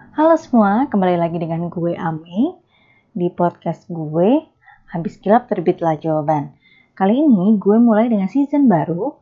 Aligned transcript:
Halo 0.00 0.32
semua, 0.40 0.88
kembali 0.88 1.20
lagi 1.20 1.36
dengan 1.36 1.68
gue 1.68 1.92
Ame 1.92 2.56
di 3.12 3.28
podcast 3.28 3.84
gue 3.92 4.48
Habis 4.88 5.20
Gelap 5.20 5.52
Terbitlah 5.52 6.00
Jawaban. 6.00 6.56
Kali 6.96 7.20
ini 7.20 7.60
gue 7.60 7.76
mulai 7.76 8.08
dengan 8.08 8.24
season 8.32 8.64
baru, 8.64 9.12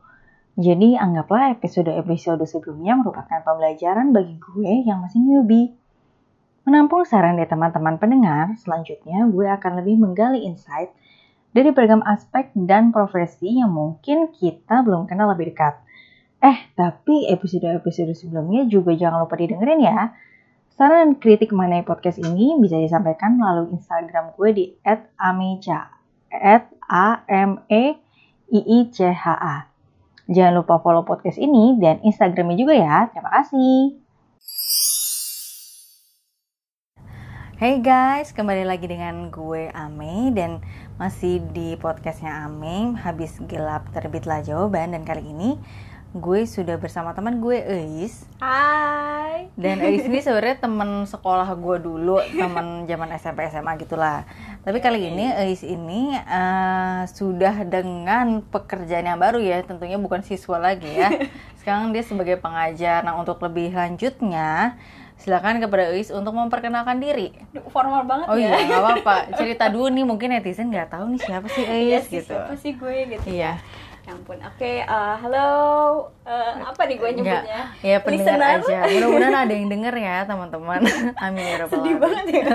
jadi 0.55 0.95
anggaplah 0.95 1.51
episode-episode 1.59 2.39
sebelumnya 2.47 2.95
merupakan 2.95 3.43
pembelajaran 3.43 4.15
bagi 4.15 4.39
gue 4.39 4.87
yang 4.87 5.03
masih 5.03 5.19
newbie. 5.19 5.75
Menampung 6.63 7.03
saran 7.03 7.35
dari 7.35 7.51
teman-teman 7.51 7.99
pendengar, 7.99 8.55
selanjutnya 8.63 9.27
gue 9.27 9.51
akan 9.51 9.83
lebih 9.83 9.99
menggali 9.99 10.47
insight 10.47 10.95
dari 11.51 11.75
beragam 11.75 11.99
aspek 12.07 12.55
dan 12.55 12.95
profesi 12.95 13.59
yang 13.59 13.75
mungkin 13.75 14.31
kita 14.31 14.79
belum 14.87 15.11
kenal 15.11 15.35
lebih 15.35 15.51
dekat. 15.51 15.75
Eh, 16.39 16.71
tapi 16.71 17.27
episode-episode 17.27 18.15
sebelumnya 18.15 18.63
juga 18.63 18.95
jangan 18.95 19.27
lupa 19.27 19.35
didengerin 19.35 19.83
ya. 19.83 20.15
Saran 20.79 21.11
dan 21.11 21.19
kritik 21.19 21.51
mengenai 21.51 21.83
podcast 21.83 22.23
ini 22.23 22.55
bisa 22.55 22.79
disampaikan 22.79 23.35
melalui 23.35 23.75
Instagram 23.75 24.31
gue 24.39 24.49
di 24.55 24.65
@amecha 25.19 25.91
a 26.87 27.19
m 27.27 27.59
e 27.67 27.99
i 28.47 28.59
i 28.63 28.79
c 28.87 29.11
h 29.11 29.25
a. 29.27 29.67
Jangan 30.31 30.55
lupa 30.55 30.79
follow 30.79 31.03
podcast 31.03 31.35
ini 31.35 31.75
dan 31.83 31.99
Instagramnya 31.99 32.55
juga 32.55 32.79
ya. 32.79 33.11
Terima 33.11 33.27
kasih. 33.27 33.99
Hey 37.59 37.83
guys, 37.83 38.31
kembali 38.31 38.63
lagi 38.63 38.87
dengan 38.87 39.27
gue 39.35 39.67
Ame 39.75 40.31
dan 40.31 40.63
masih 40.95 41.43
di 41.51 41.75
podcastnya 41.75 42.47
Ame 42.47 42.95
habis 42.95 43.35
gelap 43.51 43.91
terbitlah 43.91 44.39
jawaban 44.47 44.95
dan 44.95 45.03
kali 45.03 45.27
ini 45.27 45.59
gue 46.09 46.41
sudah 46.49 46.81
bersama 46.81 47.13
teman 47.13 47.37
gue 47.37 47.61
Eis. 47.61 48.25
Hai. 48.41 49.53
Dan 49.53 49.77
Eis 49.85 50.09
ini 50.09 50.25
sebenarnya 50.25 50.65
teman 50.65 51.05
sekolah 51.05 51.45
gue 51.53 51.77
dulu, 51.85 52.17
teman 52.33 52.89
zaman 52.89 53.13
SMP 53.13 53.45
SMA 53.45 53.77
gitulah. 53.77 54.25
Tapi 54.65 54.81
kali 54.81 55.05
ini 55.13 55.29
Eis 55.29 55.61
ini 55.61 56.17
uh, 56.17 57.05
sudah 57.05 57.61
dengan 57.69 58.41
pekerjaan 58.41 59.05
yang 59.05 59.21
baru 59.21 59.37
ya, 59.37 59.61
tentunya 59.61 60.01
bukan 60.01 60.25
siswa 60.25 60.57
lagi 60.57 60.89
ya. 60.89 61.13
Sekarang 61.61 61.93
dia 61.93 62.01
sebagai 62.01 62.41
pengajar. 62.41 63.05
Nah, 63.05 63.13
untuk 63.21 63.37
lebih 63.45 63.69
lanjutnya 63.77 64.81
silakan 65.21 65.61
kepada 65.61 65.93
Eis 65.93 66.09
untuk 66.09 66.33
memperkenalkan 66.33 66.97
diri. 66.97 67.37
Formal 67.69 68.09
banget 68.09 68.27
oh, 68.33 68.37
ya. 68.39 68.49
Oh 68.49 68.57
iya, 68.57 68.65
nggak 68.65 68.81
apa-apa. 68.81 69.15
Cerita 69.37 69.69
dulu 69.69 69.93
nih, 69.93 70.09
mungkin 70.09 70.33
netizen 70.33 70.73
nggak 70.73 70.89
tahu 70.89 71.05
nih 71.13 71.21
siapa 71.21 71.45
sih 71.53 71.69
Eis 71.69 71.85
iya 71.85 71.99
gitu. 72.01 72.33
Siapa 72.33 72.55
sih 72.57 72.71
gue 72.73 72.95
gitu. 73.13 73.25
Iya. 73.29 73.61
Ya 74.09 74.17
ampun. 74.17 74.41
Oke, 74.41 74.57
okay, 74.57 74.77
uh, 74.89 75.21
halo. 75.21 75.49
Uh, 76.25 76.53
apa 76.65 76.81
nih 76.89 76.97
gue 76.97 77.09
nyebutnya? 77.21 77.77
Ya 77.85 78.01
pendengar 78.01 78.57
aja. 78.57 78.89
Mudah-mudahan 78.89 79.37
ada 79.45 79.53
yang 79.53 79.69
denger 79.69 79.93
ya 80.01 80.25
teman-teman. 80.25 80.81
Amin 81.29 81.45
ya 81.45 81.61
rabbal 81.61 81.77
Sedih 81.77 81.95
banget 82.01 82.25
ya. 82.33 82.45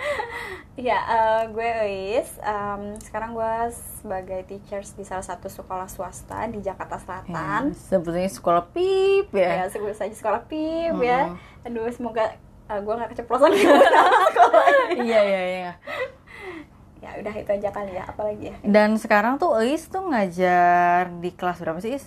ya, 0.96 0.98
uh, 1.12 1.42
gue 1.52 1.68
Eis. 1.84 2.40
Um, 2.40 2.96
sekarang 3.04 3.36
gue 3.36 3.52
sebagai 4.00 4.48
teachers 4.48 4.96
di 4.96 5.04
salah 5.04 5.20
satu 5.20 5.52
sekolah 5.52 5.92
swasta 5.92 6.48
di 6.48 6.64
Jakarta 6.64 6.96
Selatan. 6.96 7.76
Ya, 7.76 7.76
sebetulnya 7.76 8.32
sekolah 8.32 8.64
PIP 8.72 9.28
ya. 9.36 9.52
Ya, 9.52 9.64
sebut 9.68 9.92
saja 9.92 10.16
sekolah 10.16 10.48
PIP 10.48 10.96
hmm. 10.96 11.04
ya. 11.04 11.36
Aduh, 11.68 11.84
semoga 11.92 12.32
uh, 12.72 12.80
gue 12.80 12.94
gak 12.96 13.12
keceplosan 13.12 13.52
sekolah. 13.60 13.84
Iya, 14.96 15.20
iya, 15.20 15.42
iya 15.52 15.72
ya 17.02 17.18
udah 17.18 17.34
itu 17.34 17.50
aja 17.50 17.68
kali 17.74 17.92
ya 17.98 18.04
apalagi 18.06 18.54
ya 18.54 18.56
dan 18.62 18.94
sekarang 18.94 19.36
tuh 19.36 19.58
Eis 19.58 19.90
tuh 19.90 20.06
ngajar 20.06 21.10
di 21.18 21.34
kelas 21.34 21.58
berapa 21.58 21.82
sih 21.82 21.98
Is? 21.98 22.06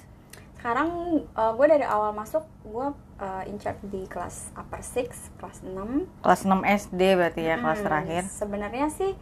sekarang 0.56 1.22
uh, 1.38 1.52
gue 1.54 1.66
dari 1.70 1.86
awal 1.86 2.16
masuk 2.16 2.42
gue 2.64 2.88
uh, 3.22 3.44
in 3.46 3.60
charge 3.62 3.84
di 3.86 4.08
kelas 4.08 4.56
upper 4.56 4.82
six 4.82 5.30
kelas 5.38 5.62
6 5.62 6.24
kelas 6.24 6.42
6 6.48 6.90
SD 6.90 7.02
berarti 7.20 7.42
ya 7.44 7.60
hmm, 7.60 7.64
kelas 7.68 7.80
terakhir 7.84 8.22
sebenarnya 8.26 8.88
sih 8.90 9.14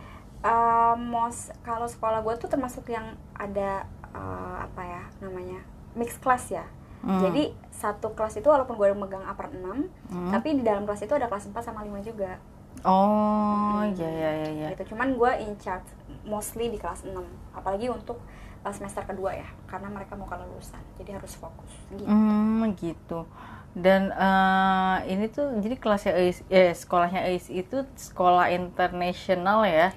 uh, 0.46 0.96
mos 0.96 1.52
kalau 1.66 1.90
sekolah 1.90 2.24
gue 2.24 2.38
tuh 2.38 2.48
termasuk 2.48 2.88
yang 2.88 3.18
ada 3.36 3.90
uh, 4.16 4.64
apa 4.70 4.82
ya 4.88 5.04
namanya 5.20 5.66
mix 5.98 6.16
kelas 6.22 6.54
ya 6.54 6.64
Hmm. 7.04 7.20
Jadi 7.20 7.52
satu 7.68 8.16
kelas 8.16 8.40
itu 8.40 8.48
walaupun 8.48 8.80
gue 8.80 8.88
megang 8.96 9.28
upper 9.28 9.52
6, 9.52 9.60
hmm. 9.60 10.32
tapi 10.32 10.56
di 10.56 10.64
dalam 10.64 10.88
kelas 10.88 11.04
itu 11.04 11.12
ada 11.12 11.28
kelas 11.28 11.52
4 11.52 11.60
sama 11.60 11.84
5 11.84 12.00
juga. 12.00 12.40
Oh, 12.84 13.80
iya 13.94 14.10
iya 14.10 14.32
iya 14.42 14.50
iya. 14.50 14.68
Gitu. 14.74 14.96
Cuman 14.96 15.16
gue 15.16 15.32
in 15.46 15.54
charge 15.62 15.88
mostly 16.26 16.74
di 16.74 16.82
kelas 16.82 17.06
6. 17.06 17.14
Apalagi 17.54 17.88
untuk 17.94 18.18
uh, 18.66 18.74
semester 18.74 19.06
kedua 19.06 19.38
ya, 19.38 19.48
karena 19.70 19.88
mereka 19.94 20.18
mau 20.18 20.26
kelulusan. 20.26 20.82
Jadi 20.98 21.16
harus 21.16 21.34
fokus 21.38 21.72
gitu. 21.94 22.10
Hmm, 22.10 22.74
gitu. 22.76 23.30
Dan 23.74 24.14
uh, 24.14 25.02
ini 25.10 25.32
tuh 25.34 25.50
jadi 25.58 25.76
kelasnya 25.82 26.14
AIS, 26.14 26.46
eh 26.54 26.78
sekolahnya 26.78 27.26
AIS 27.26 27.50
itu 27.50 27.86
sekolah 27.98 28.54
internasional 28.54 29.66
ya. 29.66 29.94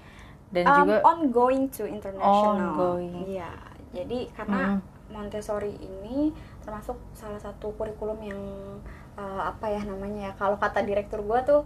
Dan 0.48 0.64
um, 0.64 0.76
juga 0.86 0.96
ongoing 1.04 1.68
to 1.68 1.84
international. 1.84 2.56
Ongoing. 2.56 3.36
Iya. 3.36 3.50
Jadi 3.92 4.30
karena 4.32 4.78
hmm. 4.78 5.12
Montessori 5.12 5.74
ini 5.76 6.34
termasuk 6.62 6.98
salah 7.14 7.38
satu 7.38 7.70
kurikulum 7.78 8.18
yang 8.26 8.40
uh, 9.14 9.42
apa 9.48 9.70
ya 9.70 9.82
namanya 9.86 10.30
ya 10.30 10.32
kalau 10.34 10.58
kata 10.58 10.82
direktur 10.82 11.22
gue 11.22 11.40
tuh 11.46 11.62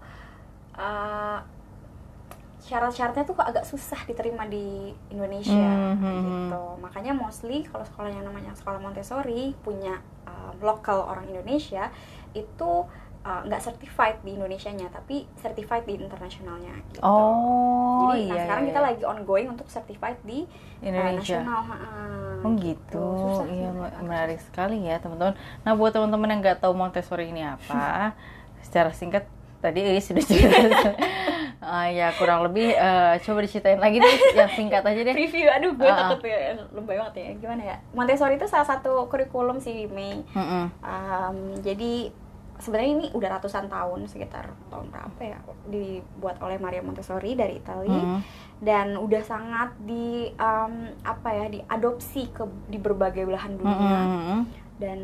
uh, 0.81 1.39
syarat-syaratnya 2.61 3.25
tuh 3.25 3.37
agak 3.41 3.65
susah 3.65 3.99
diterima 4.05 4.45
di 4.47 4.93
Indonesia 5.11 5.53
mm 5.57 5.97
-hmm. 5.97 6.19
gitu 6.23 6.63
makanya 6.79 7.13
mostly 7.17 7.65
kalau 7.67 7.83
sekolah 7.83 8.13
yang 8.13 8.25
namanya 8.25 8.53
sekolah 8.53 8.79
Montessori 8.79 9.57
punya 9.65 10.01
uh, 10.29 10.53
lokal 10.61 11.09
orang 11.09 11.29
Indonesia 11.29 11.89
itu 12.37 12.87
nggak 13.21 13.61
uh, 13.61 13.65
certified 13.69 14.17
di 14.25 14.33
Indonesia-nya 14.33 14.89
tapi 14.89 15.29
certified 15.37 15.85
di 15.85 16.01
internasionalnya 16.01 16.73
gitu. 16.89 17.05
Oh, 17.05 18.17
Jadi 18.17 18.33
iya, 18.33 18.33
nah, 18.33 18.41
sekarang 18.49 18.65
iya. 18.65 18.71
kita 18.73 18.81
lagi 18.81 19.03
ongoing 19.05 19.49
untuk 19.53 19.69
certified 19.69 20.17
di 20.25 20.49
Indonesia. 20.81 21.45
Uh, 21.45 21.45
nasional. 21.45 21.61
Uh, 21.69 22.45
oh 22.49 22.53
gitu. 22.57 23.09
Susah, 23.21 23.47
iya 23.53 23.69
menarik 24.01 24.41
sekali 24.41 24.89
ya 24.89 24.97
teman-teman. 25.05 25.37
Nah 25.37 25.73
buat 25.77 25.93
teman-teman 25.93 26.33
yang 26.33 26.41
nggak 26.41 26.65
tahu 26.65 26.73
Montessori 26.73 27.29
ini 27.29 27.45
apa, 27.45 28.17
secara 28.65 28.89
singkat 28.97 29.29
tadi 29.61 29.81
Iis 29.85 30.05
sudah 30.09 30.25
cerita. 30.25 30.59
Uh, 31.61 31.89
ya 31.99 32.13
kurang 32.17 32.49
lebih 32.49 32.73
uh, 32.75 33.21
coba 33.21 33.39
diceritain 33.45 33.79
lagi 33.79 34.01
deh 34.01 34.17
yang 34.35 34.51
singkat 34.57 34.83
aja 34.83 35.01
deh. 35.05 35.15
Review 35.15 35.47
aduh 35.47 35.73
gue 35.77 35.87
uh, 35.87 35.97
takut 35.97 36.25
ya 36.25 36.57
lebay 36.73 36.97
banget 36.97 37.15
ya. 37.17 37.29
Gimana 37.37 37.63
ya? 37.63 37.77
Montessori 37.93 38.41
itu 38.41 38.49
salah 38.49 38.67
satu 38.67 39.07
kurikulum 39.13 39.61
sih 39.61 39.87
Mei. 39.93 40.25
Uh 40.33 40.41
-uh. 40.41 40.65
um, 40.83 41.39
jadi 41.61 42.11
sebenarnya 42.61 42.93
ini 42.93 43.07
udah 43.17 43.41
ratusan 43.41 43.73
tahun 43.73 44.05
sekitar 44.05 44.53
tahun 44.69 44.93
berapa 44.93 45.21
ya 45.25 45.39
dibuat 45.69 46.37
oleh 46.45 46.61
Maria 46.61 46.81
Montessori 46.81 47.37
dari 47.37 47.61
Italia. 47.61 47.93
Uh 47.93 48.17
-huh. 48.17 48.21
dan 48.61 48.93
udah 49.01 49.25
sangat 49.25 49.73
di 49.85 50.29
um, 50.37 50.93
apa 51.01 51.29
ya 51.33 51.47
diadopsi 51.49 52.29
ke 52.29 52.45
di 52.69 52.77
berbagai 52.77 53.25
belahan 53.29 53.57
dunia. 53.57 53.77
Uh 53.77 54.09
-huh 54.09 54.60
dan 54.81 54.99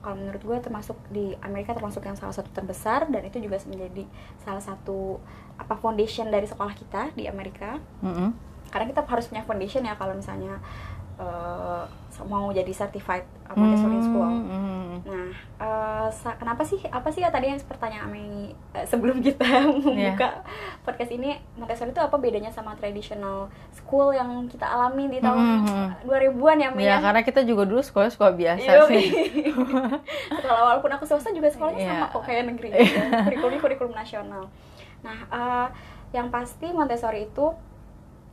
kalau 0.00 0.16
menurut 0.16 0.40
gue 0.40 0.58
termasuk 0.64 0.96
di 1.12 1.36
Amerika 1.44 1.76
termasuk 1.76 2.00
yang 2.08 2.16
salah 2.16 2.32
satu 2.32 2.48
terbesar 2.56 3.04
dan 3.12 3.20
itu 3.28 3.36
juga 3.36 3.60
menjadi 3.68 4.08
salah 4.40 4.64
satu 4.64 5.20
apa 5.60 5.76
foundation 5.76 6.32
dari 6.32 6.48
sekolah 6.48 6.72
kita 6.72 7.12
di 7.12 7.28
Amerika 7.28 7.76
mm 8.00 8.12
-hmm. 8.16 8.28
karena 8.72 8.86
kita 8.88 9.04
harus 9.04 9.28
punya 9.28 9.44
foundation 9.44 9.84
ya 9.84 9.92
kalau 10.00 10.16
misalnya 10.16 10.56
uh, 11.20 11.84
mau 12.28 12.52
jadi 12.52 12.68
certified 12.72 13.24
Montessori 13.56 13.96
mm 13.96 14.02
-hmm. 14.02 14.06
school. 14.06 14.30
Nah, 15.00 15.32
uh, 15.58 16.34
kenapa 16.36 16.62
sih 16.62 16.78
apa 16.92 17.08
sih 17.08 17.24
ya 17.24 17.32
tadi 17.32 17.48
yang 17.50 17.58
pertanyaan 17.64 18.12
Ami 18.12 18.52
uh, 18.76 18.84
sebelum 18.84 19.24
kita 19.24 19.64
membuka 19.84 19.96
yeah. 19.96 20.44
podcast 20.84 21.10
ini 21.10 21.40
Montessori 21.56 21.90
itu 21.90 22.02
apa 22.02 22.14
bedanya 22.20 22.52
sama 22.52 22.76
traditional 22.76 23.48
school 23.72 24.12
yang 24.12 24.28
kita 24.46 24.68
alami 24.68 25.08
di 25.08 25.18
tahun 25.18 25.40
mm 25.40 25.60
-hmm. 25.66 25.86
2000-an 26.06 26.56
ya 26.60 26.68
Ami? 26.70 26.82
Ya, 26.84 26.96
karena 27.00 27.20
kita 27.24 27.40
juga 27.42 27.64
dulu 27.64 27.80
sekolah 27.80 28.08
sekolah 28.12 28.32
biasa 28.36 28.70
Yo, 28.70 28.82
sih. 28.92 29.06
Sekolah 30.38 30.62
walaupun 30.76 30.90
aku 30.94 31.04
swasta 31.08 31.32
juga 31.32 31.48
sekolahnya 31.48 31.80
yeah. 31.80 32.04
sama 32.04 32.12
kok 32.12 32.22
kayak 32.28 32.44
negeri. 32.52 32.68
Gitu. 32.80 32.96
kurikulum 33.26 33.58
kurikulum 33.58 33.92
nasional. 33.96 34.46
Nah, 35.00 35.18
uh, 35.32 35.66
yang 36.12 36.28
pasti 36.28 36.70
Montessori 36.70 37.26
itu 37.26 37.54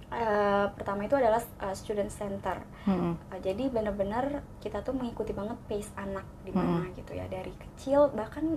Uh, 0.07 0.71
pertama 0.71 1.04
itu 1.04 1.19
adalah 1.19 1.44
uh, 1.59 1.75
student 1.75 2.07
center. 2.07 2.63
Hmm. 2.88 3.19
Uh, 3.27 3.39
jadi 3.44 3.68
benar-benar 3.68 4.39
kita 4.63 4.80
tuh 4.80 4.95
mengikuti 4.95 5.36
banget 5.36 5.59
pace 5.68 5.92
anak 6.00 6.24
di 6.48 6.56
mana 6.56 6.88
hmm. 6.88 6.95
gitu 6.95 7.12
ya 7.12 7.27
dari 7.27 7.51
kecil 7.51 8.15
bahkan 8.15 8.56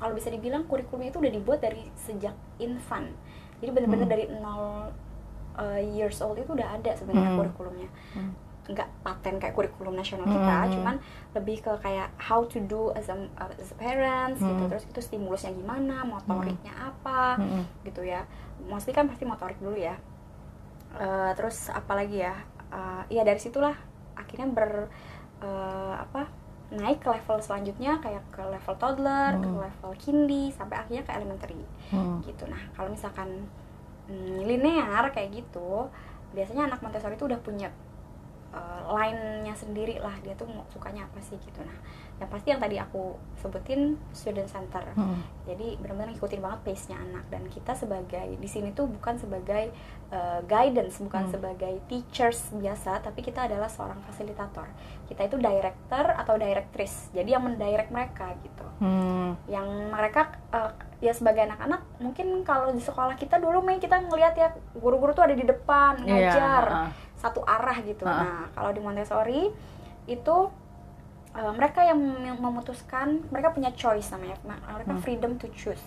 kalau 0.00 0.16
bisa 0.16 0.32
dibilang 0.32 0.64
kurikulumnya 0.64 1.12
itu 1.12 1.20
udah 1.20 1.32
dibuat 1.34 1.60
dari 1.60 1.84
sejak 1.92 2.32
infant. 2.56 3.12
Jadi 3.60 3.70
benar-benar 3.74 4.06
hmm. 4.08 4.14
dari 4.16 4.24
nol 4.40 4.88
uh, 5.60 5.80
years 5.92 6.24
old 6.24 6.40
itu 6.40 6.56
udah 6.56 6.80
ada 6.80 6.96
sebenarnya 6.96 7.36
hmm. 7.36 7.40
kurikulumnya. 7.44 7.88
Hmm. 8.16 8.32
Nggak 8.72 8.88
paten 9.04 9.34
kayak 9.44 9.54
kurikulum 9.60 9.92
nasional 9.92 10.24
kita, 10.24 10.56
hmm. 10.56 10.72
cuman 10.72 10.96
lebih 11.36 11.56
ke 11.68 11.72
kayak 11.84 12.08
how 12.16 12.48
to 12.48 12.64
do 12.64 12.96
as 12.96 13.12
a, 13.12 13.16
as 13.36 13.72
a 13.72 13.76
parents 13.76 14.40
gitu. 14.40 14.48
hmm. 14.48 14.56
gitu. 14.56 14.64
Terus 14.72 14.84
itu 14.88 15.00
stimulusnya 15.04 15.52
gimana, 15.52 16.00
motoriknya 16.08 16.72
hmm. 16.72 16.88
apa 16.96 17.36
hmm. 17.36 17.62
gitu 17.84 18.08
ya. 18.08 18.24
Mostly 18.64 18.96
kan 18.96 19.04
pasti 19.04 19.28
motorik 19.28 19.60
dulu 19.60 19.76
ya 19.76 20.00
uh, 20.96 21.32
terus 21.36 21.68
apalagi 21.68 22.24
ya 22.24 22.34
uh, 22.72 23.02
ya 23.12 23.26
dari 23.26 23.36
situlah 23.36 23.76
akhirnya 24.16 24.48
ber 24.48 24.88
uh, 25.42 25.94
apa 25.98 26.28
naik 26.68 27.00
ke 27.00 27.08
level 27.08 27.40
selanjutnya 27.40 27.96
kayak 28.04 28.20
ke 28.28 28.44
level 28.44 28.74
toddler, 28.76 29.32
Hmm. 29.32 29.40
ke 29.40 29.48
level 29.56 29.92
kindy 29.96 30.52
sampai 30.52 30.76
akhirnya 30.76 31.00
ke 31.00 31.12
elementary 31.16 31.64
Hmm. 31.88 32.20
gitu. 32.20 32.44
Nah, 32.44 32.60
kalau 32.76 32.92
misalkan 32.92 33.48
mm, 34.04 34.44
linear 34.44 35.08
kayak 35.08 35.32
gitu, 35.32 35.88
biasanya 36.36 36.68
anak 36.68 36.84
Montessori 36.84 37.16
itu 37.16 37.24
udah 37.24 37.40
punya 37.40 37.72
uh, 38.52 38.84
line-nya 38.92 39.56
sendiri 39.56 39.96
lah 39.96 40.12
dia 40.20 40.36
tuh 40.36 40.44
sukanya 40.68 41.08
apa 41.08 41.16
sih 41.24 41.40
gitu. 41.40 41.60
Nah, 41.64 41.76
yang 42.18 42.30
pasti 42.34 42.48
yang 42.50 42.58
tadi 42.58 42.76
aku 42.82 43.14
sebutin 43.38 43.94
student 44.10 44.50
center. 44.50 44.82
Hmm. 44.98 45.22
Jadi 45.46 45.78
benar-benar 45.78 46.10
ngikutin 46.18 46.42
banget 46.42 46.60
pace-nya 46.66 46.98
anak 46.98 47.24
dan 47.30 47.46
kita 47.46 47.78
sebagai 47.78 48.34
di 48.34 48.48
sini 48.50 48.74
tuh 48.74 48.90
bukan 48.90 49.14
sebagai 49.22 49.70
uh, 50.10 50.42
guidance, 50.42 50.98
bukan 50.98 51.30
Hmm. 51.30 51.32
sebagai 51.38 51.74
teachers 51.86 52.50
biasa, 52.58 53.06
tapi 53.06 53.22
kita 53.22 53.46
adalah 53.46 53.70
seorang 53.70 54.02
fasilitator. 54.02 54.66
Kita 55.06 55.30
itu 55.30 55.38
director 55.38 56.04
atau 56.18 56.34
directress. 56.34 57.14
Jadi 57.14 57.30
yang 57.30 57.46
mendirect 57.46 57.94
mereka 57.94 58.34
gitu. 58.42 58.66
Hmm. 58.82 59.38
Yang 59.46 59.68
mereka 59.86 60.34
uh, 60.50 60.74
ya 60.98 61.14
sebagai 61.14 61.46
anak-anak 61.46 62.02
mungkin 62.02 62.42
kalau 62.42 62.74
di 62.74 62.82
sekolah 62.82 63.14
kita 63.14 63.38
dulu 63.38 63.62
main 63.62 63.78
kita 63.78 64.02
ngelihat 64.02 64.34
ya 64.34 64.50
guru-guru 64.74 65.14
tuh 65.14 65.30
ada 65.30 65.38
di 65.38 65.46
depan 65.46 66.02
Iya, 66.02 66.34
ngajar 66.34 66.64
ah. 66.66 66.90
satu 67.14 67.46
arah 67.46 67.78
gitu. 67.86 68.02
Ah. 68.02 68.18
Nah, 68.18 68.42
kalau 68.50 68.74
di 68.74 68.82
Montessori 68.82 69.46
itu 70.10 70.36
uh, 71.38 71.54
mereka 71.54 71.80
yang 71.80 71.96
mem- 71.96 72.36
memutuskan, 72.36 73.22
mereka 73.30 73.54
punya 73.54 73.70
choice 73.72 74.10
namanya, 74.10 74.34
Ma- 74.42 74.58
mereka 74.74 74.92
Hmm. 74.92 75.00
freedom 75.00 75.32
to 75.38 75.46
choose 75.54 75.82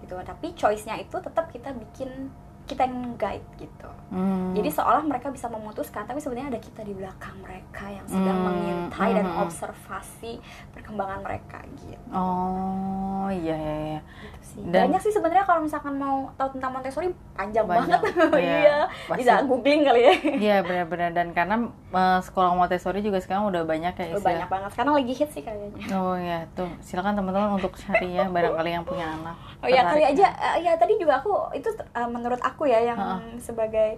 gitu. 0.00 0.14
Tapi 0.16 0.54
choice-nya 0.54 0.96
itu 0.96 1.14
tetap 1.18 1.50
kita 1.50 1.74
bikin 1.74 2.30
kita 2.64 2.82
yang 2.82 3.14
guide 3.14 3.42
gitu. 3.56 3.90
Hmm. 4.08 4.52
Jadi 4.52 4.68
seolah 4.68 5.02
mereka 5.02 5.28
bisa 5.28 5.46
memutuskan, 5.46 6.04
tapi 6.04 6.18
sebenarnya 6.18 6.50
ada 6.50 6.60
kita 6.60 6.80
di 6.80 6.92
belakang 6.92 7.34
mereka 7.38 7.84
yang 7.86 8.04
sedang 8.04 8.34
Hmm, 8.34 8.46
mengintai 8.46 9.10
dan 9.12 9.24
hmm, 9.24 9.34
hmm. 9.34 9.42
observasi 9.42 10.32
perkembangan 10.70 11.20
mereka 11.20 11.58
gitu. 11.76 12.06
Oh 12.12 13.28
iya 13.28 13.54
iya 13.54 13.76
iya. 13.88 14.00
Gitu 14.20 14.38
sih. 14.42 14.60
Dan- 14.64 14.88
Banyak 14.88 15.00
sih 15.00 15.10
sebenarnya 15.10 15.42
kalau 15.42 15.60
misalkan 15.60 15.94
mau 15.94 16.28
tahu 16.34 16.48
tentang 16.52 16.70
Montessori 16.72 17.08
panjang, 17.32 17.64
Banyak. 17.64 17.88
banget. 17.88 18.00
Iya, 18.42 18.56
iya. 18.58 18.78
Bisa 19.12 19.32
googling 19.42 19.82
kali 19.82 20.00
ya. 20.02 20.14
Iya 20.38 20.56
benar-benar 20.60 21.10
dan 21.12 21.28
karena 21.30 21.56
eh, 21.88 22.20
sekolah 22.20 22.52
Montessori 22.52 23.00
juga 23.00 23.16
sekarang 23.16 23.48
udah 23.48 23.64
banyak 23.64 23.92
ya 23.92 24.06
istilah. 24.10 24.22
banyak 24.22 24.48
banget. 24.48 24.70
Sekarang 24.70 24.92
lagi 24.94 25.12
hit 25.14 25.30
sih 25.30 25.40
kayaknya. 25.40 25.86
Oh 25.90 26.14
ya 26.14 26.44
tuh 26.52 26.68
silakan 26.78 27.14
teman-teman 27.14 27.56
untuk 27.56 27.72
cari 27.74 28.12
ya 28.12 28.28
barangkali 28.28 28.70
yang 28.70 28.84
punya 28.84 29.08
anak. 29.10 29.36
Oh 29.58 29.68
ya 29.68 29.82
kali 29.84 30.02
Tertarik. 30.02 30.14
aja 30.14 30.26
eh, 30.52 30.56
ya 30.60 30.72
tadi 30.74 30.94
juga 30.96 31.16
aku 31.16 31.32
itu 31.52 31.68
eh, 31.72 32.08
menurut 32.08 32.38
aku 32.38 32.51
ya 32.66 32.80
yang 32.90 33.00
Ha-ha. 33.00 33.16
sebagai 33.40 33.90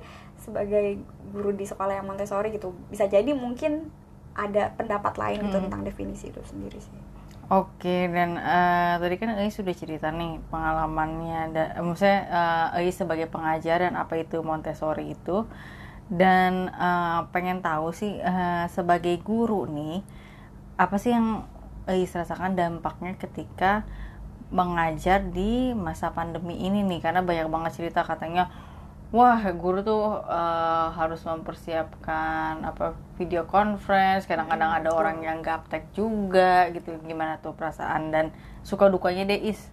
sebagai 0.44 1.00
guru 1.32 1.50
di 1.56 1.64
sekolah 1.64 1.94
yang 1.98 2.06
Montessori 2.10 2.48
gitu 2.56 2.68
bisa 2.92 3.04
jadi 3.08 3.30
mungkin 3.34 3.72
ada 4.34 4.62
pendapat 4.78 5.14
lain 5.22 5.38
gitu 5.46 5.56
Hmm. 5.56 5.64
tentang 5.64 5.82
definisi 5.88 6.24
itu 6.32 6.40
sendiri 6.50 6.78
sih. 6.82 6.98
Oke 7.52 8.08
dan 8.08 8.40
eh, 8.40 8.94
tadi 9.02 9.14
kan 9.20 9.36
Ei 9.36 9.52
sudah 9.52 9.76
cerita 9.76 10.08
nih 10.08 10.40
pengalamannya, 10.48 11.40
da, 11.52 11.62
eh, 11.76 11.84
maksudnya 11.84 12.20
Ei 12.80 12.88
sebagai 12.88 13.28
pengajar 13.28 13.84
dan 13.84 13.94
apa 14.00 14.16
itu 14.16 14.40
Montessori 14.40 15.12
itu 15.12 15.44
dan 16.08 16.72
eh, 16.72 17.20
pengen 17.34 17.60
tahu 17.60 17.92
sih 17.92 18.16
eh, 18.20 18.64
sebagai 18.72 19.16
guru 19.20 19.68
nih 19.68 20.00
apa 20.80 20.96
sih 21.02 21.12
yang 21.16 21.44
Ei 21.88 22.04
rasakan 22.08 22.56
dampaknya 22.56 23.12
ketika 23.20 23.84
mengajar 24.52 25.20
di 25.36 25.72
masa 25.74 26.12
pandemi 26.16 26.54
ini 26.60 26.84
nih 26.86 27.00
karena 27.04 27.20
banyak 27.24 27.48
banget 27.50 27.72
cerita 27.80 28.00
katanya 28.06 28.50
wah 29.14 29.40
guru 29.54 29.80
tuh 29.86 30.22
eh, 30.26 30.88
harus 30.98 31.22
mempersiapkan 31.24 32.62
apa 32.66 32.94
video 33.18 33.46
conference 33.46 34.26
kadang-kadang 34.30 34.70
Hmm, 34.70 34.82
ada 34.82 34.90
orang 34.94 35.22
yang 35.22 35.38
gaptek 35.44 35.90
juga 35.94 36.68
gitu. 36.74 36.98
Gimana 37.06 37.38
tuh 37.44 37.54
perasaan 37.58 38.10
dan 38.14 38.34
suka 38.66 38.90
dukanya 38.90 39.24
deh 39.30 39.40
is? 39.52 39.70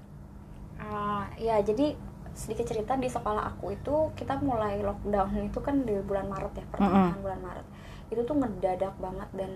Ah, 0.81 1.29
ya 1.47 1.55
jadi 1.69 1.95
sedikit 2.41 2.65
cerita 2.71 2.93
di 3.03 3.09
sekolah 3.11 3.43
aku 3.51 3.65
itu 3.77 3.95
kita 4.19 4.39
mulai 4.49 4.79
lockdown 4.87 5.29
itu 5.49 5.59
kan 5.67 5.75
di 5.87 5.93
bulan 6.09 6.25
Maret 6.31 6.53
ya 6.59 6.65
pertengahan 6.73 7.19
bulan 7.25 7.39
Maret. 7.43 7.67
Itu 8.11 8.21
tuh 8.29 8.35
ngedadak 8.39 8.95
banget 9.05 9.29
dan 9.39 9.51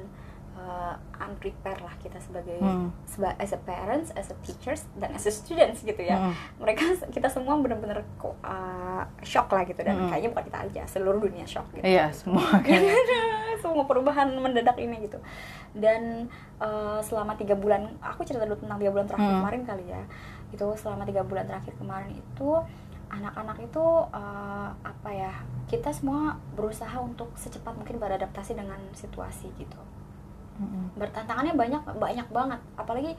uh, 0.55 0.95
unprepared 1.17 1.77
lah 1.77 1.93
kita 1.97 2.17
sebagai 2.17 2.57
Hmm. 2.57 2.89
seba- 3.03 3.35
as 3.37 3.51
a 3.51 3.59
parents, 3.59 4.09
as 4.11 4.27
a 4.27 4.37
teachers 4.41 4.87
dan 4.93 5.11
as 5.11 5.23
a 5.23 5.31
students 5.31 5.79
gitu 5.81 5.99
ya 5.99 6.17
Mm-mm. 6.17 6.33
mereka 6.57 6.81
kita 7.07 7.27
semua 7.27 7.55
bener-bener 7.55 8.01
kok 8.15 8.35
uh, 8.41 9.03
shock 9.21 9.47
lah 9.49 9.63
gitu 9.63 9.79
dan 9.79 9.95
Mm-mm. 9.97 10.09
kayaknya 10.09 10.29
bukan 10.31 10.45
kita 10.45 10.59
aja 10.63 10.81
seluruh 10.85 11.19
dunia 11.21 11.43
shock 11.43 11.67
gitu 11.71 11.83
iya 11.83 12.07
semua 12.09 12.43
kayaknya 12.59 12.95
semua 13.61 13.83
perubahan 13.83 14.31
mendadak 14.33 14.75
ini 14.77 15.03
gitu 15.03 15.19
dan 15.73 16.31
uh, 16.57 16.99
selama 16.99 17.35
tiga 17.35 17.53
bulan 17.53 17.91
aku 17.99 18.23
cerita 18.23 18.43
dulu 18.43 18.57
tentang 18.57 18.77
tiga 18.77 18.91
bulan 18.91 19.05
terakhir 19.05 19.23
Hmm. 19.27 19.39
kemarin 19.41 19.61
kali 19.63 19.85
ya 19.87 20.01
itu 20.47 20.65
selama 20.75 21.03
tiga 21.03 21.21
bulan 21.21 21.45
terakhir 21.45 21.73
kemarin 21.75 22.13
itu 22.13 22.49
anak-anak 23.07 23.57
itu 23.61 23.83
uh, 24.07 24.69
apa 24.75 25.09
ya 25.09 25.31
kita 25.65 25.89
semua 25.89 26.35
berusaha 26.51 26.93
untuk 26.97 27.33
secepat 27.33 27.73
mungkin 27.73 27.97
beradaptasi 27.97 28.53
dengan 28.53 28.77
situasi 28.91 29.49
gitu 29.55 29.77
Mm-mm. 30.55 30.95
bertantangannya 30.95 31.53
banyak 31.53 31.81
banyak 31.99 32.27
banget. 32.31 32.59
Apalagi 32.75 33.11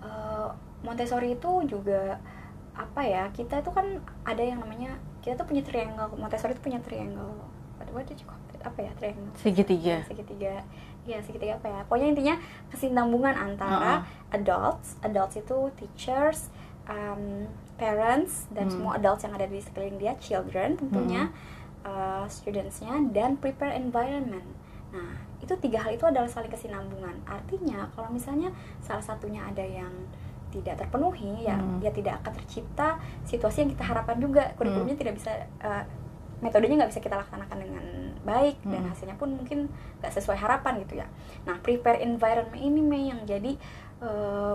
uh, 0.00 0.48
Montessori 0.84 1.34
itu 1.34 1.50
juga 1.66 2.18
apa 2.76 3.00
ya 3.00 3.32
kita 3.32 3.64
itu 3.64 3.72
kan 3.72 3.98
ada 4.22 4.42
yang 4.44 4.60
namanya 4.60 4.94
kita 5.24 5.40
tuh 5.40 5.46
punya 5.48 5.64
triangle. 5.64 6.12
Montessori 6.14 6.54
itu 6.54 6.62
punya 6.62 6.78
triangle. 6.84 7.34
What, 7.80 7.88
what 7.92 8.04
did 8.06 8.20
you 8.20 8.26
call 8.28 8.38
it? 8.38 8.62
apa 8.66 8.78
ya 8.82 8.90
triangle? 8.98 9.30
Segitiga. 9.38 10.02
Segitiga. 10.10 10.54
Ya 11.06 11.22
segitiga 11.22 11.54
apa 11.58 11.66
ya? 11.70 11.80
Pokoknya 11.86 12.08
intinya 12.18 12.34
kesinambungan 12.70 13.34
antara 13.34 14.02
adults 14.34 14.98
adults 15.06 15.38
itu 15.38 15.70
teachers 15.78 16.50
um, 16.90 17.46
parents 17.78 18.50
dan 18.50 18.66
Hmm. 18.66 18.74
semua 18.74 18.92
adults 18.98 19.22
yang 19.22 19.34
ada 19.38 19.46
di 19.46 19.62
sekeliling 19.62 19.98
dia 19.98 20.18
children 20.18 20.74
tentunya 20.74 21.30
uh, 21.86 22.26
studentsnya 22.26 23.06
dan 23.14 23.38
prepare 23.38 23.76
environment 23.76 24.46
nah 24.96 25.12
itu 25.36 25.52
tiga 25.60 25.84
hal 25.84 25.92
itu 25.92 26.08
adalah 26.08 26.24
saling 26.24 26.48
kesinambungan 26.48 27.12
artinya 27.28 27.84
kalau 27.92 28.08
misalnya 28.08 28.48
salah 28.80 29.04
satunya 29.04 29.44
ada 29.44 29.60
yang 29.60 29.92
tidak 30.48 30.80
terpenuhi 30.80 31.44
ya 31.44 31.60
Hmm. 31.60 31.84
ya 31.84 31.92
tidak 31.92 32.24
akan 32.24 32.32
tercipta 32.40 32.96
situasi 33.28 33.68
yang 33.68 33.70
kita 33.76 33.84
harapkan 33.84 34.16
juga 34.16 34.56
kurikulumnya 34.56 34.96
tidak 34.96 35.20
bisa 35.20 35.30
uh, 35.60 35.84
metodenya 36.40 36.80
nggak 36.80 36.92
bisa 36.96 37.02
kita 37.04 37.16
laksanakan 37.16 37.58
dengan 37.60 37.84
baik 38.24 38.56
dan 38.64 38.84
Hmm. 38.84 38.90
hasilnya 38.92 39.16
pun 39.16 39.36
mungkin 39.36 39.68
nggak 40.00 40.12
sesuai 40.12 40.36
harapan 40.36 40.84
gitu 40.84 41.00
ya. 41.00 41.06
Nah, 41.48 41.56
prepare 41.64 42.04
environment 42.04 42.58
ini 42.58 42.80
Mei 42.84 43.08
yang 43.08 43.24
jadi 43.24 43.56
eh, 44.04 44.54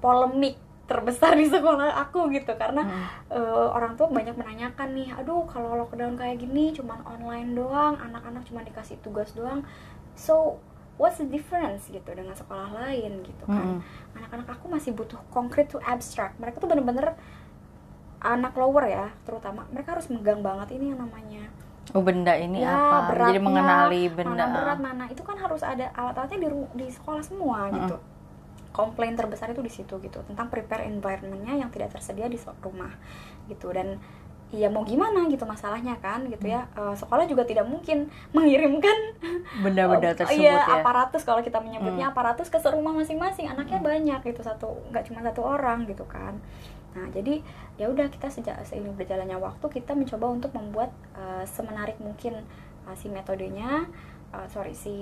polemik 0.00 0.56
terbesar 0.84 1.32
di 1.34 1.48
sekolah 1.48 1.96
aku 2.06 2.28
gitu 2.28 2.52
karena 2.60 2.84
Mm-mm. 2.84 3.32
eh, 3.32 3.66
orang 3.72 3.96
tua 3.96 4.12
banyak 4.12 4.36
menanyakan 4.36 4.88
nih, 4.92 5.08
aduh 5.16 5.48
kalau 5.48 5.80
lockdown 5.80 6.14
kayak 6.20 6.44
gini 6.44 6.76
cuman 6.76 7.00
online 7.08 7.56
doang, 7.56 7.96
anak-anak 7.96 8.44
cuma 8.44 8.60
dikasih 8.60 9.00
tugas 9.00 9.32
doang. 9.32 9.64
So, 10.12 10.60
what's 11.00 11.18
the 11.18 11.26
difference 11.26 11.88
gitu 11.88 12.06
dengan 12.12 12.36
sekolah 12.36 12.70
lain 12.84 13.24
gitu 13.24 13.44
kan. 13.48 13.80
Mm-mm. 13.80 14.18
Anak-anak 14.20 14.48
aku 14.60 14.68
masih 14.68 14.92
butuh 14.92 15.18
concrete 15.32 15.72
to 15.72 15.80
abstract. 15.80 16.36
Mereka 16.36 16.60
tuh 16.60 16.68
bener-bener 16.68 17.16
anak 18.24 18.56
lower 18.56 18.88
ya, 18.88 19.12
terutama 19.28 19.68
mereka 19.68 19.96
harus 19.96 20.08
megang 20.08 20.40
banget 20.40 20.76
ini 20.76 20.92
yang 20.92 21.00
namanya 21.00 21.44
oh 21.92 22.00
benda 22.00 22.32
ini 22.32 22.64
Ya, 22.64 22.72
apa 22.72 23.12
jadi 23.28 23.36
beratnya, 23.36 23.40
mengenali 23.44 24.02
benda 24.08 24.32
mana 24.32 24.56
berat 24.56 24.78
mana 24.80 25.04
itu 25.12 25.20
kan 25.20 25.36
harus 25.36 25.60
ada 25.60 25.92
alat-alatnya 25.92 26.40
di 26.40 26.48
di 26.80 26.86
sekolah 26.88 27.20
semua 27.20 27.68
Mm-mm. 27.68 27.76
gitu 27.84 27.96
komplain 28.74 29.14
terbesar 29.14 29.54
itu 29.54 29.62
di 29.62 29.70
situ 29.70 30.02
gitu 30.02 30.18
tentang 30.26 30.50
prepare 30.50 30.90
environmentnya 30.90 31.54
yang 31.54 31.70
tidak 31.70 31.94
tersedia 31.94 32.26
di 32.26 32.36
rumah 32.58 32.90
gitu. 33.46 33.70
Dan 33.70 34.02
ya 34.54 34.70
mau 34.70 34.86
gimana 34.86 35.26
gitu 35.30 35.46
masalahnya 35.46 35.94
kan 36.02 36.26
gitu 36.26 36.50
ya. 36.50 36.66
Hmm. 36.74 36.90
Eh, 36.90 36.94
sekolah 36.98 37.24
juga 37.30 37.46
tidak 37.46 37.66
mungkin 37.70 38.10
mengirimkan 38.36 39.16
benda-benda 39.62 40.14
eh, 40.14 40.18
tersebut 40.18 40.42
iya, 40.42 40.58
ya. 40.62 40.82
aparatus 40.82 41.22
kalau 41.22 41.42
kita 41.42 41.58
menyebutnya 41.62 42.10
Hmm. 42.10 42.14
aparatus 42.14 42.50
ke 42.50 42.58
serumah 42.58 42.92
masing-masing. 42.94 43.46
Anaknya 43.46 43.78
banyak 43.78 44.20
gitu 44.26 44.42
satu 44.42 44.82
nggak 44.90 45.06
cuma 45.10 45.22
satu 45.22 45.42
orang 45.42 45.86
gitu 45.86 46.02
kan. 46.10 46.38
Nah 46.94 47.10
jadi 47.10 47.42
ya 47.74 47.90
udah 47.90 48.06
kita 48.06 48.30
sejak 48.30 48.54
seiring 48.62 48.94
berjalannya 48.94 49.34
waktu 49.38 49.66
kita 49.66 49.98
mencoba 49.98 50.26
untuk 50.30 50.50
membuat 50.54 50.94
eh, 51.18 51.42
semenarik 51.46 51.98
mungkin 51.98 52.38
eh, 52.86 52.94
si 52.94 53.10
metodenya 53.10 53.90
eh, 54.30 54.46
sorry 54.54 54.74
si 54.74 54.94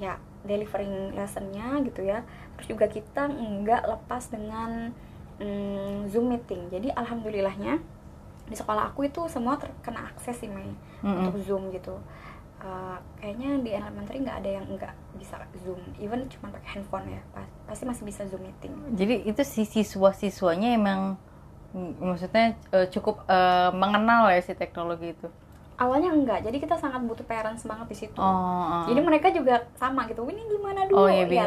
ya 0.00 0.16
delivering 0.48 1.12
lessonnya 1.12 1.82
gitu 1.84 2.08
ya 2.08 2.24
terus 2.58 2.74
juga 2.74 2.90
kita 2.90 3.30
nggak 3.30 3.82
lepas 3.86 4.26
dengan 4.34 4.90
mm, 5.38 6.10
zoom 6.10 6.34
meeting. 6.34 6.66
Jadi 6.68 6.90
alhamdulillahnya 6.90 7.78
di 8.48 8.56
sekolah 8.56 8.90
aku 8.90 9.06
itu 9.06 9.30
semua 9.30 9.54
terkena 9.60 10.10
akses 10.10 10.42
sih 10.42 10.50
Mei 10.50 10.74
Mm-mm. 11.06 11.22
untuk 11.22 11.38
zoom 11.46 11.70
gitu. 11.70 11.94
Uh, 12.58 12.98
kayaknya 13.22 13.62
di 13.62 13.70
elementary 13.70 14.18
nggak 14.26 14.38
ada 14.42 14.50
yang 14.58 14.66
nggak 14.66 14.94
bisa 15.14 15.38
zoom. 15.62 15.78
Even 16.02 16.26
cuma 16.26 16.50
pakai 16.50 16.82
handphone 16.82 17.06
ya 17.14 17.22
pas- 17.30 17.54
pasti 17.70 17.86
masih 17.86 18.02
bisa 18.02 18.26
zoom 18.26 18.42
meeting. 18.42 18.74
Jadi 18.98 19.14
itu 19.30 19.42
si 19.46 19.62
siswa-siswanya 19.62 20.74
emang 20.74 21.14
mm, 21.70 22.02
maksudnya 22.02 22.58
eh, 22.74 22.90
cukup 22.90 23.22
eh, 23.30 23.70
mengenal 23.70 24.34
ya 24.34 24.42
si 24.42 24.58
teknologi 24.58 25.14
itu? 25.14 25.30
Awalnya 25.78 26.10
enggak 26.10 26.42
jadi 26.42 26.58
kita 26.58 26.74
sangat 26.74 27.06
butuh 27.06 27.22
parents 27.22 27.62
banget 27.62 27.86
di 27.86 27.96
situ. 28.02 28.18
Oh, 28.18 28.26
oh. 28.26 28.82
jadi 28.90 28.98
mereka 28.98 29.30
juga 29.30 29.62
sama 29.78 30.10
gitu 30.10 30.26
ini 30.26 30.42
gimana 30.50 30.90
oh 30.90 31.06
dulu 31.06 31.06
iya 31.06 31.46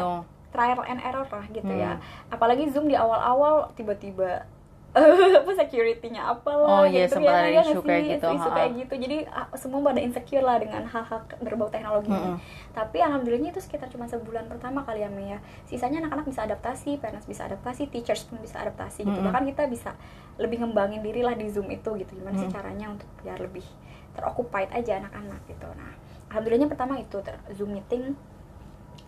trial 0.52 0.84
and 0.84 1.00
error 1.00 1.24
lah 1.24 1.46
gitu 1.48 1.72
ya 1.72 1.96
Hmm. 1.96 2.30
apalagi 2.30 2.68
zoom 2.68 2.86
di 2.86 2.94
awal-awal 2.94 3.72
tiba-tiba 3.72 4.44
apa 5.40 5.52
security-nya 5.56 6.20
apalah 6.28 6.68
Oh, 6.68 6.84
iya, 6.84 7.08
gitu 7.08 7.16
sempat 7.16 7.32
ada 7.34 7.48
iya 7.48 7.64
isu 7.64 7.72
sih? 7.74 7.88
kayak 7.88 8.02
gitu, 8.12 8.26
isu 8.30 8.48
kayak 8.52 8.70
gitu 8.76 8.94
jadi 8.98 9.16
semua 9.54 9.80
pada 9.82 9.96
insecure 9.98 10.44
lah 10.44 10.60
dengan 10.60 10.84
hal-hal 10.84 11.16
berbau 11.40 11.66
teknologi 11.66 12.06
ini. 12.06 12.20
Mm-mm. 12.28 12.36
tapi 12.70 13.00
alhamdulillahnya 13.00 13.50
itu 13.50 13.60
sekitar 13.62 13.88
cuma 13.88 14.04
sebulan 14.04 14.44
pertama 14.46 14.84
kali 14.84 15.00
ya 15.00 15.08
Mei 15.08 15.32
ya 15.32 15.40
sisanya 15.64 16.04
anak-anak 16.04 16.26
bisa 16.26 16.44
adaptasi 16.44 17.00
parents 17.00 17.24
bisa 17.24 17.48
adaptasi 17.48 17.88
teachers 17.88 18.28
pun 18.28 18.36
bisa 18.38 18.60
adaptasi 18.60 19.02
gitu 19.02 19.16
Mm-mm. 19.16 19.24
bahkan 19.26 19.48
kita 19.48 19.64
bisa 19.66 19.90
lebih 20.36 20.60
ngembangin 20.60 21.00
diri 21.00 21.20
lah 21.20 21.32
di 21.32 21.48
zoom 21.48 21.68
itu 21.68 21.88
gitu 21.96 22.12
gimana 22.12 22.36
sih 22.36 22.46
Mm. 22.46 22.52
caranya 22.52 22.86
untuk 22.90 23.08
biar 23.18 23.40
lebih 23.40 23.64
teroccupied 24.12 24.68
aja 24.70 25.00
anak-anak 25.00 25.40
gitu 25.48 25.68
nah 25.72 25.92
alhamdulillahnya 26.28 26.68
pertama 26.68 26.94
itu 26.96 27.16
zoom 27.50 27.72
meeting 27.72 28.12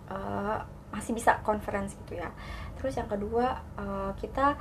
eh, 0.07 0.59
masih 0.95 1.11
bisa 1.13 1.43
conference 1.43 1.99
gitu 1.99 2.15
ya 2.17 2.31
terus 2.79 2.95
yang 2.95 3.11
kedua 3.11 3.47
eh, 3.75 4.11
kita 4.17 4.55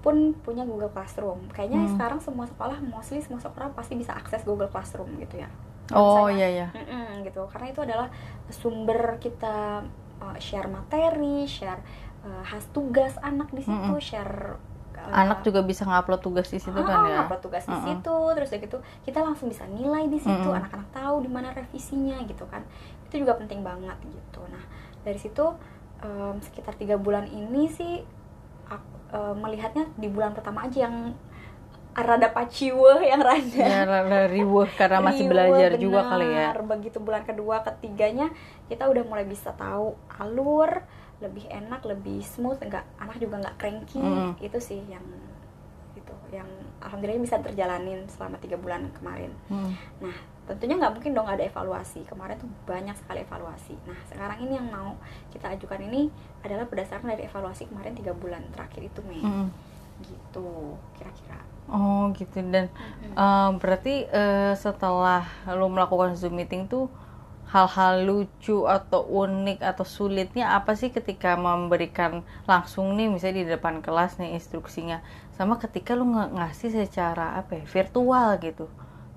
pun 0.00 0.32
punya 0.36 0.64
Google 0.64 0.88
Classroom 0.88 1.48
kayaknya 1.50 1.84
Hmm. 1.84 1.92
sekarang 1.92 2.20
semua 2.20 2.44
sekolah 2.44 2.80
mostly 2.84 3.20
semua 3.20 3.36
sekolah 3.36 3.72
pasti 3.72 3.96
bisa 3.96 4.12
akses 4.12 4.44
Google 4.44 4.68
Classroom 4.68 5.16
gitu 5.18 5.40
ya 5.40 5.48
Oh 5.90 6.30
Misalnya, 6.30 6.38
iya 6.38 6.48
iya. 6.48 6.66
Mm-mm, 6.70 7.26
gitu 7.26 7.42
karena 7.50 7.66
itu 7.68 7.80
adalah 7.82 8.08
sumber 8.48 9.18
kita 9.18 9.82
uh, 10.22 10.36
share 10.38 10.70
materi 10.70 11.44
share 11.44 11.82
uh, 12.22 12.46
khas 12.46 12.70
tugas 12.70 13.18
anak 13.20 13.50
di 13.50 13.60
situ 13.60 13.74
Mm-mm. 13.74 13.98
share 13.98 14.54
uh, 14.94 15.10
Anak 15.12 15.42
juga 15.42 15.60
bisa 15.60 15.82
ngupload 15.84 16.22
tugas 16.22 16.46
di 16.46 16.62
situ 16.62 16.78
kan 16.78 16.94
ah, 16.96 17.08
ya. 17.08 17.18
upload 17.26 17.42
tugas 17.42 17.66
di 17.66 17.74
Mm-mm. 17.74 17.86
situ 17.90 18.16
terus 18.38 18.50
gitu 18.54 18.78
kita 19.02 19.18
langsung 19.20 19.50
bisa 19.50 19.66
nilai 19.66 20.06
di 20.06 20.16
situ 20.16 20.48
anak-anak 20.48 20.88
tahu 20.94 21.16
di 21.20 21.30
mana 21.30 21.50
revisinya 21.50 22.22
gitu 22.22 22.46
kan 22.46 22.62
itu 23.10 23.20
juga 23.20 23.34
penting 23.34 23.60
banget 23.60 23.98
gitu 24.06 24.40
nah 24.46 24.62
dari 25.04 25.18
situ 25.20 25.44
um, 26.04 26.36
sekitar 26.40 26.76
tiga 26.76 26.96
bulan 27.00 27.28
ini 27.28 27.68
sih 27.72 28.04
aku, 28.68 28.90
uh, 29.16 29.34
melihatnya 29.36 29.88
di 29.96 30.08
bulan 30.08 30.32
pertama 30.36 30.66
aja 30.66 30.88
yang 30.88 31.16
rada 31.90 32.30
paciwe 32.30 33.02
yang 33.02 33.20
rada 33.20 33.60
Ya 33.66 33.82
rada 33.82 34.30
karena 34.78 34.98
masih 35.02 35.26
Riweuh, 35.26 35.32
belajar 35.34 35.70
juga 35.76 36.00
kali 36.06 36.28
ya. 36.30 36.48
Begitu 36.62 36.98
bulan 37.02 37.22
kedua, 37.26 37.66
ketiganya 37.66 38.30
kita 38.70 38.86
udah 38.86 39.02
mulai 39.04 39.26
bisa 39.26 39.50
tahu 39.58 39.98
alur, 40.16 40.86
lebih 41.18 41.50
enak, 41.50 41.82
lebih 41.84 42.22
smooth, 42.22 42.62
enggak 42.62 42.86
anak 42.96 43.18
juga 43.18 43.42
nggak 43.42 43.56
cranky. 43.58 44.00
Mm. 44.00 44.32
Itu 44.38 44.58
sih 44.62 44.80
yang 44.86 45.04
itu 45.98 46.14
yang 46.30 46.48
alhamdulillah 46.80 47.20
bisa 47.20 47.42
terjalanin 47.42 48.06
selama 48.06 48.38
tiga 48.38 48.56
bulan 48.56 48.88
kemarin. 48.96 49.34
Hmm. 49.50 49.74
Nah, 50.00 50.16
tentunya 50.50 50.74
nggak 50.76 50.98
mungkin 50.98 51.12
dong 51.14 51.28
ada 51.30 51.42
evaluasi. 51.46 52.02
Kemarin 52.04 52.36
tuh 52.36 52.50
banyak 52.66 52.96
sekali 52.98 53.22
evaluasi. 53.22 53.74
Nah, 53.86 53.98
sekarang 54.10 54.38
ini 54.42 54.58
yang 54.58 54.68
mau 54.68 54.98
kita 55.30 55.54
ajukan 55.54 55.80
ini 55.86 56.10
adalah 56.42 56.66
berdasarkan 56.66 57.14
dari 57.14 57.30
evaluasi 57.30 57.70
kemarin 57.70 57.94
tiga 57.94 58.12
bulan 58.12 58.42
terakhir 58.50 58.82
itu 58.90 59.00
Mei. 59.06 59.22
Mm. 59.22 59.48
Gitu, 60.00 60.50
kira-kira. 60.96 61.38
Oh 61.70 62.10
gitu 62.18 62.42
dan 62.50 62.66
Mm-mm. 62.66 63.14
eh, 63.14 63.50
berarti 63.62 63.94
eh, 64.10 64.52
setelah 64.58 65.22
lo 65.46 65.70
melakukan 65.70 66.18
zoom 66.18 66.34
meeting 66.34 66.66
tuh 66.66 66.90
hal-hal 67.50 68.06
lucu 68.06 68.62
atau 68.66 69.02
unik 69.02 69.58
atau 69.58 69.82
sulitnya 69.82 70.54
apa 70.54 70.78
sih 70.78 70.94
ketika 70.94 71.34
memberikan 71.34 72.22
langsung 72.46 72.94
nih 72.94 73.10
misalnya 73.10 73.42
di 73.42 73.46
depan 73.50 73.82
kelas 73.82 74.22
nih 74.22 74.38
instruksinya 74.38 75.02
sama 75.34 75.58
ketika 75.58 75.98
lu 75.98 76.06
ngasih 76.14 76.70
secara 76.70 77.34
apa 77.34 77.58
ya 77.58 77.64
virtual 77.66 78.38
gitu 78.38 78.70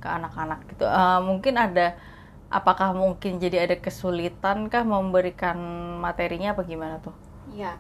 ke 0.03 0.07
anak-anak 0.17 0.59
gitu 0.71 0.83
Eh, 0.99 1.19
mungkin 1.29 1.53
ada 1.65 1.85
apakah 2.57 2.89
mungkin 3.03 3.31
jadi 3.43 3.57
ada 3.65 3.75
kesulitan 3.85 4.57
kah 4.73 4.83
memberikan 4.95 5.57
materinya 6.05 6.49
apa 6.55 6.63
gimana 6.71 6.95
tuh 7.05 7.15
Ya, 7.59 7.75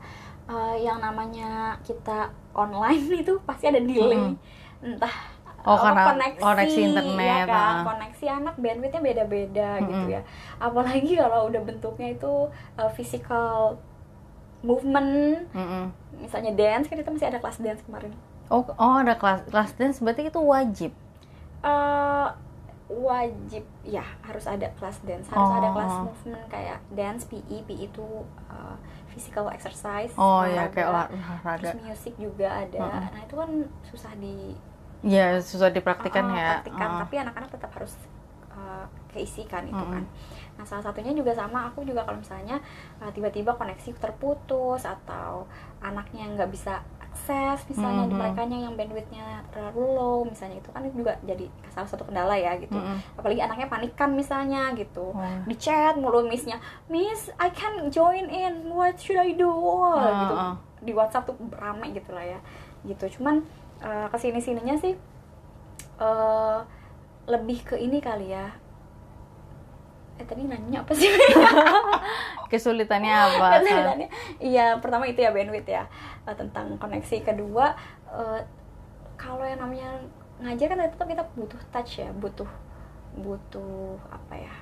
eh, 0.51 0.75
yang 0.85 0.99
namanya 1.05 1.79
kita 1.87 2.11
online 2.61 3.03
itu 3.23 3.33
pasti 3.47 3.65
ada 3.71 3.79
delay, 3.79 4.35
entah 4.83 5.15
Oh, 5.65 5.79
karena 5.79 6.03
koneksi 6.43 6.79
internet, 6.91 7.39
ya 7.39 7.45
kan? 7.47 7.75
ah. 7.79 7.83
koneksi 7.87 8.25
anak 8.37 8.55
bandwidthnya 8.59 9.01
beda-beda 9.07 9.69
gitu 9.87 10.03
Mm-mm. 10.03 10.11
ya. 10.15 10.21
Apalagi 10.59 11.15
kalau 11.21 11.47
udah 11.49 11.61
bentuknya 11.63 12.07
itu 12.15 12.27
eh, 12.79 12.91
physical 12.97 13.79
movement, 14.69 15.47
Mm-mm. 15.55 15.93
misalnya 16.23 16.51
dance 16.59 16.85
kan 16.89 16.97
kita 17.01 17.11
masih 17.15 17.29
ada 17.31 17.39
kelas 17.43 17.59
dance 17.63 17.81
kemarin. 17.87 18.13
oh 18.55 18.63
oh 18.83 18.95
ada 19.03 19.13
kelas 19.21 19.39
kelas 19.51 19.71
dance 19.79 19.97
berarti 20.03 20.21
itu 20.31 20.39
wajib 20.53 20.91
eh 21.63 22.27
wajib 22.93 23.63
ya 23.81 24.03
harus 24.21 24.45
ada 24.45 24.67
kelas 24.75 25.01
dance 25.01 25.25
harus 25.27 25.49
ada 25.49 25.67
Oh. 25.67 25.73
kelas 25.73 25.93
movement 26.03 26.45
kayak 26.47 26.77
dance 26.91 27.25
PE 27.25 27.63
PE 27.63 27.89
itu 27.89 28.05
uh, 28.47 28.75
physical 29.09 29.47
exercise 29.49 30.13
Oh 30.13 30.43
ya 30.43 30.67
olahraga. 30.67 30.73
kayak 30.73 30.87
olah- 30.89 31.09
olahraga. 31.09 31.57
terus 31.63 31.75
musik 31.81 32.13
juga 32.17 32.47
ada 32.51 32.77
Mm-mm. 32.79 33.09
nah 33.09 33.21
itu 33.21 33.35
kan 33.35 33.49
susah 33.83 34.13
di 34.15 34.53
Ya 35.03 35.35
susah 35.35 35.67
dipraktikan 35.67 36.27
uh, 36.27 36.35
ya. 36.37 36.49
praktikan 36.59 36.89
Uh. 36.89 36.99
tapi 37.03 37.15
anak-anak 37.17 37.49
tetap 37.49 37.71
harus 37.71 37.93
uh, 38.51 38.85
keisikan 39.09 39.63
itu 39.65 39.73
Mm-mm. 39.75 39.93
kan 39.93 40.03
nah 40.53 40.63
salah 40.63 40.85
satunya 40.85 41.11
juga 41.11 41.33
sama 41.33 41.65
aku 41.65 41.81
juga 41.81 42.05
kalau 42.05 42.21
misalnya 42.21 42.61
uh, 42.99 43.09
tiba-tiba 43.09 43.57
koneksi 43.57 43.89
terputus 43.97 44.85
atau 44.85 45.49
anaknya 45.81 46.29
nggak 46.29 46.51
bisa 46.51 46.77
akses 47.23 47.63
misalnya 47.69 48.03
di 48.03 48.11
Mhm. 48.11 48.19
mereka 48.19 48.41
yang 48.43 48.75
bandwidthnya 48.75 49.25
terlalu 49.47 49.83
low 49.89 50.19
misalnya 50.23 50.59
itu 50.59 50.69
kan 50.69 50.83
juga 50.85 51.15
jadi 51.23 51.47
salah 51.69 51.87
satu 51.87 52.03
kendala 52.03 52.35
ya 52.35 52.59
gitu 52.59 52.75
Mm-mm. 52.75 52.99
apalagi 53.15 53.39
anaknya 53.39 53.67
panikan 53.67 54.11
misalnya 54.11 54.75
gitu 54.75 55.15
Oh. 55.15 55.39
di 55.47 55.55
chat 55.55 55.95
mulu 55.95 56.27
missnya 56.27 56.59
miss 56.85 57.31
I 57.37 57.47
can 57.49 57.87
join 57.87 58.27
in 58.27 58.67
what 58.67 58.99
should 58.99 59.15
I 59.15 59.31
do 59.31 59.47
Wah, 59.47 59.95
Ah, 59.95 60.19
gitu 60.19 60.35
ah. 60.35 60.53
di 60.79 60.91
WhatsApp 60.91 61.23
tuh 61.25 61.35
rame 61.53 61.91
gitu 61.91 62.11
lah 62.11 62.27
ya 62.27 62.39
gitu 62.83 63.07
cuman 63.15 63.39
uh, 63.79 64.11
ke 64.11 64.17
sini 64.19 64.39
sininya 64.39 64.75
sih 64.75 64.91
eh 65.95 66.59
lebih 67.23 67.63
ke 67.63 67.75
ini 67.77 68.03
kali 68.03 68.35
ya 68.35 68.51
eh 70.21 70.25
tadi 70.25 70.45
nanya 70.45 70.85
apa 70.85 70.93
sih? 70.93 71.09
Kesulitannya 72.51 73.13
apa? 73.29 73.61
Kesulitannya, 73.61 74.07
iya 74.37 74.77
pertama 74.77 75.09
itu 75.09 75.25
ya 75.25 75.33
bandwidth 75.33 75.69
ya 75.69 75.83
eh, 76.29 76.35
tentang 76.37 76.77
koneksi. 76.77 77.25
Kedua 77.25 77.73
eh, 78.13 78.41
kalau 79.17 79.45
yang 79.45 79.61
namanya 79.61 79.89
ngajar 80.43 80.67
kan 80.73 80.79
tetap 80.83 81.07
kita 81.07 81.23
butuh 81.37 81.61
touch 81.71 82.03
ya 82.03 82.09
butuh 82.17 82.49
butuh 83.13 83.95
apa 84.09 84.33
ya 84.35 84.55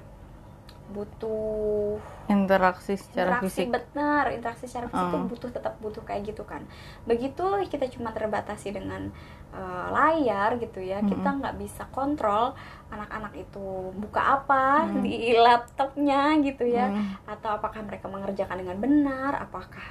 butuh 0.92 1.98
Interaksi 2.28 2.96
secara 2.96 3.40
interaksi 3.40 3.64
fisik. 3.64 3.68
benar 3.70 4.26
interaksi 4.30 4.66
secara 4.66 4.88
fisik 4.88 5.04
Hmm. 5.04 5.14
tuh 5.14 5.22
butuh 5.28 5.50
tetap 5.50 5.74
butuh 5.78 6.00
kayak 6.02 6.22
gitu 6.26 6.44
kan 6.44 6.64
begitu 7.04 7.44
kita 7.66 7.88
cuma 7.90 8.12
terbatasi 8.12 8.72
dengan 8.72 9.12
eh, 9.52 9.88
layar 9.90 10.56
gitu 10.58 10.80
ya 10.80 11.00
kita 11.02 11.28
Mm-mm. 11.28 11.40
nggak 11.40 11.56
bisa 11.58 11.84
kontrol 11.90 12.56
anak-anak 12.88 13.36
itu 13.36 13.68
buka 13.94 14.22
apa 14.38 14.86
Hmm. 14.86 15.02
di 15.02 15.32
laptopnya 15.34 16.40
gitu 16.40 16.64
ya 16.64 16.88
Hmm. 16.88 17.20
atau 17.26 17.50
apakah 17.54 17.82
mereka 17.82 18.08
mengerjakan 18.08 18.58
dengan 18.58 18.78
benar 18.78 19.36
apakah 19.42 19.84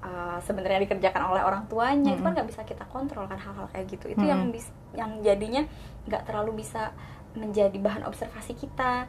uh, 0.00 0.40
sebenarnya 0.40 0.82
dikerjakan 0.82 1.28
oleh 1.28 1.40
orang 1.40 1.62
tuanya 1.66 2.10
itu 2.10 2.20
kan 2.20 2.32
nggak 2.32 2.48
bisa 2.48 2.64
kita 2.64 2.82
kontrol 2.86 3.22
kan 3.24 3.36
hal-hal 3.36 3.68
kayak 3.68 3.86
gitu 3.86 4.08
itu 4.08 4.18
Mm-mm. 4.18 4.32
yang 4.32 4.42
bis- 4.48 4.74
yang 4.92 5.10
jadinya 5.20 5.62
nggak 6.04 6.24
terlalu 6.24 6.58
bisa 6.58 6.90
menjadi 7.32 7.76
bahan 7.78 8.02
observasi 8.02 8.52
kita 8.54 9.06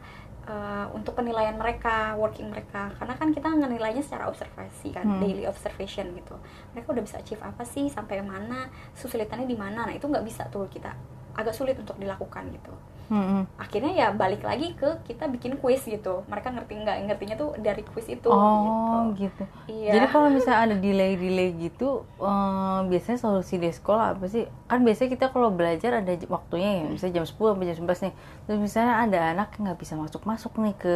uh, 0.48 0.86
untuk 0.92 1.16
penilaian 1.16 1.56
mereka 1.56 2.14
working 2.16 2.48
mereka. 2.52 2.92
Karena 2.96 3.14
kan 3.16 3.32
kita 3.32 3.48
ngenilainya 3.48 4.02
secara 4.04 4.28
observasi 4.28 4.92
kan 4.92 5.04
Hmm. 5.04 5.20
daily 5.20 5.44
observation 5.44 6.12
gitu. 6.16 6.36
Mereka 6.72 6.92
udah 6.92 7.04
bisa 7.04 7.20
achieve 7.20 7.42
apa 7.44 7.64
sih 7.64 7.88
sampai 7.88 8.20
mana 8.24 8.68
kesulitannya 8.96 9.48
di 9.48 9.56
mana. 9.56 9.84
Nah 9.88 9.94
itu 9.94 10.04
nggak 10.08 10.24
bisa 10.24 10.48
tuh 10.48 10.68
kita 10.68 10.92
agak 11.34 11.54
sulit 11.54 11.76
untuk 11.78 11.96
dilakukan 11.98 12.46
gitu 12.50 12.72
Mm-mm. 13.04 13.44
akhirnya 13.60 13.92
ya 13.92 14.08
balik 14.16 14.40
lagi 14.40 14.72
ke 14.72 15.04
kita 15.04 15.28
bikin 15.28 15.60
quiz 15.60 15.84
gitu 15.84 16.24
mereka 16.24 16.48
ngerti 16.48 16.72
nggak 16.80 16.96
ngertinya 17.04 17.36
tuh 17.36 17.52
dari 17.60 17.84
quiz 17.84 18.08
itu 18.08 18.32
Oh 18.32 19.12
gitu 19.12 19.20
gitu. 19.28 19.44
iya 19.68 19.92
Jadi 20.00 20.06
kalau 20.08 20.32
misalnya 20.32 20.60
ada 20.72 20.76
delay-delay 20.80 21.52
gitu, 21.60 22.08
eh, 22.16 22.78
biasanya 22.88 23.18
solusi 23.20 23.60
di 23.60 23.68
sekolah 23.68 24.16
apa 24.16 24.24
sih? 24.24 24.48
Kan 24.64 24.88
biasanya 24.88 25.10
kita 25.20 25.26
kalau 25.28 25.52
belajar 25.52 26.00
ada 26.00 26.08
waktunya 26.32 26.80
ya, 26.80 26.84
misalnya 26.88 27.20
jam 27.20 27.26
10 27.28 27.52
sampai 27.52 27.66
jam 27.68 27.76
11 27.84 28.00
nih. 28.08 28.14
Terus 28.48 28.58
misalnya 28.64 28.94
ada 29.04 29.18
anak 29.36 29.48
yang 29.54 29.62
nggak 29.68 29.78
bisa 29.84 29.94
masuk-masuk 30.00 30.52
nih 30.56 30.74
ke 30.80 30.94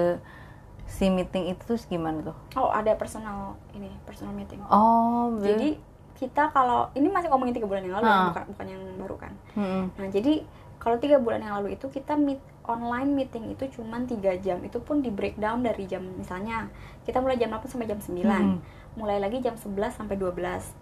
si 0.88 1.12
meeting 1.12 1.52
itu 1.52 1.60
terus 1.68 1.84
gimana 1.84 2.24
tuh? 2.24 2.36
oh 2.56 2.72
ada 2.72 2.96
personal 2.96 3.60
ini 3.76 3.92
personal 4.08 4.32
meeting 4.32 4.56
Oh, 4.72 5.36
jadi 5.36 5.76
kita 6.18 6.50
kalau 6.50 6.90
ini 6.92 7.06
masih 7.06 7.28
ngomongin 7.28 7.54
tiga 7.54 7.64
bulan 7.64 7.80
yang 7.80 7.94
lalu 7.94 8.04
ya, 8.04 8.12
Ah. 8.12 8.26
bukan 8.28 8.44
bukan 8.50 8.66
yang 8.68 8.82
baru 8.98 9.16
kan 9.16 9.32
Mm-mm. 9.54 9.84
nah 9.94 10.06
jadi 10.08 10.32
kalau 10.76 10.96
tiga 10.96 11.16
bulan 11.16 11.40
yang 11.40 11.54
lalu 11.56 11.74
itu 11.74 11.86
kita 11.88 12.14
meet 12.14 12.38
online 12.64 13.08
meeting 13.08 13.48
itu 13.48 13.64
cuman 13.72 14.04
tiga 14.04 14.36
jam 14.36 14.60
itu 14.60 14.78
pun 14.78 14.98
di 14.98 15.08
breakdown 15.08 15.60
dari 15.60 15.84
jam 15.84 16.04
misalnya 16.12 16.68
kita 17.02 17.18
mulai 17.18 17.34
jam 17.34 17.48
8 17.48 17.64
sampai 17.64 17.86
jam 17.86 17.96
9 17.96 18.18
Mm-mm. 18.18 18.58
mulai 18.94 19.16
lagi 19.16 19.38
jam 19.38 19.54
11 19.54 19.72
sampai 19.94 20.14
12 20.14 20.34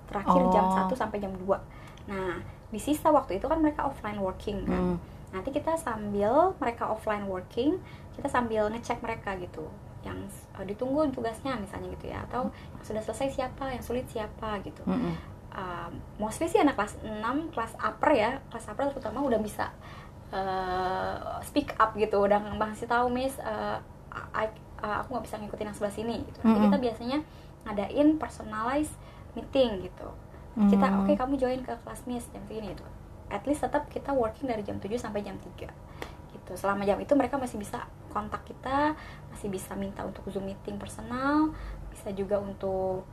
terakhir 0.06 0.42
jam 0.50 0.64
Oh. 0.66 0.76
1 0.82 0.96
sampai 0.96 1.18
jam 1.18 1.32
2 1.32 1.60
nah 2.06 2.40
di 2.66 2.78
sisa 2.78 3.08
waktu 3.08 3.36
itu 3.36 3.46
kan 3.46 3.58
mereka 3.58 3.84
offline 3.84 4.18
working 4.18 4.64
kan 4.64 4.82
Mm. 4.92 4.98
nanti 5.32 5.50
kita 5.50 5.76
sambil 5.76 6.56
mereka 6.56 6.86
offline 6.86 7.24
working 7.24 7.76
kita 8.12 8.26
sambil 8.26 8.66
ngecek 8.68 8.98
mereka 8.98 9.36
gitu 9.36 9.68
yang 10.06 10.18
uh, 10.54 10.62
ditunggu 10.62 11.10
tugasnya 11.10 11.58
misalnya 11.58 11.90
gitu 11.98 12.06
ya 12.14 12.22
atau 12.30 12.46
yang 12.48 12.84
sudah 12.86 13.02
selesai 13.02 13.28
siapa 13.34 13.74
yang 13.74 13.82
sulit 13.82 14.06
siapa 14.06 14.62
gitu 14.62 14.86
Mm 14.86 14.94
-mm. 14.94 15.14
uh, 15.50 15.90
mostly 16.22 16.46
sih 16.46 16.62
anak 16.62 16.78
kelas 16.78 16.94
6 17.02 17.52
kelas 17.52 17.72
upper 17.82 18.10
ya 18.14 18.38
kelas 18.48 18.66
upper 18.70 18.94
terutama 18.94 19.26
udah 19.26 19.40
bisa 19.42 19.74
uh, 20.30 21.42
speak 21.42 21.74
up 21.76 21.94
gitu 21.98 22.22
udah 22.22 22.38
ngasih 22.56 22.86
tahu 22.86 23.10
miss 23.10 23.36
uh, 23.42 23.82
I, 24.32 24.48
uh, 24.80 25.04
aku 25.04 25.18
nggak 25.18 25.24
bisa 25.26 25.36
ngikutin 25.42 25.66
yang 25.68 25.76
sebelah 25.76 25.94
sini 25.94 26.16
gitu 26.24 26.38
nanti 26.40 26.56
Mm-mm. 26.56 26.66
kita 26.70 26.78
biasanya 26.80 27.18
ngadain 27.66 28.08
personalized 28.16 28.94
meeting 29.34 29.84
gitu 29.84 30.08
kita 30.56 30.88
Hmm. 30.88 31.04
oke 31.04 31.12
kamu 31.12 31.36
join 31.36 31.60
ke 31.60 31.68
kelas 31.84 32.08
miss 32.08 32.24
jam 32.32 32.40
segini 32.48 32.72
gitu 32.72 32.80
at 33.28 33.44
least 33.44 33.60
tetap 33.60 33.92
kita 33.92 34.08
working 34.16 34.48
dari 34.48 34.64
jam 34.64 34.80
7 34.80 34.88
sampai 34.96 35.20
jam 35.20 35.36
3 35.36 35.68
gitu 36.32 36.52
selama 36.56 36.80
jam 36.88 36.96
itu 36.96 37.12
mereka 37.12 37.36
masih 37.36 37.60
bisa 37.60 37.84
kontak 38.16 38.42
kita 38.50 38.76
masih 39.32 39.48
bisa 39.56 39.72
minta 39.84 40.00
untuk 40.08 40.24
zoom 40.32 40.44
meeting 40.50 40.76
personal 40.82 41.52
bisa 41.92 42.08
juga 42.20 42.36
untuk 42.48 43.04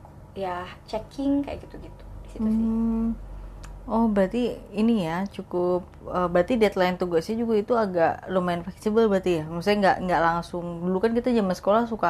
ya 0.44 0.64
checking 0.90 1.32
kayak 1.44 1.58
gitu-gitu 1.64 2.04
di 2.24 2.28
situ 2.34 2.48
sih 2.56 2.66
Hmm. 2.66 3.14
Oh 3.94 4.04
berarti 4.14 4.38
ini 4.80 4.92
ya 5.08 5.16
cukup 5.36 5.80
eh, 6.16 6.28
berarti 6.32 6.54
deadline 6.62 6.96
tugasnya 7.00 7.36
juga 7.42 7.54
itu 7.62 7.72
agak 7.84 8.10
lumayan 8.34 8.62
fleksibel 8.66 9.04
berarti 9.12 9.30
ya. 9.40 9.44
Maksudnya 9.52 9.78
nggak 9.82 9.96
nggak 10.08 10.22
langsung 10.28 10.64
dulu 10.84 10.98
kan 11.04 11.12
kita 11.18 11.28
zaman 11.38 11.54
sekolah 11.60 11.82
suka 11.92 12.08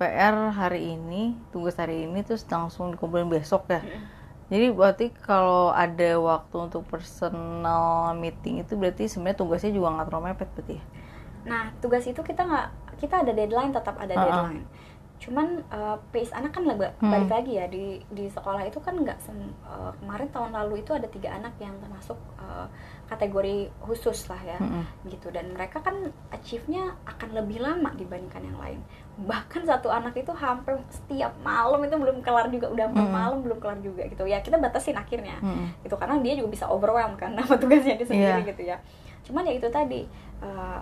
PR 0.00 0.36
hari 0.60 0.80
ini 0.96 1.16
tugas 1.52 1.76
hari 1.82 1.96
ini 2.08 2.18
terus 2.26 2.42
langsung 2.54 2.86
dikumpulin 2.94 3.28
besok 3.36 3.62
ya. 3.74 3.80
Jadi 4.52 4.66
berarti 4.78 5.06
kalau 5.28 5.72
ada 5.84 6.10
waktu 6.30 6.56
untuk 6.66 6.82
personal 6.92 8.14
meeting 8.22 8.54
itu 8.64 8.72
berarti 8.80 9.02
sebenarnya 9.12 9.38
tugasnya 9.42 9.72
juga 9.76 9.88
nggak 9.94 10.06
terlalu 10.08 10.24
mepet 10.32 10.50
berarti 10.56 10.74
ya. 10.80 10.84
Nah, 11.44 11.72
tugas 11.78 12.02
itu 12.02 12.18
kita 12.18 12.42
nggak 12.42 12.68
kita 12.96 13.20
ada 13.20 13.32
deadline 13.32 13.70
tetap 13.70 13.96
ada 13.96 14.10
Uh-uh. 14.10 14.24
deadline. 14.24 14.64
Cuman 15.14 15.46
uh, 15.68 15.96
pace 16.10 16.32
anak 16.32 16.52
kan 16.52 16.62
lega- 16.62 16.92
Hmm. 16.96 17.08
balik 17.08 17.30
lagi 17.32 17.52
ya 17.54 17.64
di 17.64 17.84
di 18.08 18.26
sekolah 18.26 18.60
itu 18.62 18.76
kan 18.78 18.92
nggak 18.94 19.16
uh, 19.62 19.88
kemarin 19.96 20.28
tahun 20.28 20.52
lalu 20.52 20.80
itu 20.80 20.92
ada 20.92 21.06
tiga 21.06 21.32
anak 21.32 21.56
yang 21.56 21.72
termasuk 21.78 22.18
uh, 22.36 22.68
kategori 23.04 23.56
khusus 23.80 24.26
lah 24.26 24.40
ya 24.42 24.58
Mm-mm. 24.58 24.84
gitu 25.06 25.28
dan 25.28 25.48
mereka 25.50 25.80
kan 25.80 25.96
achieve-nya 26.30 26.92
akan 27.04 27.28
lebih 27.34 27.60
lama 27.60 27.92
dibandingkan 27.94 28.42
yang 28.42 28.58
lain 28.58 28.80
bahkan 29.18 29.60
satu 29.62 29.88
anak 29.88 30.12
itu 30.14 30.32
hampir 30.34 30.72
setiap 30.90 31.36
malam 31.38 31.80
itu 31.80 31.94
belum 31.94 32.20
kelar 32.20 32.48
juga 32.48 32.68
udah 32.68 32.84
hampir 32.86 33.00
Mm-mm. 33.02 33.14
malam 33.14 33.38
belum 33.40 33.58
kelar 33.58 33.78
juga 33.78 34.02
gitu 34.04 34.24
ya 34.24 34.40
kita 34.40 34.56
batasin 34.56 34.96
akhirnya 34.98 35.36
Mm-mm. 35.38 35.84
gitu 35.84 35.94
karena 35.94 36.16
dia 36.18 36.34
juga 36.34 36.48
bisa 36.50 36.64
overwhelm 36.66 37.14
kan 37.14 37.32
sama 37.38 37.56
tugasnya 37.56 37.94
dia 37.94 38.06
sendiri 38.06 38.40
Iya. 38.40 38.48
gitu 38.50 38.62
ya 38.62 38.76
cuman 39.22 39.42
ya 39.42 39.52
itu 39.54 39.68
tadi 39.70 40.00
uh, 40.40 40.80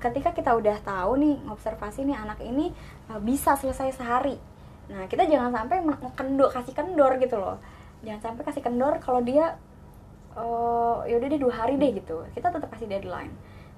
ketika 0.00 0.32
kita 0.32 0.56
udah 0.56 0.80
tahu 0.80 1.20
nih 1.20 1.36
observasi 1.52 2.08
nih 2.08 2.16
anak 2.16 2.40
ini 2.40 2.72
uh, 3.12 3.20
bisa 3.20 3.54
selesai 3.54 4.00
sehari. 4.00 4.40
Nah 4.88 5.06
kita 5.06 5.28
jangan 5.28 5.52
sampai 5.52 5.84
kendor 6.16 6.48
kasih 6.50 6.74
kendor 6.74 7.20
gitu 7.20 7.36
loh. 7.36 7.60
Jangan 8.00 8.32
sampai 8.32 8.42
kasih 8.48 8.64
kendor 8.64 8.96
kalau 8.98 9.20
dia 9.20 9.60
uh, 10.34 11.04
ya 11.04 11.20
udah 11.20 11.28
deh 11.28 11.40
dua 11.40 11.52
hari 11.52 11.76
deh 11.76 12.00
gitu. 12.00 12.24
Kita 12.32 12.48
tetap 12.48 12.72
kasih 12.72 12.88
deadline 12.88 13.30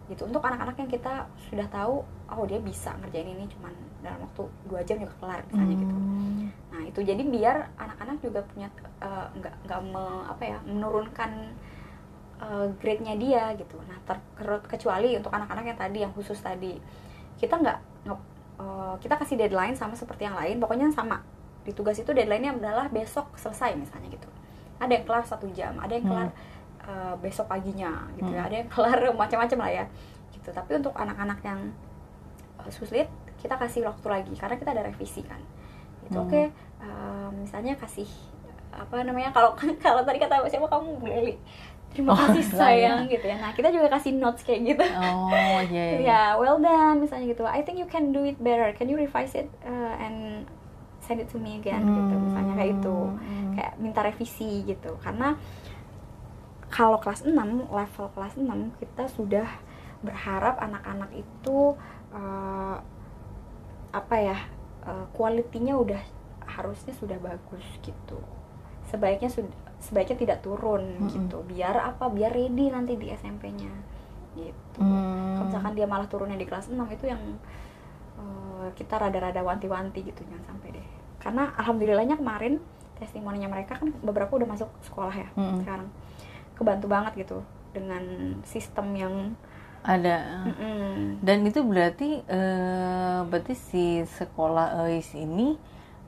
gitu. 0.07 0.25
Untuk 0.31 0.41
anak-anak 0.41 0.79
yang 0.79 0.91
kita 0.91 1.27
sudah 1.51 1.67
tahu 1.69 2.07
oh 2.33 2.47
dia 2.49 2.63
bisa 2.63 2.95
ngerjain 3.03 3.29
ini 3.29 3.45
cuman 3.59 3.75
dalam 4.01 4.23
waktu 4.25 4.43
dua 4.71 4.81
jam 4.87 4.97
juga 5.03 5.15
kelar 5.21 5.43
misalnya 5.51 5.77
gitu. 5.77 5.97
Hmm. 5.99 6.45
Nah 6.73 6.83
itu 6.87 7.01
jadi 7.05 7.23
biar 7.23 7.57
anak-anak 7.77 8.17
juga 8.25 8.41
punya 8.47 8.71
eh, 9.03 9.27
nggak 9.37 9.55
nggak 9.69 9.81
me- 9.91 10.25
apa 10.31 10.43
ya 10.43 10.59
menurunkan 10.65 11.31
eh, 12.43 12.67
grade-nya 12.81 13.15
dia 13.17 13.45
gitu. 13.57 13.79
Nah 13.87 13.99
ter- 14.05 14.65
kecuali 14.69 15.15
untuk 15.17 15.31
anak-anak 15.33 15.65
yang 15.71 15.79
tadi 15.79 15.99
yang 16.05 16.13
khusus 16.13 16.39
tadi 16.43 16.77
kita 17.41 17.55
nggak 17.63 17.79
eh, 18.61 18.95
kita 19.03 19.15
kasih 19.21 19.37
deadline 19.41 19.75
sama 19.79 19.95
seperti 19.97 20.27
yang 20.29 20.37
lain. 20.37 20.59
Pokoknya 20.63 20.91
sama 20.93 21.23
di 21.63 21.71
tugas 21.73 21.95
itu 21.99 22.11
deadline-nya 22.11 22.59
adalah 22.59 22.87
besok 22.91 23.31
selesai 23.39 23.79
misalnya 23.79 24.11
gitu. 24.11 24.29
Ada 24.83 24.99
yang 24.99 25.05
kelar 25.07 25.25
satu 25.25 25.47
jam, 25.55 25.79
ada 25.79 25.93
yang 25.95 26.07
kelar 26.07 26.29
eh, 26.83 27.15
besok 27.23 27.47
paginya 27.47 28.11
gitu 28.19 28.31
ya, 28.35 28.43
Hmm. 28.43 28.49
ada 28.51 28.57
yang 28.65 28.69
kelar 28.71 28.99
macam-macam 29.23 29.59
lah 29.63 29.73
ya 29.83 29.85
gitu. 30.35 30.51
Tapi 30.51 30.71
untuk 30.83 30.95
anak-anak 30.99 31.39
yang 31.47 31.61
eh, 32.63 32.71
sulit 32.73 33.09
kita 33.41 33.59
kasih 33.59 33.83
waktu 33.87 34.07
lagi 34.07 34.35
karena 34.39 34.55
kita 34.55 34.71
ada 34.71 34.83
revisi 34.87 35.23
kan 35.27 35.41
itu 36.07 36.15
Hmm. 36.19 36.27
oke 36.27 36.43
eh, 36.83 37.29
misalnya 37.39 37.75
kasih 37.79 38.07
apa 38.73 39.03
namanya 39.05 39.31
kalau 39.35 39.55
kalau 39.85 40.03
tadi 40.07 40.19
kata 40.23 40.43
siapa 40.49 40.67
kamu 40.67 40.99
beli 41.03 41.35
terima 41.93 42.11
Oh, 42.11 42.19
kasih 42.19 42.45
lah, 42.51 42.59
sayang 42.59 42.99
gitu 43.07 43.25
ya. 43.25 43.37
Nah 43.37 43.53
kita 43.53 43.69
juga 43.69 43.87
kasih 43.89 44.17
notes 44.17 44.43
kayak 44.43 44.61
gitu. 44.67 44.85
Oh 44.85 45.61
iya 45.63 45.85
iya. 45.93 45.99
ya 46.09 46.23
well 46.37 46.57
done 46.57 46.99
misalnya 46.99 47.31
gitu. 47.31 47.45
I 47.45 47.61
think 47.61 47.77
you 47.77 47.87
can 47.87 48.11
do 48.11 48.25
it 48.25 48.41
better. 48.41 48.73
Can 48.73 48.89
you 48.89 48.97
revise 48.97 49.33
it 49.33 49.47
uh, 49.63 49.95
and 49.97 50.49
send 50.99 51.19
it 51.19 51.29
to 51.29 51.37
me 51.37 51.59
again 51.59 51.83
gitu 51.83 52.15
misalnya 52.17 52.55
kayak 52.55 52.71
itu 52.79 52.97
Hmm. 53.13 53.53
kayak 53.53 53.73
minta 53.77 54.01
revisi 54.01 54.65
gitu. 54.65 54.97
Karena 54.99 55.37
kalau 56.69 56.97
kelas 56.97 57.23
6 57.23 57.37
level 57.69 58.07
kelas 58.15 58.35
6 58.35 58.49
kita 58.81 59.05
sudah 59.07 59.45
berharap 60.01 60.57
anak-anak 60.57 61.13
itu 61.13 61.77
eh, 62.11 62.77
apa 63.93 64.17
ya 64.17 64.39
eh, 64.83 65.05
kualitinya 65.13 65.77
udah 65.77 66.03
harusnya 66.49 66.97
sudah 66.97 67.21
bagus 67.21 67.63
gitu. 67.81 68.19
Sebaiknya 68.89 69.29
sudah 69.29 69.53
sebaiknya 69.83 70.15
tidak 70.17 70.39
turun 70.41 70.83
Mm-mm. 70.97 71.11
gitu 71.11 71.43
biar 71.45 71.75
apa 71.75 72.07
biar 72.07 72.31
ready 72.31 72.71
nanti 72.71 72.95
di 72.95 73.11
SMP-nya 73.11 73.73
gitu 74.33 74.81
Hmm. 74.81 75.37
kalau 75.37 75.47
misalkan 75.51 75.73
dia 75.77 75.85
malah 75.85 76.09
turunnya 76.09 76.39
di 76.39 76.49
kelas 76.49 76.73
6 76.73 76.79
itu 76.89 77.05
yang 77.05 77.21
eh, 78.17 78.69
kita 78.73 78.97
rada-rada 78.97 79.43
wanti-wanti 79.43 80.01
gitu 80.07 80.23
jangan 80.25 80.45
sampai 80.49 80.69
deh 80.73 80.87
karena 81.21 81.53
alhamdulillahnya 81.59 82.17
kemarin 82.17 82.57
testimoninya 82.97 83.51
mereka 83.51 83.77
kan 83.77 83.91
beberapa 84.01 84.33
udah 84.33 84.49
masuk 84.49 84.71
sekolah 84.81 85.13
ya 85.13 85.29
Mm-mm. 85.35 85.61
sekarang 85.61 85.89
kebantu 86.55 86.87
banget 86.89 87.13
gitu 87.27 87.39
dengan 87.75 88.03
sistem 88.47 88.87
yang 88.95 89.15
ada. 89.83 90.47
mm-mm. 90.47 91.19
Dan 91.19 91.43
itu 91.43 91.59
berarti 91.67 92.23
eh, 92.23 93.21
berarti 93.27 93.55
si 93.59 94.07
sekolah 94.07 94.87
EIS 94.87 95.19
ini 95.19 95.59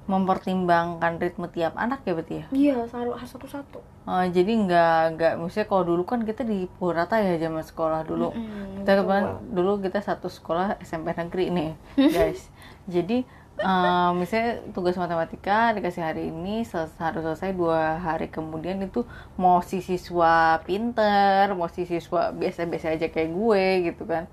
mempertimbangkan 0.05 1.17
ritme 1.17 1.47
tiap 1.49 1.75
anak 1.77 2.05
ya 2.05 2.13
berarti 2.13 2.35
ya. 2.41 2.47
iya 2.53 2.75
selalu 2.87 3.17
satu-satu 3.25 3.81
Oh, 4.05 4.21
jadi 4.21 4.53
nggak 4.53 5.17
nggak 5.17 5.33
maksudnya 5.41 5.65
kalau 5.65 5.85
dulu 5.89 6.05
kan 6.05 6.21
kita 6.29 6.45
di 6.45 6.69
Purata 6.69 7.17
ya 7.17 7.41
zaman 7.41 7.65
sekolah 7.65 8.05
dulu. 8.05 8.37
Mm-mm, 8.37 8.85
Kita 8.85 9.01
betul. 9.01 9.05
kemarin 9.09 9.27
dulu 9.49 9.73
kita 9.81 9.99
satu 10.05 10.29
sekolah 10.29 10.77
SMP 10.85 11.17
negeri 11.17 11.49
nih, 11.49 11.71
guys. 12.13 12.53
jadi 12.85 13.25
eh, 13.57 14.09
misalnya 14.13 14.61
tugas 14.77 15.01
matematika 15.01 15.73
dikasih 15.73 16.05
hari 16.05 16.29
ini 16.29 16.69
sel- 16.69 16.93
harus 17.01 17.25
selesai 17.25 17.57
dua 17.57 17.97
hari 17.97 18.29
kemudian 18.29 18.77
itu 18.85 19.09
mau 19.41 19.65
si 19.65 19.81
siswa 19.81 20.61
pinter, 20.69 21.57
mau 21.57 21.73
si 21.73 21.89
siswa 21.89 22.29
biasa-biasa 22.29 22.93
aja 22.93 23.09
kayak 23.09 23.31
gue 23.33 23.65
gitu 23.89 24.05
kan. 24.05 24.29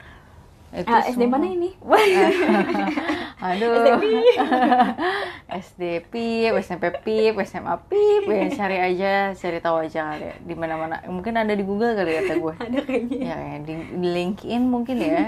Itu 0.72 0.88
Ah, 0.88 1.04
SD 1.04 1.20
semua- 1.20 1.36
mana 1.36 1.48
ini 1.48 1.70
Aduh. 3.42 3.74
SD 5.52 5.82
PIP, 6.08 6.54
SMP 6.64 6.94
PIP, 6.96 7.36
SMA 7.42 7.76
PIP, 7.82 8.24
ya 8.24 8.46
cari 8.54 8.78
aja, 8.80 9.14
cari 9.34 9.58
tahu 9.60 9.82
aja 9.82 10.14
kali 10.14 10.26
ya 10.26 10.36
di 10.40 10.54
mana-mana. 10.54 11.02
Mungkin 11.06 11.34
ada 11.36 11.52
di 11.52 11.62
Google 11.62 11.92
kali 11.92 12.12
ya 12.12 12.22
kata 12.22 12.36
gue. 12.38 12.54
ada 12.56 12.80
kayaknya 12.80 13.18
Ya, 13.20 13.36
ya 13.36 13.58
di, 13.60 13.74
di 13.92 14.08
LinkedIn 14.08 14.64
mungkin 14.64 14.96
ya. 14.96 15.20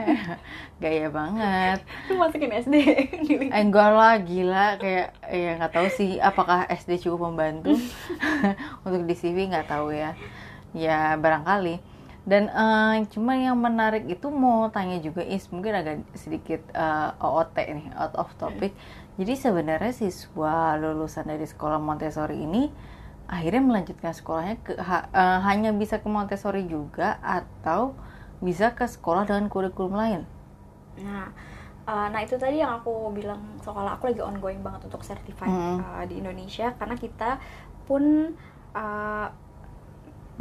Gaya 0.78 1.08
banget. 1.10 1.80
lu 2.08 2.14
masukin 2.16 2.52
SD 2.54 2.76
di 3.22 3.34
link. 3.38 3.50
Enggak 3.52 3.90
lah, 3.90 4.16
gila 4.20 4.68
kayak 4.78 5.08
ya 5.26 5.52
nggak 5.58 5.74
tahu 5.74 5.88
sih 5.90 6.10
apakah 6.20 6.70
SD 6.70 7.02
cukup 7.02 7.28
membantu 7.28 7.74
untuk 8.82 9.04
di 9.04 9.14
CV 9.14 9.50
nggak 9.50 9.68
tahu 9.68 9.90
ya. 9.90 10.14
Ya 10.72 11.14
barangkali. 11.16 11.93
Dan 12.24 12.48
eh, 12.48 12.96
cuma 13.12 13.36
yang 13.36 13.60
menarik 13.60 14.08
itu 14.08 14.28
mau 14.32 14.72
tanya 14.72 14.98
juga 15.04 15.22
is 15.24 15.44
mungkin 15.52 15.74
agak 15.76 15.96
sedikit 16.16 16.62
eh, 16.72 17.10
OOT 17.20 17.56
nih 17.78 17.88
out 18.00 18.16
of 18.16 18.30
topic. 18.40 18.72
Jadi 19.20 19.34
sebenarnya 19.36 19.92
siswa 19.94 20.80
lulusan 20.80 21.28
dari 21.28 21.46
sekolah 21.46 21.78
Montessori 21.84 22.38
ini 22.48 22.72
akhirnya 23.28 23.64
melanjutkan 23.64 24.12
sekolahnya 24.16 24.56
ke 24.66 24.74
ha- 24.80 25.10
eh, 25.12 25.40
hanya 25.48 25.70
bisa 25.76 26.00
ke 26.04 26.08
Montessori 26.08 26.64
juga 26.68 27.20
atau 27.24 27.96
bisa 28.44 28.72
ke 28.76 28.86
sekolah 28.88 29.24
dengan 29.28 29.48
kurikulum 29.52 29.96
lain. 29.96 30.22
Nah, 31.02 31.26
uh, 31.90 32.08
nah 32.14 32.20
itu 32.22 32.36
tadi 32.38 32.62
yang 32.62 32.80
aku 32.82 33.10
bilang 33.18 33.42
sekolah 33.66 33.98
aku 33.98 34.14
lagi 34.14 34.22
ongoing 34.22 34.62
banget 34.62 34.82
untuk 34.88 35.02
certified 35.02 35.50
Hmm. 35.50 35.82
uh, 35.82 36.04
di 36.06 36.22
Indonesia 36.22 36.72
karena 36.78 36.96
kita 36.96 37.42
pun 37.88 38.34
uh, 38.76 39.28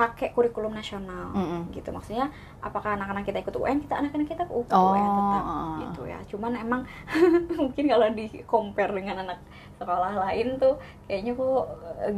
pakai 0.02 0.34
kurikulum 0.34 0.74
nasional 0.74 1.30
Mm-mm. 1.30 1.70
gitu 1.70 1.94
maksudnya 1.94 2.26
apakah 2.58 2.98
anak-anak 2.98 3.22
kita 3.22 3.38
ikut 3.38 3.54
UN 3.54 3.78
kita 3.78 4.02
anak-anak 4.02 4.26
kita 4.26 4.42
ikut 4.42 4.66
Oh, 4.68 4.90
UN 4.90 5.06
tetap 5.14 5.44
gitu 5.78 6.02
ya 6.10 6.18
cuman 6.26 6.52
emang 6.58 6.82
mungkin 7.62 7.84
kalau 7.86 8.08
di 8.10 8.26
compare 8.42 8.90
dengan 8.90 9.22
anak 9.22 9.38
sekolah 9.78 10.10
lain 10.18 10.58
tuh 10.58 10.74
kayaknya 11.06 11.32
kok 11.32 11.46
uh, 11.46 11.62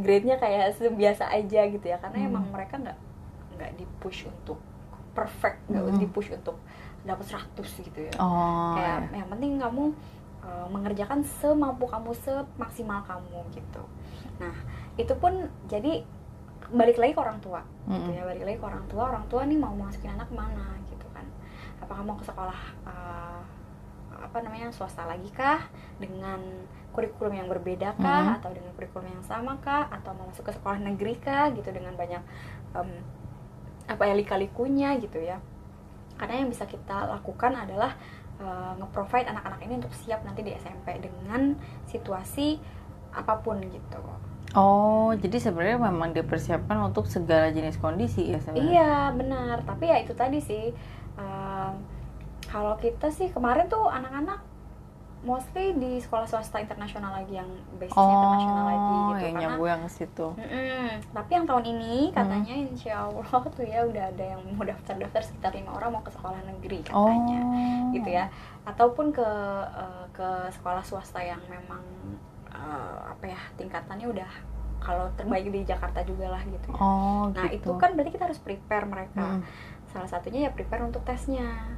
grade-nya 0.00 0.36
kayak 0.38 0.64
biasa 0.96 1.24
aja 1.28 1.60
gitu 1.68 1.84
ya 1.84 2.00
karena 2.00 2.16
Hmm. 2.16 2.28
emang 2.32 2.44
mereka 2.48 2.80
nggak 2.80 2.98
nggak 3.54 3.70
di 3.76 3.84
push 4.00 4.24
untuk 4.24 4.56
perfect 5.12 5.60
nggak 5.68 5.84
Mm-mm. 5.84 6.00
di 6.00 6.06
push 6.08 6.32
untuk 6.32 6.56
dapat 7.04 7.26
100 7.28 7.84
gitu 7.84 8.00
ya 8.00 8.12
Oh, 8.16 8.72
kayak 8.72 9.12
ya. 9.12 9.20
yang 9.20 9.28
penting 9.28 9.60
kamu 9.60 9.92
uh, 10.40 10.66
mengerjakan 10.66 11.20
semampu 11.20 11.84
kamu 11.84 12.16
semaksimal 12.16 13.04
kamu 13.04 13.44
gitu 13.52 13.82
nah 14.40 14.56
itu 14.96 15.12
pun 15.14 15.36
jadi 15.66 16.00
balik 16.74 16.98
lagi 16.98 17.12
ke 17.14 17.20
orang 17.22 17.38
tua 17.38 17.62
mm 17.62 17.70
-hmm. 17.86 17.94
gitu 17.96 18.10
ya. 18.10 18.22
Balik 18.26 18.42
lagi 18.44 18.58
ke 18.58 18.66
orang 18.66 18.84
tua 18.90 19.02
orang 19.08 19.24
tua 19.30 19.42
nih 19.46 19.58
mau 19.58 19.74
masukin 19.74 20.12
anak 20.12 20.30
mana 20.34 20.78
gitu 20.90 21.06
kan. 21.14 21.26
Apakah 21.80 22.02
mau 22.02 22.16
ke 22.18 22.26
sekolah 22.26 22.60
uh, 22.84 23.40
apa 24.18 24.36
namanya 24.42 24.74
swasta 24.74 25.06
lagi 25.06 25.30
kah? 25.30 25.62
Dengan 26.02 26.42
kurikulum 26.90 27.34
yang 27.38 27.48
berbeda 27.48 27.94
kah? 27.98 28.20
Mm 28.20 28.26
-hmm. 28.28 28.38
atau 28.42 28.50
dengan 28.50 28.72
kurikulum 28.74 29.06
yang 29.06 29.24
sama 29.24 29.56
kah? 29.62 29.86
Atau 29.88 30.12
mau 30.18 30.26
masuk 30.28 30.50
ke 30.50 30.52
sekolah 30.52 30.78
negeri 30.82 31.14
kah? 31.22 31.54
Gitu 31.54 31.70
dengan 31.70 31.94
banyak 31.94 32.22
um, 32.74 32.90
apa 33.86 34.02
ya 34.10 34.14
lika-likunya 34.18 34.98
gitu 34.98 35.22
ya. 35.22 35.38
Karena 36.18 36.42
yang 36.42 36.48
bisa 36.50 36.66
kita 36.66 37.10
lakukan 37.10 37.54
adalah 37.54 37.98
uh, 38.38 38.74
nge-provide 38.78 39.30
anak-anak 39.30 39.60
ini 39.66 39.74
untuk 39.82 39.94
siap 39.94 40.22
nanti 40.26 40.42
di 40.42 40.54
SMP 40.54 40.98
dengan 40.98 41.58
situasi 41.86 42.58
apa 43.14 43.38
pun 43.38 43.62
gitu 43.62 44.02
Oh, 44.54 45.10
jadi 45.18 45.42
sebenarnya 45.42 45.78
memang 45.82 46.14
dipersiapkan 46.14 46.78
untuk 46.86 47.10
segala 47.10 47.50
jenis 47.50 47.74
kondisi 47.82 48.30
ya 48.30 48.38
sebenarnya? 48.38 48.70
Iya, 48.70 48.94
benar. 49.18 49.56
Tapi 49.66 49.84
ya 49.90 49.98
itu 49.98 50.14
tadi 50.14 50.38
sih, 50.38 50.70
uh, 51.18 51.74
kalau 52.46 52.78
kita 52.78 53.10
sih 53.10 53.34
kemarin 53.34 53.66
tuh 53.66 53.90
anak-anak 53.90 54.54
mostly 55.24 55.72
di 55.80 55.96
sekolah 55.98 56.28
swasta 56.28 56.60
internasional 56.60 57.16
lagi 57.16 57.40
yang 57.40 57.48
basisnya 57.80 57.96
oh, 57.96 58.12
internasional 58.12 58.64
lagi 58.68 58.94
gitu 58.94 59.24
yang 59.24 59.34
karena 59.40 59.66
yang 59.72 59.82
situ. 59.88 60.28
Mm 60.36 60.46
-mm. 60.46 60.86
Tapi 61.16 61.30
yang 61.32 61.46
tahun 61.48 61.64
ini 61.64 61.94
katanya 62.12 62.54
mm. 62.54 62.70
insya 62.76 62.92
Allah 63.08 63.26
tuh 63.56 63.64
ya 63.64 63.80
udah 63.88 64.04
ada 64.12 64.24
yang 64.36 64.40
mau 64.52 64.68
daftar-daftar 64.68 65.20
sekitar 65.24 65.50
lima 65.56 65.72
orang 65.72 65.96
mau 65.96 66.04
ke 66.04 66.12
sekolah 66.12 66.40
negeri 66.44 66.78
katanya, 66.84 67.40
oh. 67.40 67.90
gitu 67.96 68.10
ya. 68.12 68.28
Ataupun 68.68 69.10
ke 69.10 69.28
uh, 69.64 70.04
ke 70.12 70.28
sekolah 70.60 70.84
swasta 70.84 71.24
yang 71.24 71.40
memang 71.48 71.82
uh, 72.54 73.10
apa 73.10 73.24
ya 73.28 73.40
tingkatannya 73.58 74.06
udah 74.08 74.30
kalau 74.84 75.08
terbaik 75.16 75.48
di 75.48 75.64
Jakarta 75.64 76.04
juga 76.04 76.28
lah 76.28 76.42
gitu 76.44 76.68
ya. 76.68 76.76
Oh, 76.76 77.32
nah 77.32 77.48
gitu. 77.48 77.72
itu 77.72 77.80
kan 77.80 77.96
berarti 77.96 78.12
kita 78.12 78.28
harus 78.28 78.40
prepare 78.40 78.84
mereka. 78.84 79.40
Hmm. 79.40 79.42
Salah 79.88 80.08
satunya 80.08 80.48
ya 80.48 80.50
prepare 80.52 80.84
untuk 80.84 81.00
tesnya 81.08 81.72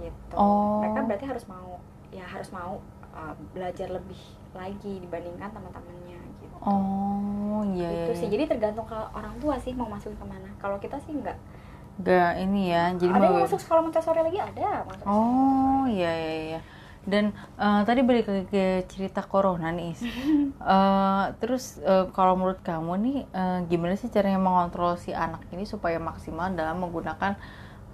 gitu. 0.00 0.34
Oh. 0.36 0.80
Mereka 0.80 1.00
berarti 1.04 1.26
harus 1.28 1.44
mau 1.44 1.76
ya 2.08 2.24
harus 2.24 2.48
mau 2.48 2.80
uh, 3.12 3.34
belajar 3.52 3.92
lebih 3.92 4.18
lagi 4.56 5.04
dibandingkan 5.04 5.52
teman-temannya 5.52 6.20
gitu. 6.40 6.56
Oh 6.64 7.60
iya. 7.76 8.08
Itu 8.08 8.12
iya, 8.16 8.18
sih. 8.24 8.26
Iya. 8.32 8.32
Jadi 8.40 8.44
tergantung 8.56 8.88
ke 8.88 8.98
orang 9.12 9.36
tua 9.36 9.60
sih 9.60 9.76
mau 9.76 9.86
masukin 9.86 10.16
ke 10.16 10.24
mana. 10.24 10.48
Kalau 10.56 10.80
kita 10.80 10.96
sih 11.04 11.12
enggak. 11.12 11.36
Enggak 12.00 12.40
ini 12.40 12.72
ya. 12.72 12.88
Jadi 12.96 13.12
ada 13.12 13.20
mau... 13.20 13.36
yang 13.36 13.44
masuk 13.44 13.60
sekolah 13.60 13.82
Montessori 13.84 14.20
lagi 14.24 14.40
ada. 14.40 14.88
Oh 15.04 15.84
iya 15.84 16.08
iya 16.08 16.34
iya 16.56 16.60
dan 17.06 17.30
uh, 17.56 17.86
tadi 17.86 18.02
balik 18.02 18.26
ke, 18.26 18.34
ke 18.50 18.64
cerita 18.90 19.22
corona 19.22 19.70
nih 19.70 19.94
uh, 20.58 21.30
terus 21.40 21.78
uh, 21.86 22.10
kalau 22.10 22.34
menurut 22.34 22.60
kamu 22.66 22.92
nih 22.98 23.18
uh, 23.30 23.58
gimana 23.70 23.94
sih 23.94 24.10
caranya 24.10 24.42
mengontrol 24.42 24.98
si 24.98 25.14
anak 25.14 25.46
ini 25.54 25.62
supaya 25.62 26.02
maksimal 26.02 26.50
dalam 26.52 26.82
menggunakan 26.82 27.38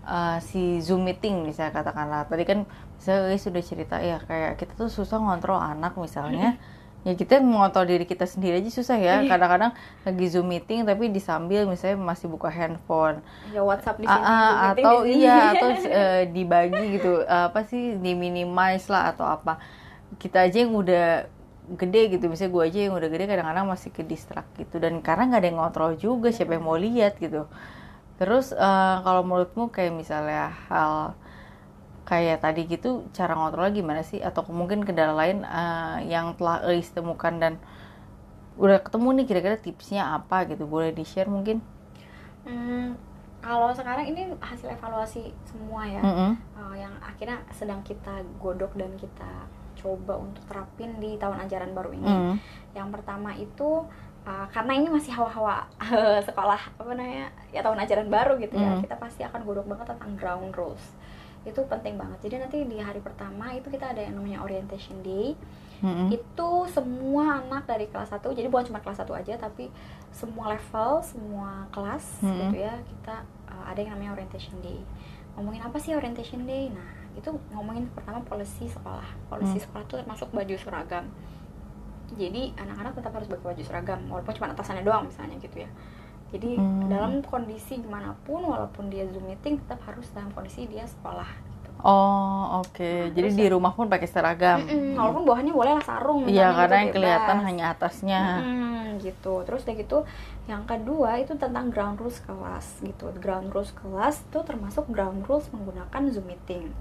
uh, 0.06 0.38
si 0.42 0.82
zoom 0.82 1.06
meeting 1.06 1.46
misalnya 1.46 1.82
katakanlah. 1.82 2.26
Tadi 2.26 2.44
kan 2.46 2.66
saya 2.98 3.34
sudah 3.34 3.62
cerita 3.62 3.98
ya 3.98 4.22
kayak 4.22 4.58
kita 4.58 4.78
tuh 4.78 4.90
susah 4.90 5.18
ngontrol 5.18 5.58
anak 5.58 5.98
misalnya 5.98 6.54
ya 7.02 7.18
kita 7.18 7.42
mengontrol 7.42 7.82
diri 7.82 8.06
kita 8.06 8.26
sendiri 8.30 8.62
aja 8.62 8.70
susah 8.70 8.98
ya. 8.98 9.22
Iya. 9.22 9.30
kadang-kadang 9.30 9.72
lagi 10.06 10.26
zoom 10.30 10.46
meeting 10.46 10.86
tapi 10.86 11.10
disambil 11.10 11.66
misalnya 11.66 11.98
masih 11.98 12.30
buka 12.30 12.46
handphone. 12.46 13.18
Ya 13.50 13.66
WhatsApp 13.66 13.98
di 13.98 14.06
sini 14.06 14.22
uh, 14.22 14.54
atau 14.70 14.94
di 15.02 15.10
sini. 15.10 15.22
iya 15.26 15.36
atau 15.58 15.68
uh, 15.74 16.22
dibagi 16.30 16.84
gitu. 16.98 17.12
Uh, 17.26 17.50
apa 17.50 17.66
sih 17.66 17.98
di 17.98 18.14
minimize 18.14 18.86
lah 18.86 19.10
atau 19.10 19.26
apa. 19.26 19.58
Kita 20.22 20.46
aja 20.46 20.62
yang 20.62 20.78
udah 20.78 21.26
gede 21.74 22.02
gitu. 22.14 22.30
Misalnya 22.30 22.52
gue 22.54 22.62
aja 22.70 22.78
yang 22.86 22.94
udah 22.94 23.08
gede 23.10 23.24
kadang-kadang 23.26 23.66
masih 23.66 23.90
ke 23.90 24.06
distract 24.06 24.50
gitu. 24.54 24.78
Dan 24.78 25.02
karena 25.02 25.26
nggak 25.26 25.40
ada 25.42 25.48
yang 25.50 25.58
ngontrol 25.58 25.92
juga 25.98 26.30
siapa 26.30 26.54
yang 26.54 26.64
mau 26.70 26.78
lihat 26.78 27.18
gitu. 27.18 27.50
Terus 28.22 28.54
uh, 28.54 29.02
kalau 29.02 29.26
menurutmu 29.26 29.74
kayak 29.74 29.90
misalnya 29.90 30.54
hal 30.70 31.18
kayak 32.12 32.44
tadi 32.44 32.68
gitu 32.68 33.08
cara 33.16 33.32
ngontrol 33.32 33.72
gimana 33.72 34.04
sih? 34.04 34.20
Atau 34.20 34.44
mungkin 34.52 34.84
kendala 34.84 35.16
lain 35.16 35.48
uh, 35.48 36.04
yang 36.04 36.36
telah 36.36 36.60
Elis 36.68 36.92
temukan 36.92 37.32
dan 37.40 37.56
udah 38.60 38.84
ketemu 38.84 39.08
nih 39.16 39.24
kira-kira 39.24 39.56
tipsnya 39.56 40.12
apa 40.12 40.44
gitu? 40.44 40.68
Boleh 40.68 40.92
di 40.92 41.08
share 41.08 41.32
mungkin? 41.32 41.64
Hmm, 42.44 43.00
kalau 43.40 43.72
sekarang 43.72 44.12
ini 44.12 44.28
hasil 44.44 44.68
evaluasi 44.76 45.32
semua 45.48 45.88
ya. 45.88 46.04
Mm 46.04 46.12
-hmm. 46.12 46.30
uh, 46.60 46.76
yang 46.76 46.92
akhirnya 47.00 47.40
sedang 47.56 47.80
kita 47.80 48.20
godok 48.36 48.76
dan 48.76 48.92
kita 49.00 49.48
coba 49.80 50.20
untuk 50.20 50.44
terapin 50.44 51.00
di 51.00 51.16
tahun 51.16 51.48
ajaran 51.48 51.72
baru 51.72 51.96
ini. 51.96 52.12
Mm 52.12 52.20
-hmm. 52.20 52.36
yang 52.76 52.88
pertama 52.92 53.32
itu 53.40 53.88
uh, 54.28 54.46
karena 54.52 54.72
ini 54.76 54.88
masih 54.92 55.16
hawa-hawa 55.16 55.64
uh, 55.80 56.20
sekolah 56.28 56.60
apa 56.76 56.92
namanya 56.92 57.32
ya 57.50 57.64
tahun 57.64 57.80
ajaran 57.82 58.08
baru 58.12 58.36
gitu 58.36 58.60
ya. 58.60 58.76
Mm. 58.76 58.82
kita 58.84 58.96
pasti 59.00 59.24
akan 59.24 59.40
godok 59.42 59.66
banget 59.66 59.96
tentang 59.96 60.12
ground 60.20 60.52
rules 60.54 60.84
itu 61.42 61.60
penting 61.66 61.98
banget. 61.98 62.18
Jadi 62.28 62.34
nanti 62.38 62.58
di 62.66 62.78
hari 62.78 63.02
pertama 63.02 63.50
itu 63.54 63.66
kita 63.66 63.90
ada 63.90 64.00
yang 64.02 64.18
namanya 64.18 64.42
orientation 64.46 65.02
day. 65.02 65.34
Mm-hmm. 65.82 66.14
itu 66.14 66.50
semua 66.70 67.42
anak 67.42 67.66
dari 67.66 67.90
kelas 67.90 68.14
1 68.14 68.22
jadi 68.38 68.46
bukan 68.46 68.70
cuma 68.70 68.78
kelas 68.78 69.02
1 69.02 69.18
aja 69.18 69.34
tapi 69.34 69.66
semua 70.14 70.54
level 70.54 71.02
semua 71.02 71.66
kelas 71.74 72.22
mm-hmm. 72.22 72.38
gitu 72.38 72.56
ya 72.62 72.74
kita 72.86 73.26
uh, 73.50 73.64
ada 73.66 73.82
yang 73.82 73.98
namanya 73.98 74.14
orientation 74.14 74.54
day. 74.62 74.78
Ngomongin 75.34 75.58
apa 75.66 75.82
sih 75.82 75.98
orientation 75.98 76.46
day? 76.46 76.70
Nah 76.70 76.86
itu 77.18 77.34
ngomongin 77.50 77.90
pertama 77.98 78.22
polisi 78.22 78.70
sekolah. 78.70 79.26
Polisi 79.26 79.58
mm. 79.58 79.62
sekolah 79.66 79.82
itu 79.82 79.94
termasuk 80.06 80.28
baju 80.30 80.54
seragam. 80.54 81.10
Jadi 82.14 82.54
anak-anak 82.54 83.02
tetap 83.02 83.12
harus 83.18 83.26
pakai 83.26 83.46
baju 83.50 83.62
seragam 83.66 84.00
walaupun 84.06 84.32
cuma 84.38 84.54
atasannya 84.54 84.86
doang 84.86 85.10
misalnya 85.10 85.34
gitu 85.42 85.66
ya 85.66 85.70
jadi 86.32 86.56
hmm. 86.56 86.88
dalam 86.88 87.12
kondisi 87.20 87.76
gimana 87.76 88.16
pun 88.24 88.40
walaupun 88.40 88.88
dia 88.88 89.04
zoom 89.12 89.28
meeting 89.28 89.60
tetap 89.60 89.84
harus 89.84 90.08
dalam 90.16 90.32
kondisi 90.32 90.64
dia 90.64 90.88
sekolah 90.88 91.28
gitu. 91.28 91.70
oh 91.84 92.64
oke. 92.64 92.72
Okay. 92.72 93.12
nah, 93.12 93.14
jadi 93.14 93.28
di 93.36 93.44
ya, 93.46 93.52
rumah 93.52 93.76
pun 93.76 93.86
pakai 93.92 94.08
seragam. 94.08 94.64
Mm 94.64 94.72
-mm, 94.72 94.92
walaupun 94.96 95.22
bawahnya 95.28 95.52
boleh 95.52 95.72
lah 95.76 95.84
sarung 95.84 96.24
iya 96.24 96.48
karena 96.56 96.72
gitu, 96.72 96.80
yang 96.80 96.92
kelihatan 96.96 97.38
hanya 97.44 97.64
atasnya. 97.76 98.22
Mm, 98.40 98.86
gitu. 99.04 99.34
Terus 99.44 99.60
udah 99.68 99.76
gitu 99.76 99.98
yang 100.48 100.64
kedua 100.64 101.20
itu 101.20 101.36
tentang 101.36 101.68
ground 101.68 102.00
rules 102.00 102.18
kelas 102.24 102.80
gitu. 102.80 103.12
Ground 103.20 103.52
rules 103.52 103.70
kelas 103.76 104.24
itu 104.24 104.38
termasuk 104.40 104.88
ground 104.88 105.28
rules 105.28 105.46
menggunakan 105.52 106.02
zoom 106.08 106.26
meeting 106.26 106.72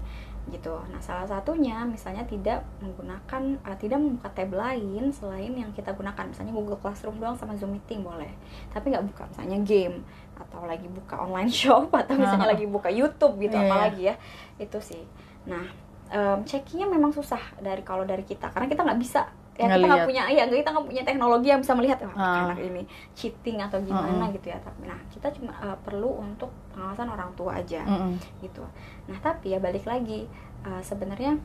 gitu. 0.50 0.74
Nah, 0.90 0.98
salah 0.98 1.22
satunya 1.28 1.86
misalnya 1.86 2.26
tidak 2.26 2.66
menggunakan 2.82 3.62
uh, 3.62 3.76
tidak 3.78 3.98
membuka 4.02 4.28
tab 4.34 4.50
lain 4.50 5.14
selain 5.14 5.54
yang 5.54 5.70
kita 5.70 5.94
gunakan. 5.94 6.26
Misalnya 6.26 6.50
Google 6.50 6.80
Classroom 6.82 7.22
doang 7.22 7.38
sama 7.38 7.54
Zoom 7.54 7.78
Meeting 7.78 8.02
boleh. 8.02 8.30
Tapi 8.74 8.90
nggak 8.90 9.06
buka 9.14 9.22
misalnya 9.30 9.58
game 9.62 10.02
atau 10.34 10.66
lagi 10.66 10.88
buka 10.90 11.22
online 11.22 11.52
shop 11.62 11.94
atau 11.94 12.18
misalnya 12.18 12.50
lagi 12.50 12.66
buka 12.66 12.90
YouTube 12.90 13.38
gitu 13.38 13.54
yeah. 13.54 13.66
apalagi 13.70 14.02
ya. 14.10 14.14
Itu 14.58 14.82
sih. 14.82 15.02
Nah, 15.46 15.62
um, 16.10 16.38
checkingnya 16.42 16.90
memang 16.90 17.14
susah 17.14 17.40
dari 17.62 17.86
kalau 17.86 18.02
dari 18.02 18.26
kita 18.26 18.50
karena 18.50 18.66
kita 18.66 18.82
nggak 18.82 19.00
bisa 19.00 19.30
ya 19.52 19.68
kita 19.68 19.84
nggak 19.84 20.08
punya 20.08 20.22
ya 20.32 20.44
kita 20.48 20.70
nggak 20.72 20.86
punya 20.88 21.02
teknologi 21.04 21.48
yang 21.52 21.60
bisa 21.60 21.76
melihat 21.76 21.98
oh, 22.08 22.16
ah. 22.16 22.48
anak 22.48 22.58
ini 22.64 22.82
cheating 23.12 23.60
atau 23.60 23.78
gimana 23.84 24.24
uh 24.26 24.32
gitu 24.32 24.48
ya. 24.48 24.58
Tapi 24.64 24.88
nah 24.88 25.00
kita 25.12 25.28
cuma 25.36 25.52
uh, 25.60 25.76
perlu 25.84 26.24
untuk 26.24 26.48
pengawasan 26.72 27.08
orang 27.12 27.30
tua 27.36 27.60
aja 27.60 27.84
uh 27.84 28.12
gitu. 28.40 28.64
Nah 29.08 29.18
tapi 29.20 29.52
ya 29.52 29.58
balik 29.60 29.84
lagi 29.84 30.24
uh, 30.64 30.80
sebenarnya 30.80 31.36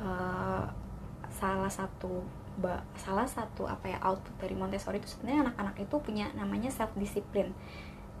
uh, 0.00 0.64
salah 1.28 1.68
satu 1.68 2.24
salah 2.94 3.26
satu 3.26 3.66
apa 3.66 3.90
ya 3.90 3.98
output 4.06 4.38
dari 4.38 4.54
Montessori 4.54 5.02
itu 5.02 5.10
sebenarnya 5.10 5.50
anak-anak 5.50 5.74
itu 5.90 5.96
punya 5.98 6.30
namanya 6.38 6.70
self 6.70 6.94
discipline 6.94 7.50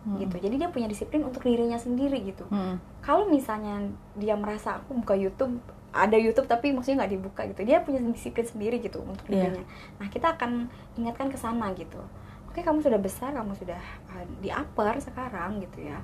hmm. 0.04 0.20
gitu 0.20 0.36
jadi 0.38 0.54
dia 0.60 0.68
punya 0.70 0.86
disiplin 0.86 1.24
untuk 1.24 1.42
dirinya 1.42 1.80
sendiri 1.80 2.20
gitu 2.22 2.44
hmm. 2.48 3.00
kalau 3.00 3.26
misalnya 3.28 3.88
dia 4.14 4.36
merasa 4.36 4.80
aku 4.80 5.00
buka 5.00 5.16
YouTube 5.16 5.58
ada 5.94 6.18
YouTube 6.18 6.50
tapi 6.50 6.74
maksudnya 6.74 7.06
nggak 7.06 7.12
dibuka 7.14 7.42
gitu 7.48 7.62
dia 7.62 7.80
punya 7.80 8.02
disiplin 8.02 8.44
sendiri 8.44 8.82
gitu 8.82 9.00
untuk 9.00 9.24
iya. 9.30 9.48
dirinya 9.48 9.64
yeah. 9.64 9.98
nah 10.02 10.06
kita 10.10 10.26
akan 10.36 10.68
ingatkan 11.00 11.30
ke 11.30 11.38
sana 11.38 11.72
gitu 11.74 12.02
oke 12.50 12.60
kamu 12.60 12.82
sudah 12.82 13.00
besar 13.00 13.30
kamu 13.32 13.54
sudah 13.56 13.80
uh, 14.12 14.24
di 14.42 14.50
upper 14.50 15.00
sekarang 15.00 15.62
gitu 15.62 15.86
ya 15.86 15.98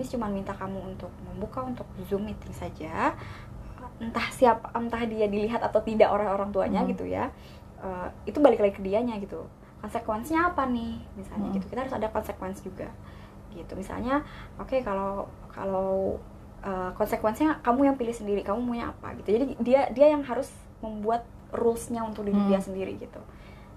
Miss 0.00 0.08
cuma 0.08 0.24
minta 0.32 0.56
kamu 0.56 0.96
untuk 0.96 1.12
membuka 1.20 1.60
untuk 1.68 1.84
zoom 2.08 2.24
meeting 2.24 2.54
saja 2.56 3.12
entah 4.00 4.28
siap 4.32 4.72
entah 4.72 5.04
dia 5.04 5.28
dilihat 5.28 5.60
atau 5.60 5.84
tidak 5.84 6.08
orang-orang 6.10 6.48
tuanya 6.50 6.80
mm. 6.82 6.88
gitu 6.96 7.04
ya 7.06 7.28
uh, 7.84 8.08
itu 8.24 8.40
balik 8.40 8.58
lagi 8.58 8.74
ke 8.74 8.82
dianya 8.82 9.20
gitu 9.20 9.46
konsekuensinya 9.84 10.54
apa 10.54 10.64
nih 10.66 10.96
misalnya 11.14 11.52
mm. 11.52 11.54
gitu 11.60 11.66
kita 11.70 11.86
harus 11.86 11.94
ada 11.94 12.08
konsekuensi 12.08 12.66
juga 12.66 12.88
gitu. 13.54 13.72
Misalnya 13.76 14.24
oke 14.56 14.72
okay, 14.72 14.80
kalau 14.80 15.28
kalau 15.52 16.18
uh, 16.64 16.90
konsekuensinya 16.96 17.60
kamu 17.60 17.92
yang 17.92 17.96
pilih 17.98 18.14
sendiri 18.14 18.40
kamu 18.46 18.58
maunya 18.62 18.90
apa 18.90 19.14
gitu. 19.20 19.28
Jadi 19.36 19.44
dia 19.60 19.90
dia 19.90 20.06
yang 20.14 20.24
harus 20.24 20.48
membuat 20.80 21.26
rulesnya 21.52 22.02
untuk 22.02 22.24
diri 22.26 22.38
hmm. 22.38 22.50
dia 22.50 22.60
sendiri 22.62 22.96
gitu. 22.96 23.20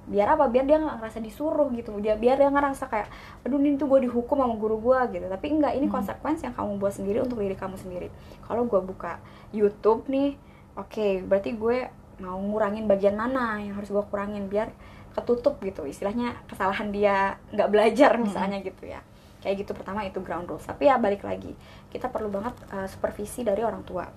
Biar 0.05 0.37
apa? 0.37 0.47
Biar 0.47 0.69
dia 0.69 0.77
nggak 0.77 1.01
ngerasa 1.01 1.19
disuruh 1.19 1.67
gitu. 1.73 1.91
Dia 1.99 2.15
biar 2.15 2.37
dia 2.37 2.49
ngerasa 2.49 2.87
kayak 2.87 3.09
aduh 3.43 3.57
ini 3.57 3.75
tuh 3.75 3.89
gue 3.89 4.05
dihukum 4.05 4.37
sama 4.37 4.55
guru 4.55 4.77
gue 4.79 4.99
gitu. 5.17 5.25
Tapi 5.27 5.45
enggak 5.49 5.73
ini 5.75 5.89
hmm. 5.89 5.95
konsekuensi 5.95 6.41
yang 6.47 6.55
kamu 6.55 6.71
buat 6.77 6.93
sendiri 6.93 7.19
untuk 7.25 7.41
diri 7.41 7.57
kamu 7.57 7.75
sendiri. 7.75 8.07
Kalau 8.45 8.69
gue 8.69 8.79
buka 8.79 9.19
YouTube 9.51 10.07
nih 10.07 10.37
oke 10.77 10.91
okay, 10.91 11.11
berarti 11.25 11.57
gue 11.57 11.89
mau 12.15 12.39
ngurangin 12.39 12.87
bagian 12.87 13.19
mana 13.19 13.59
yang 13.59 13.75
harus 13.75 13.91
gue 13.91 14.03
kurangin 14.07 14.47
biar 14.47 14.71
ketutup 15.17 15.57
gitu. 15.65 15.83
Istilahnya 15.89 16.37
kesalahan 16.45 16.93
dia 16.93 17.41
nggak 17.51 17.69
belajar 17.73 18.15
misalnya 18.21 18.61
hmm. 18.61 18.67
gitu 18.71 18.85
ya 18.93 19.01
kayak 19.45 19.61
gitu 19.61 19.77
pertama 19.77 20.01
itu 20.01 20.17
ground 20.25 20.49
rules 20.49 20.65
tapi 20.65 20.89
ya 20.89 20.97
balik 20.97 21.21
lagi 21.21 21.53
kita 21.93 22.09
perlu 22.09 22.33
banget 22.33 22.57
uh, 22.73 22.89
supervisi 22.89 23.45
dari 23.45 23.61
orang 23.61 23.85
tua 23.85 24.09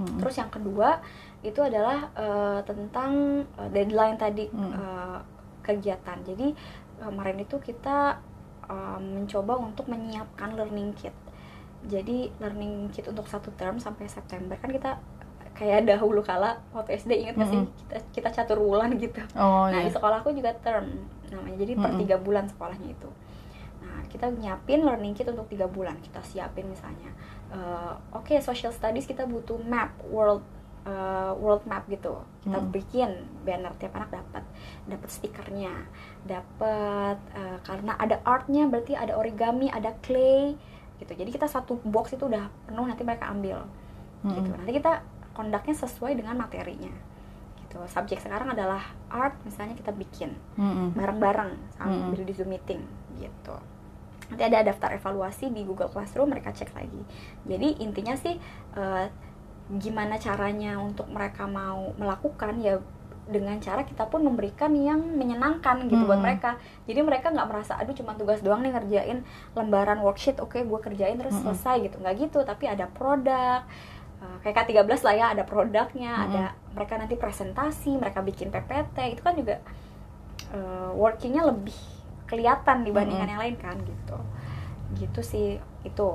hmm. 0.00 0.16
terus 0.24 0.40
yang 0.40 0.48
kedua 0.48 1.04
itu 1.44 1.60
adalah 1.60 2.08
uh, 2.16 2.64
tentang 2.64 3.44
uh, 3.60 3.68
deadline 3.68 4.16
tadi 4.16 4.48
hmm. 4.48 4.72
uh, 4.72 5.20
kegiatan 5.60 6.16
jadi 6.24 6.56
kemarin 6.96 7.44
itu 7.44 7.60
kita 7.60 8.24
uh, 8.72 8.96
mencoba 8.96 9.60
untuk 9.60 9.92
menyiapkan 9.92 10.56
learning 10.56 10.96
kit 10.96 11.12
jadi 11.84 12.32
learning 12.40 12.88
kit 12.88 13.04
untuk 13.04 13.28
satu 13.28 13.52
term 13.60 13.76
sampai 13.76 14.08
September 14.08 14.56
kan 14.56 14.72
kita 14.72 14.96
kayak 15.60 15.84
dahulu 15.84 16.24
kala 16.24 16.56
waktu 16.72 16.96
SD 16.96 17.20
ingat 17.20 17.36
mm 17.36 17.44
-hmm. 17.44 17.52
sih 17.52 17.60
kita 17.84 17.96
kita 18.16 18.28
catur 18.32 18.64
bulan 18.64 18.96
gitu 18.96 19.20
oh, 19.36 19.68
nah 19.68 19.84
iya. 19.84 19.88
di 19.88 19.92
sekolahku 19.92 20.32
juga 20.32 20.56
term 20.64 21.04
namanya 21.28 21.56
jadi 21.60 21.72
mm 21.76 21.80
-hmm. 21.80 21.84
per 21.84 22.00
tiga 22.00 22.16
bulan 22.16 22.44
sekolahnya 22.48 22.88
itu 22.96 23.10
kita 24.10 24.26
nyiapin 24.28 24.82
learning 24.82 25.14
kit 25.14 25.30
untuk 25.30 25.46
tiga 25.46 25.70
bulan. 25.70 25.96
Kita 26.02 26.20
siapin 26.26 26.66
misalnya 26.66 27.14
uh, 27.54 27.94
oke 28.14 28.30
okay, 28.30 28.38
social 28.42 28.70
studies 28.74 29.06
kita 29.06 29.26
butuh 29.26 29.58
map 29.62 29.94
world 30.06 30.42
uh, 30.86 31.34
world 31.36 31.62
map 31.66 31.86
gitu. 31.90 32.22
Kita 32.42 32.58
hmm. 32.58 32.70
bikin 32.70 33.10
banner 33.42 33.74
tiap 33.78 33.94
anak 33.98 34.10
dapat 34.14 34.44
dapat 34.86 35.08
stikernya 35.10 35.74
dapat 36.24 37.18
uh, 37.34 37.58
karena 37.66 37.92
ada 37.98 38.16
artnya 38.24 38.66
berarti 38.70 38.94
ada 38.94 39.18
origami 39.18 39.68
ada 39.70 39.94
clay 40.02 40.54
gitu. 41.02 41.12
Jadi 41.14 41.30
kita 41.30 41.46
satu 41.48 41.80
box 41.82 42.14
itu 42.14 42.26
udah 42.28 42.48
penuh 42.68 42.86
nanti 42.86 43.02
mereka 43.02 43.28
ambil. 43.30 43.66
Hmm. 44.20 44.36
gitu. 44.36 44.50
Nanti 44.52 44.72
kita 44.76 45.00
kondaknya 45.32 45.74
sesuai 45.74 46.18
dengan 46.18 46.36
materinya. 46.36 46.92
Gitu. 47.64 47.78
Subjek 47.86 48.18
sekarang 48.18 48.50
adalah 48.50 48.82
art 49.06 49.38
misalnya 49.46 49.78
kita 49.78 49.94
bikin 49.94 50.34
bareng-bareng 50.98 51.54
sambil 51.78 52.18
mm-hmm. 52.18 52.26
di 52.26 52.34
zoom 52.34 52.50
meeting 52.50 52.82
gitu 53.22 53.54
nanti 54.30 54.42
ada 54.46 54.62
daftar 54.62 54.94
evaluasi 54.94 55.50
di 55.50 55.66
Google 55.66 55.90
Classroom 55.90 56.30
mereka 56.30 56.54
cek 56.54 56.70
lagi 56.72 57.02
jadi 57.44 57.68
intinya 57.82 58.14
sih 58.14 58.38
uh, 58.78 59.10
gimana 59.70 60.18
caranya 60.18 60.78
untuk 60.82 61.06
mereka 61.10 61.46
mau 61.46 61.94
melakukan 61.94 62.58
ya 62.58 62.82
dengan 63.30 63.62
cara 63.62 63.86
kita 63.86 64.10
pun 64.10 64.26
memberikan 64.26 64.74
yang 64.74 64.98
menyenangkan 64.98 65.86
gitu 65.86 66.02
hmm. 66.02 66.10
buat 66.10 66.18
mereka 66.18 66.58
jadi 66.90 67.06
mereka 67.06 67.30
nggak 67.30 67.46
merasa 67.46 67.78
aduh 67.78 67.94
cuma 67.94 68.18
tugas 68.18 68.42
doang 68.42 68.66
nih 68.66 68.74
ngerjain 68.74 69.22
lembaran 69.54 70.02
worksheet 70.02 70.42
oke 70.42 70.58
okay, 70.58 70.66
gue 70.66 70.78
kerjain 70.82 71.14
terus 71.14 71.38
hmm. 71.38 71.46
selesai 71.46 71.86
gitu 71.86 71.96
nggak 72.02 72.14
gitu 72.26 72.42
tapi 72.42 72.66
ada 72.66 72.90
produk 72.90 73.62
uh, 74.18 74.36
kayak 74.42 74.66
K13 74.66 74.90
lah 75.06 75.14
ya 75.14 75.26
ada 75.38 75.46
produknya 75.46 76.10
hmm. 76.10 76.24
ada 76.26 76.44
mereka 76.74 76.98
nanti 76.98 77.14
presentasi 77.14 77.94
mereka 77.94 78.18
bikin 78.26 78.50
PPT 78.50 79.14
itu 79.14 79.22
kan 79.22 79.38
juga 79.38 79.62
uh, 80.50 80.90
workingnya 80.98 81.46
lebih 81.46 81.99
kelihatan 82.30 82.86
dibandingkan 82.86 83.26
hmm. 83.26 83.34
yang 83.34 83.42
lain 83.42 83.56
kan 83.58 83.76
gitu. 83.82 84.18
Gitu 84.94 85.20
sih 85.26 85.46
itu. 85.82 86.10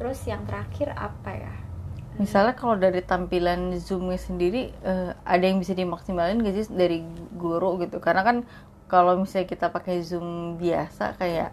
Terus 0.00 0.18
yang 0.24 0.48
terakhir 0.48 0.96
apa 0.96 1.30
ya? 1.36 1.54
Misalnya 2.18 2.56
kalau 2.56 2.74
dari 2.74 3.04
tampilan 3.04 3.76
zoomnya 3.78 4.18
sendiri 4.18 4.74
uh, 4.82 5.14
ada 5.22 5.44
yang 5.44 5.62
bisa 5.62 5.76
dimaksimalin 5.76 6.42
gak 6.42 6.56
sih 6.56 6.66
dari 6.72 7.04
guru 7.36 7.78
gitu? 7.84 8.00
Karena 8.00 8.24
kan 8.24 8.36
kalau 8.88 9.20
misalnya 9.20 9.46
kita 9.46 9.68
pakai 9.68 10.00
zoom 10.00 10.56
biasa 10.56 11.14
kayak 11.20 11.52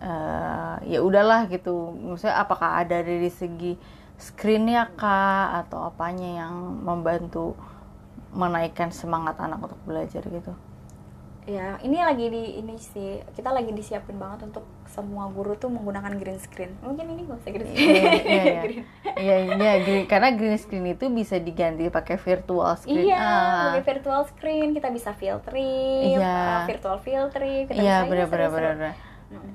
uh, 0.00 0.78
ya 0.86 1.02
udahlah 1.02 1.50
gitu. 1.50 1.92
Misalnya 1.92 2.40
apakah 2.40 2.86
ada 2.86 3.02
dari 3.02 3.28
segi 3.28 3.76
screennya 4.14 4.94
kah 4.94 5.66
atau 5.66 5.90
apanya 5.90 6.46
yang 6.46 6.54
membantu 6.86 7.58
menaikkan 8.30 8.94
semangat 8.94 9.38
anak 9.42 9.62
untuk 9.62 9.80
belajar 9.86 10.22
gitu 10.26 10.54
ya 11.44 11.76
ini 11.84 12.00
lagi 12.00 12.32
di 12.32 12.56
ini 12.56 12.80
sih 12.80 13.20
kita 13.36 13.52
lagi 13.52 13.68
disiapin 13.76 14.16
banget 14.16 14.48
untuk 14.48 14.64
semua 14.88 15.28
guru 15.28 15.52
tuh 15.60 15.68
menggunakan 15.68 16.16
green 16.16 16.40
screen. 16.40 16.72
Mungkin 16.80 17.04
ini 17.04 17.28
gak 17.28 17.38
usah 17.44 17.52
green 17.52 17.68
screen. 17.68 18.04
iya 18.24 18.44
iya. 18.44 18.62
Iya, 19.14 19.36
iya, 19.46 19.72
iya 19.78 20.00
karena 20.10 20.34
green 20.34 20.58
screen 20.58 20.90
itu 20.90 21.06
bisa 21.06 21.38
diganti 21.38 21.86
pakai 21.92 22.18
virtual 22.18 22.74
screen. 22.80 23.12
Iya 23.12 23.20
ah. 23.20 23.62
pakai 23.70 23.84
virtual 23.94 24.22
screen 24.26 24.68
kita 24.72 24.88
bisa 24.90 25.10
filtering 25.14 26.18
iya. 26.18 26.66
virtual 26.66 26.98
filtering 26.98 27.70
kita 27.70 27.78
iya 27.78 28.08
benar 28.08 28.26
benar 28.26 28.50
benar 28.50 28.92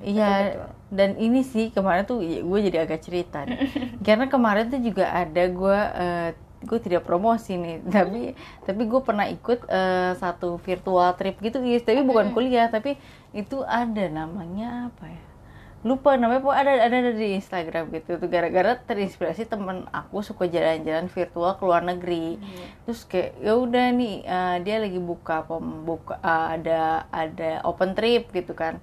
Iya, 0.00 0.60
dan 0.92 1.16
ini 1.16 1.40
sih 1.40 1.72
kemarin 1.72 2.04
tuh 2.04 2.20
ya, 2.20 2.44
gue 2.44 2.58
jadi 2.68 2.84
agak 2.84 3.00
cerita 3.00 3.44
nih. 3.44 3.58
Karena 4.06 4.26
kemarin 4.28 4.68
tuh 4.68 4.80
juga 4.80 5.08
ada 5.08 5.44
gue 5.46 5.80
uh, 5.96 6.30
gue 6.60 6.78
tidak 6.80 7.08
promosi 7.08 7.56
nih, 7.56 7.80
tapi 7.96 8.36
tapi 8.64 8.82
gue 8.84 9.00
pernah 9.00 9.26
ikut 9.28 9.64
uh, 9.68 10.12
satu 10.16 10.60
virtual 10.60 11.16
trip 11.16 11.40
gitu 11.40 11.60
guys, 11.60 11.84
tapi 11.84 12.04
bukan 12.04 12.32
kuliah, 12.36 12.68
tapi 12.68 13.00
itu 13.32 13.64
ada 13.64 14.06
namanya 14.10 14.92
apa 14.92 15.06
ya? 15.08 15.30
lupa 15.80 16.12
namanya 16.12 16.44
pokoknya 16.44 16.60
ada 16.60 16.72
ada, 16.92 16.96
ada 17.00 17.12
di 17.16 17.28
Instagram 17.40 17.88
gitu. 17.96 18.20
Tuh 18.20 18.28
gara-gara 18.28 18.76
terinspirasi 18.76 19.48
temen 19.48 19.88
aku 19.88 20.20
suka 20.20 20.44
jalan-jalan 20.44 21.08
virtual 21.08 21.56
ke 21.56 21.62
luar 21.64 21.80
negeri. 21.80 22.36
Hmm. 22.36 22.68
terus 22.84 23.00
kayak 23.08 23.40
ya 23.40 23.56
udah 23.56 23.86
nih 23.96 24.14
uh, 24.28 24.56
dia 24.60 24.76
lagi 24.76 25.00
buka 25.00 25.48
pembuka 25.48 26.20
uh, 26.20 26.52
ada 26.52 27.08
ada 27.08 27.64
open 27.64 27.96
trip 27.96 28.28
gitu 28.28 28.52
kan. 28.52 28.76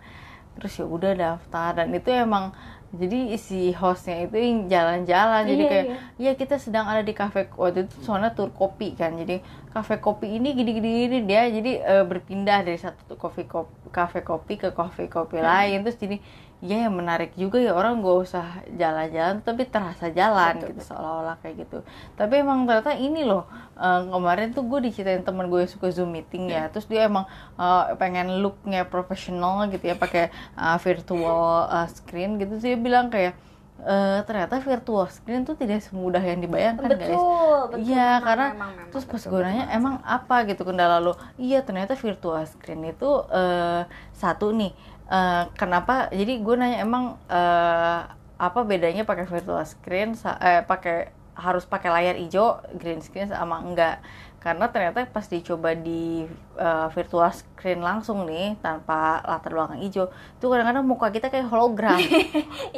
Terus 0.58 0.74
ya 0.82 0.86
udah 0.90 1.14
daftar. 1.14 1.86
Dan 1.86 1.94
itu 1.94 2.10
emang 2.10 2.58
jadi 2.96 3.36
isi 3.36 3.76
hostnya 3.76 4.24
itu 4.24 4.38
yang 4.40 4.58
jalan-jalan 4.72 5.44
jadi 5.44 5.64
iya, 5.64 5.72
kayak 5.72 5.86
iya. 6.16 6.32
ya 6.32 6.40
kita 6.40 6.56
sedang 6.56 6.88
ada 6.88 7.04
di 7.04 7.12
kafe 7.12 7.52
waktu 7.60 7.84
itu 7.84 8.00
soalnya 8.00 8.32
tur 8.32 8.48
kopi 8.56 8.96
kan 8.96 9.12
jadi 9.20 9.44
kafe 9.76 10.00
kopi 10.00 10.40
ini 10.40 10.56
gini-gini 10.56 11.20
dia 11.28 11.52
jadi 11.52 11.72
uh, 11.84 12.06
berpindah 12.08 12.64
dari 12.64 12.80
satu 12.80 13.20
kafe 13.20 13.44
kopi 13.44 13.92
kafe 13.92 14.20
kopi 14.24 14.54
ke 14.56 14.70
kafe 14.72 15.12
kopi 15.12 15.36
hmm. 15.36 15.44
lain 15.44 15.78
terus 15.84 16.00
jadi 16.00 16.18
ya 16.58 16.90
yang 16.90 16.96
menarik 16.98 17.38
juga 17.38 17.62
ya 17.62 17.78
orang 17.78 18.02
gak 18.02 18.18
usah 18.18 18.66
jalan-jalan 18.74 19.46
tapi 19.46 19.70
terasa 19.70 20.10
jalan 20.10 20.58
betul, 20.58 20.70
gitu 20.74 20.82
seolah-olah 20.90 21.38
kayak 21.46 21.70
gitu 21.70 21.86
tapi 22.18 22.42
emang 22.42 22.66
ternyata 22.66 22.98
ini 22.98 23.22
loh 23.22 23.46
uh, 23.78 24.02
kemarin 24.10 24.58
tuh 24.58 24.66
gue 24.66 24.90
diceritain 24.90 25.22
temen 25.22 25.46
gue 25.54 25.62
yang 25.62 25.70
suka 25.70 25.94
zoom 25.94 26.18
meeting 26.18 26.50
ya 26.50 26.66
hmm. 26.66 26.72
terus 26.74 26.90
dia 26.90 27.06
emang 27.06 27.30
uh, 27.62 27.94
pengen 28.02 28.42
looknya 28.42 28.90
profesional 28.90 29.70
gitu 29.70 29.86
ya 29.86 29.96
pakai 29.96 30.34
uh, 30.58 30.82
virtual 30.82 31.70
uh, 31.70 31.86
screen 31.94 32.42
gitu 32.42 32.58
sih 32.58 32.74
dia 32.74 32.80
bilang 32.82 33.14
kayak 33.14 33.38
uh, 33.86 34.26
ternyata 34.26 34.58
virtual 34.58 35.06
screen 35.14 35.46
tuh 35.46 35.54
tidak 35.54 35.86
semudah 35.86 36.22
yang 36.22 36.42
dibayangkan 36.42 36.90
betul, 36.90 37.02
guys. 37.02 37.14
Betul, 37.14 37.78
Iya 37.86 38.10
karena 38.24 38.48
memang, 38.54 38.72
memang, 38.74 38.90
terus 38.90 39.06
pas 39.06 39.22
gue 39.22 39.42
nanya 39.44 39.66
emang 39.74 39.96
apa 40.02 40.36
gitu 40.50 40.62
kendala 40.66 40.98
lo? 40.98 41.14
Iya 41.38 41.62
ternyata 41.62 41.94
virtual 41.94 42.42
screen 42.50 42.82
itu 42.90 43.10
uh, 43.30 43.86
satu 44.16 44.50
nih 44.56 44.74
uh, 45.12 45.44
kenapa? 45.56 46.12
Jadi 46.12 46.40
gue 46.44 46.56
nanya 46.56 46.78
emang 46.84 47.20
uh, 47.28 48.00
apa 48.38 48.60
bedanya 48.62 49.02
pakai 49.02 49.26
virtual 49.26 49.66
screen 49.66 50.14
eh 50.44 50.62
pakai 50.62 51.10
harus 51.38 51.66
pakai 51.70 51.90
layar 51.94 52.16
hijau 52.18 52.62
green 52.78 53.02
screen 53.02 53.30
sama 53.30 53.62
enggak? 53.62 54.02
Karena 54.38 54.70
ternyata 54.70 55.04
pas 55.10 55.26
dicoba 55.26 55.74
di 55.74 56.24
uh, 56.56 56.88
virtual 56.94 57.28
screen 57.34 57.82
langsung 57.84 58.24
nih 58.30 58.56
tanpa 58.62 59.20
latar 59.26 59.52
belakang 59.52 59.82
hijau 59.82 60.08
itu 60.10 60.46
kadang-kadang 60.46 60.86
muka 60.86 61.10
kita 61.10 61.28
kayak 61.28 61.50
hologram. 61.50 62.00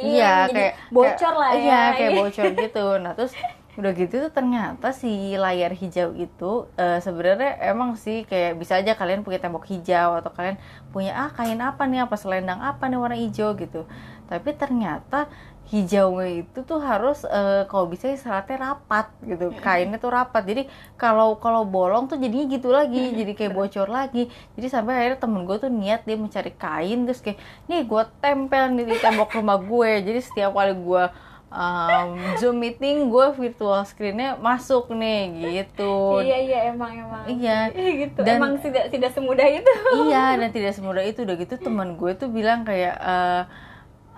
iya 0.00 0.34
kayak 0.48 0.74
bocor 0.88 1.32
kayak, 1.36 1.40
lah 1.40 1.50
ya. 1.52 1.60
iya 1.60 1.82
kayak 1.94 2.12
bocor 2.20 2.46
gitu. 2.56 2.86
Nah 2.98 3.12
terus 3.12 3.32
udah 3.80 3.92
gitu 3.96 4.14
tuh 4.28 4.32
ternyata 4.32 4.92
si 4.92 5.34
layar 5.34 5.72
hijau 5.72 6.12
itu 6.14 6.68
uh, 6.76 6.98
sebenarnya 7.00 7.56
emang 7.64 7.96
sih 7.96 8.28
kayak 8.28 8.60
bisa 8.60 8.76
aja 8.76 8.92
kalian 8.92 9.24
punya 9.24 9.40
tembok 9.40 9.64
hijau 9.72 10.20
atau 10.20 10.30
kalian 10.30 10.60
punya 10.92 11.16
ah 11.16 11.32
kain 11.32 11.58
apa 11.58 11.88
nih? 11.88 12.04
Apa 12.04 12.20
selendang 12.20 12.60
apa 12.60 12.84
nih 12.86 12.98
warna 13.00 13.16
hijau? 13.16 13.56
gitu. 13.56 13.86
Tapi 14.30 14.54
ternyata 14.54 15.26
hijaunya 15.70 16.42
itu 16.42 16.66
tuh 16.66 16.82
harus 16.82 17.22
uh, 17.22 17.62
kalau 17.70 17.86
bisa 17.86 18.10
seratnya 18.18 18.74
rapat 18.74 19.06
gitu. 19.22 19.54
Kainnya 19.62 19.98
tuh 20.02 20.10
rapat. 20.10 20.42
Jadi 20.42 20.62
kalau 20.98 21.38
kalau 21.38 21.62
bolong 21.62 22.10
tuh 22.10 22.18
jadinya 22.18 22.46
gitu 22.50 22.74
lagi 22.74 23.14
jadi 23.14 23.32
kayak 23.38 23.52
bocor 23.54 23.86
lagi. 23.86 24.26
Jadi 24.58 24.66
sampai 24.66 24.98
akhirnya 24.98 25.18
temen 25.22 25.46
gue 25.46 25.56
tuh 25.58 25.70
niat 25.70 26.02
dia 26.06 26.18
mencari 26.18 26.52
kain 26.54 27.06
terus 27.06 27.22
kayak 27.22 27.38
nih 27.70 27.86
gue 27.86 28.02
tempel 28.18 28.64
nih 28.74 28.86
di 28.90 28.96
tembok 28.98 29.30
rumah 29.38 29.58
gue. 29.58 29.90
Jadi 30.02 30.20
setiap 30.22 30.54
kali 30.54 30.74
gue 30.74 31.04
um, 31.50 32.16
Zoom 32.38 32.62
meeting 32.62 33.10
gue 33.10 33.26
virtual 33.34 33.82
screennya 33.82 34.38
masuk 34.38 34.88
nih 34.94 35.60
gitu. 35.60 36.22
Iya 36.22 36.38
iya 36.38 36.58
emang 36.72 36.94
emang. 36.94 37.24
Iya. 37.26 37.58
gitu. 38.06 38.20
Dan, 38.22 38.38
emang 38.40 38.62
tidak 38.62 38.88
tidak 38.88 39.10
semudah 39.12 39.46
itu. 39.46 39.72
Iya 40.08 40.38
dan 40.38 40.50
tidak 40.54 40.72
semudah 40.78 41.04
itu 41.04 41.26
udah 41.26 41.36
gitu 41.36 41.54
teman 41.58 41.98
gue 41.98 42.12
tuh 42.16 42.30
bilang 42.30 42.62
kayak 42.62 42.96
uh, 43.02 43.42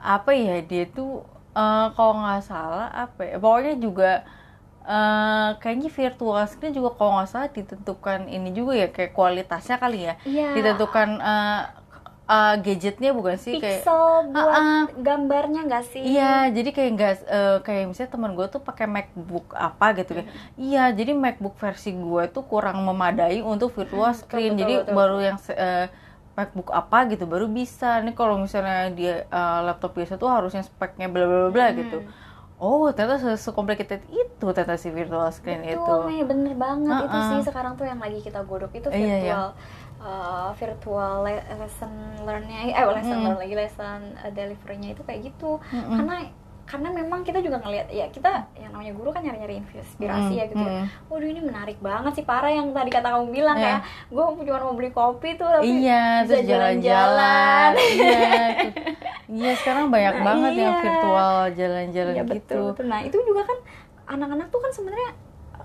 apa 0.02 0.30
ya 0.36 0.60
dia 0.62 0.84
tuh 0.86 1.24
uh, 1.56 1.90
kalau 1.96 2.20
nggak 2.20 2.42
salah 2.44 2.90
apa 2.90 3.22
ya 3.22 3.36
pokoknya 3.38 3.74
juga 3.78 4.26
uh, 4.84 5.56
kayaknya 5.62 5.90
virtual 5.90 6.42
screen 6.50 6.74
juga 6.74 6.94
kalau 6.98 7.18
nggak 7.18 7.30
salah 7.30 7.50
ditentukan 7.50 8.26
ini 8.28 8.50
juga 8.52 8.72
ya 8.76 8.88
kayak 8.92 9.16
kualitasnya 9.16 9.76
kali 9.80 10.10
ya. 10.10 10.14
Iya. 10.26 10.48
Ditentukan 10.58 11.08
uh, 11.18 11.81
uh, 12.28 12.54
gadgetnya 12.64 13.10
bukan 13.12 13.36
sih 13.38 13.58
Pixel 13.58 13.62
kayak 13.62 13.82
buat 14.32 14.54
Ah, 14.54 14.60
ah. 14.60 14.82
gambarnya 14.96 15.60
nggak 15.68 15.84
sih 15.92 16.02
Iya, 16.02 16.50
jadi 16.50 16.70
kayak 16.76 16.90
nggak 16.96 17.12
eh, 17.28 17.56
kayak 17.66 17.84
misalnya 17.90 18.10
teman 18.14 18.32
gue 18.38 18.46
tuh 18.48 18.60
pakai 18.62 18.86
MacBook 18.90 19.46
apa 19.54 19.86
gitu 19.98 20.12
kan. 20.18 20.26
Iya, 20.58 20.80
jadi 20.98 21.12
MacBook 21.14 21.54
versi 21.58 21.90
gue 21.94 22.22
tuh 22.34 22.44
kurang 22.46 22.78
memadai 22.88 23.38
untuk 23.42 23.70
virtual 23.76 24.10
betul, 24.10 24.20
screen. 24.20 24.52
betul, 24.54 24.60
jadi 24.60 24.74
betul. 24.82 24.94
baru 24.98 25.16
yang 25.22 25.36
eh, 25.54 25.86
MacBook 26.38 26.68
apa 26.72 26.98
gitu 27.12 27.24
baru 27.28 27.46
bisa. 27.50 28.00
Nih 28.04 28.14
kalau 28.16 28.36
misalnya 28.40 28.90
dia 28.98 29.12
eh, 29.28 29.58
laptop 29.66 29.92
biasa 29.98 30.14
tuh 30.22 30.28
harusnya 30.32 30.62
speknya 30.64 31.06
bla 31.12 31.24
bla 31.28 31.38
bla 31.48 31.50
bla 31.52 31.66
gitu. 31.76 31.96
Oh, 32.62 32.86
ternyata 32.94 33.34
se 33.36 33.50
complicated 33.50 34.06
itu 34.06 34.44
ternyata 34.54 34.78
si 34.78 34.88
virtual 34.94 35.26
screen 35.34 35.66
itu. 35.66 35.82
Betul, 35.82 36.22
bener 36.30 36.54
banget 36.54 36.96
itu 37.10 37.18
Uh-uh. 37.18 37.30
sih 37.30 37.40
sekarang 37.42 37.74
tuh 37.74 37.86
yang 37.90 37.98
lagi 37.98 38.22
kita 38.22 38.38
godok 38.46 38.70
itu 38.78 38.88
Iya, 38.88 39.14
iya. 39.26 39.34
Virtual 40.02 40.10
uh, 40.42 40.50
virtual 40.52 41.14
le- 41.22 41.46
lesson 41.56 41.92
learn-nya 42.20 42.58
eh 42.68 42.84
lesson 42.84 43.16
Mm. 43.16 43.24
learn 43.24 43.38
lagi 43.38 43.54
lesson 43.54 44.00
uh, 44.16 44.30
delivery-nya 44.30 44.88
itu 44.92 45.02
kayak 45.02 45.20
gitu 45.24 45.62
Mm-mm. 45.68 45.96
karena 45.96 46.16
karena 46.62 46.88
memang 46.90 47.20
kita 47.20 47.38
juga 47.38 47.58
ngelihat 47.58 47.90
ya 47.90 48.06
kita 48.08 48.48
yang 48.56 48.72
namanya 48.72 48.94
guru 48.94 49.10
kan 49.10 49.20
nyari-nyari 49.20 49.60
inspirasi 49.60 50.32
Mm, 50.32 50.40
ya 50.40 50.44
gitu 50.46 50.62
ya. 50.62 50.72
mm. 50.80 50.86
Waduh 51.06 51.28
ini 51.28 51.40
menarik 51.42 51.78
banget 51.78 52.12
sih 52.14 52.24
parah 52.24 52.48
yang 52.48 52.70
tadi 52.70 52.88
kata 52.88 53.12
kamu 53.12 53.28
bilang 53.30 53.58
Iya. 53.58 53.68
ya. 53.68 53.76
Gue 54.08 54.24
cuma 54.40 54.58
mau 54.62 54.72
beli 54.72 54.88
kopi 54.88 55.36
tuh 55.36 55.44
tapi 55.44 55.68
Iya, 55.68 56.22
bisa 56.24 56.38
jalan-jalan. 56.40 57.70
Iya, 57.76 58.30
iya 59.36 59.52
sekarang 59.54 59.90
banyak 59.90 60.14
Nah, 60.14 60.24
banget 60.24 60.52
yang 60.56 60.72
iya. 60.72 60.80
virtual 60.80 61.32
jalan-jalan 61.52 62.12
Iya 62.14 62.22
gitu. 62.24 62.32
betul, 62.32 62.62
betul. 62.72 62.84
Nah 62.86 63.00
itu 63.02 63.16
juga 63.20 63.42
kan 63.44 63.58
anak-anak 64.08 64.46
tuh 64.48 64.60
kan 64.60 64.70
sebenarnya 64.72 65.10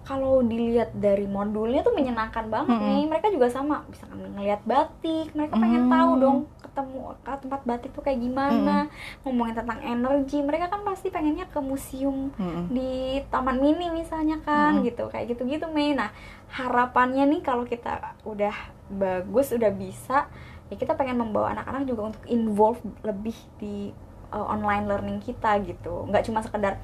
kalau 0.07 0.39
dilihat 0.39 0.95
dari 0.95 1.27
modulnya 1.27 1.83
tuh 1.83 1.91
menyenangkan 1.91 2.47
banget 2.47 2.71
Mm-mm. 2.71 2.87
nih. 2.87 3.03
Mereka 3.11 3.27
juga 3.27 3.51
sama 3.51 3.83
bisa 3.91 4.07
ngelihat 4.07 4.63
batik. 4.63 5.35
Mereka 5.35 5.51
pengen 5.53 5.83
Mm. 5.85 5.91
tahu 5.91 6.11
dong 6.15 6.37
ketemu 6.63 6.99
ke 7.19 7.31
tempat 7.43 7.61
batik 7.67 7.91
tuh 7.91 7.99
kayak 7.99 8.23
gimana. 8.23 8.87
Ngomongin 9.27 9.59
tentang 9.59 9.83
energi. 9.83 10.39
Mereka 10.39 10.71
kan 10.71 10.87
pasti 10.87 11.11
pengennya 11.11 11.51
ke 11.51 11.59
museum 11.59 12.31
Mm-mm. 12.39 12.71
di 12.71 13.19
Taman 13.27 13.59
Mini 13.59 13.91
misalnya 13.91 14.39
kan 14.39 14.79
Mm-mm. 14.79 14.87
gitu 14.87 15.11
kayak 15.11 15.35
gitu-gitu 15.35 15.67
Mei. 15.67 15.91
Nah 15.91 16.15
harapannya 16.47 17.27
nih 17.27 17.43
kalau 17.43 17.67
kita 17.67 18.15
udah 18.23 18.55
bagus 18.87 19.51
udah 19.51 19.67
bisa 19.67 20.31
ya 20.67 20.75
kita 20.75 20.95
pengen 20.95 21.19
membawa 21.19 21.51
anak-anak 21.51 21.83
juga 21.83 22.15
untuk 22.15 22.23
involve 22.23 22.79
lebih 23.03 23.35
di 23.59 23.91
uh, 24.31 24.47
online 24.47 24.87
learning 24.87 25.19
kita 25.19 25.59
gitu 25.63 26.07
nggak 26.07 26.23
cuma 26.23 26.39
sekedar 26.39 26.79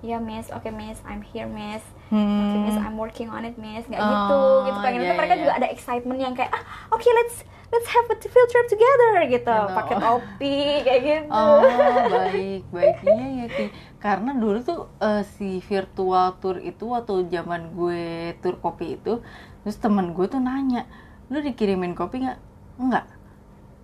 ya 0.00 0.16
miss 0.16 0.48
oke 0.48 0.68
miss 0.68 1.00
I'm 1.04 1.24
here 1.24 1.48
miss 1.48 1.84
oke 2.10 2.56
miss 2.58 2.74
Hmm. 2.74 2.86
I'm 2.86 2.96
working 2.96 3.28
on 3.28 3.44
it 3.44 3.56
miss 3.56 3.84
nggak 3.84 4.00
Oh, 4.00 4.08
gitu 4.08 4.38
gitu 4.66 4.78
pengen 4.80 5.00
iya, 5.00 5.06
itu 5.06 5.14
mereka 5.14 5.34
iya. 5.34 5.40
juga 5.40 5.52
ada 5.56 5.68
excitement 5.68 6.18
yang 6.18 6.32
kayak 6.32 6.50
ah 6.50 6.62
oke 6.88 7.04
let's 7.04 7.42
let's 7.68 7.84
have 7.86 8.08
a 8.08 8.16
field 8.16 8.48
trip 8.48 8.66
together 8.66 9.12
gitu 9.28 9.44
Gitu. 9.44 9.76
pakai 9.76 9.96
topi 9.98 10.56
kayak 10.88 11.00
gitu 11.04 11.28
Oh 11.28 11.60
baik 12.08 12.62
baiknya 12.68 13.26
ya 13.34 13.46
Ti. 13.46 13.64
Karena 13.98 14.30
dulu 14.32 14.58
tuh 14.62 14.80
eh, 14.98 15.20
si 15.26 15.60
virtual 15.60 16.38
tour 16.38 16.56
itu 16.58 16.84
waktu 16.86 17.28
zaman 17.28 17.74
gue 17.74 18.04
tour 18.38 18.56
kopi 18.56 18.94
itu, 18.94 19.20
terus 19.60 19.76
temen 19.76 20.14
gue 20.14 20.24
tuh 20.24 20.38
nanya, 20.38 20.86
lu 21.28 21.42
dikirimin 21.42 21.92
kopi 21.92 22.22
nggak? 22.22 22.38
Enggak. 22.78 23.04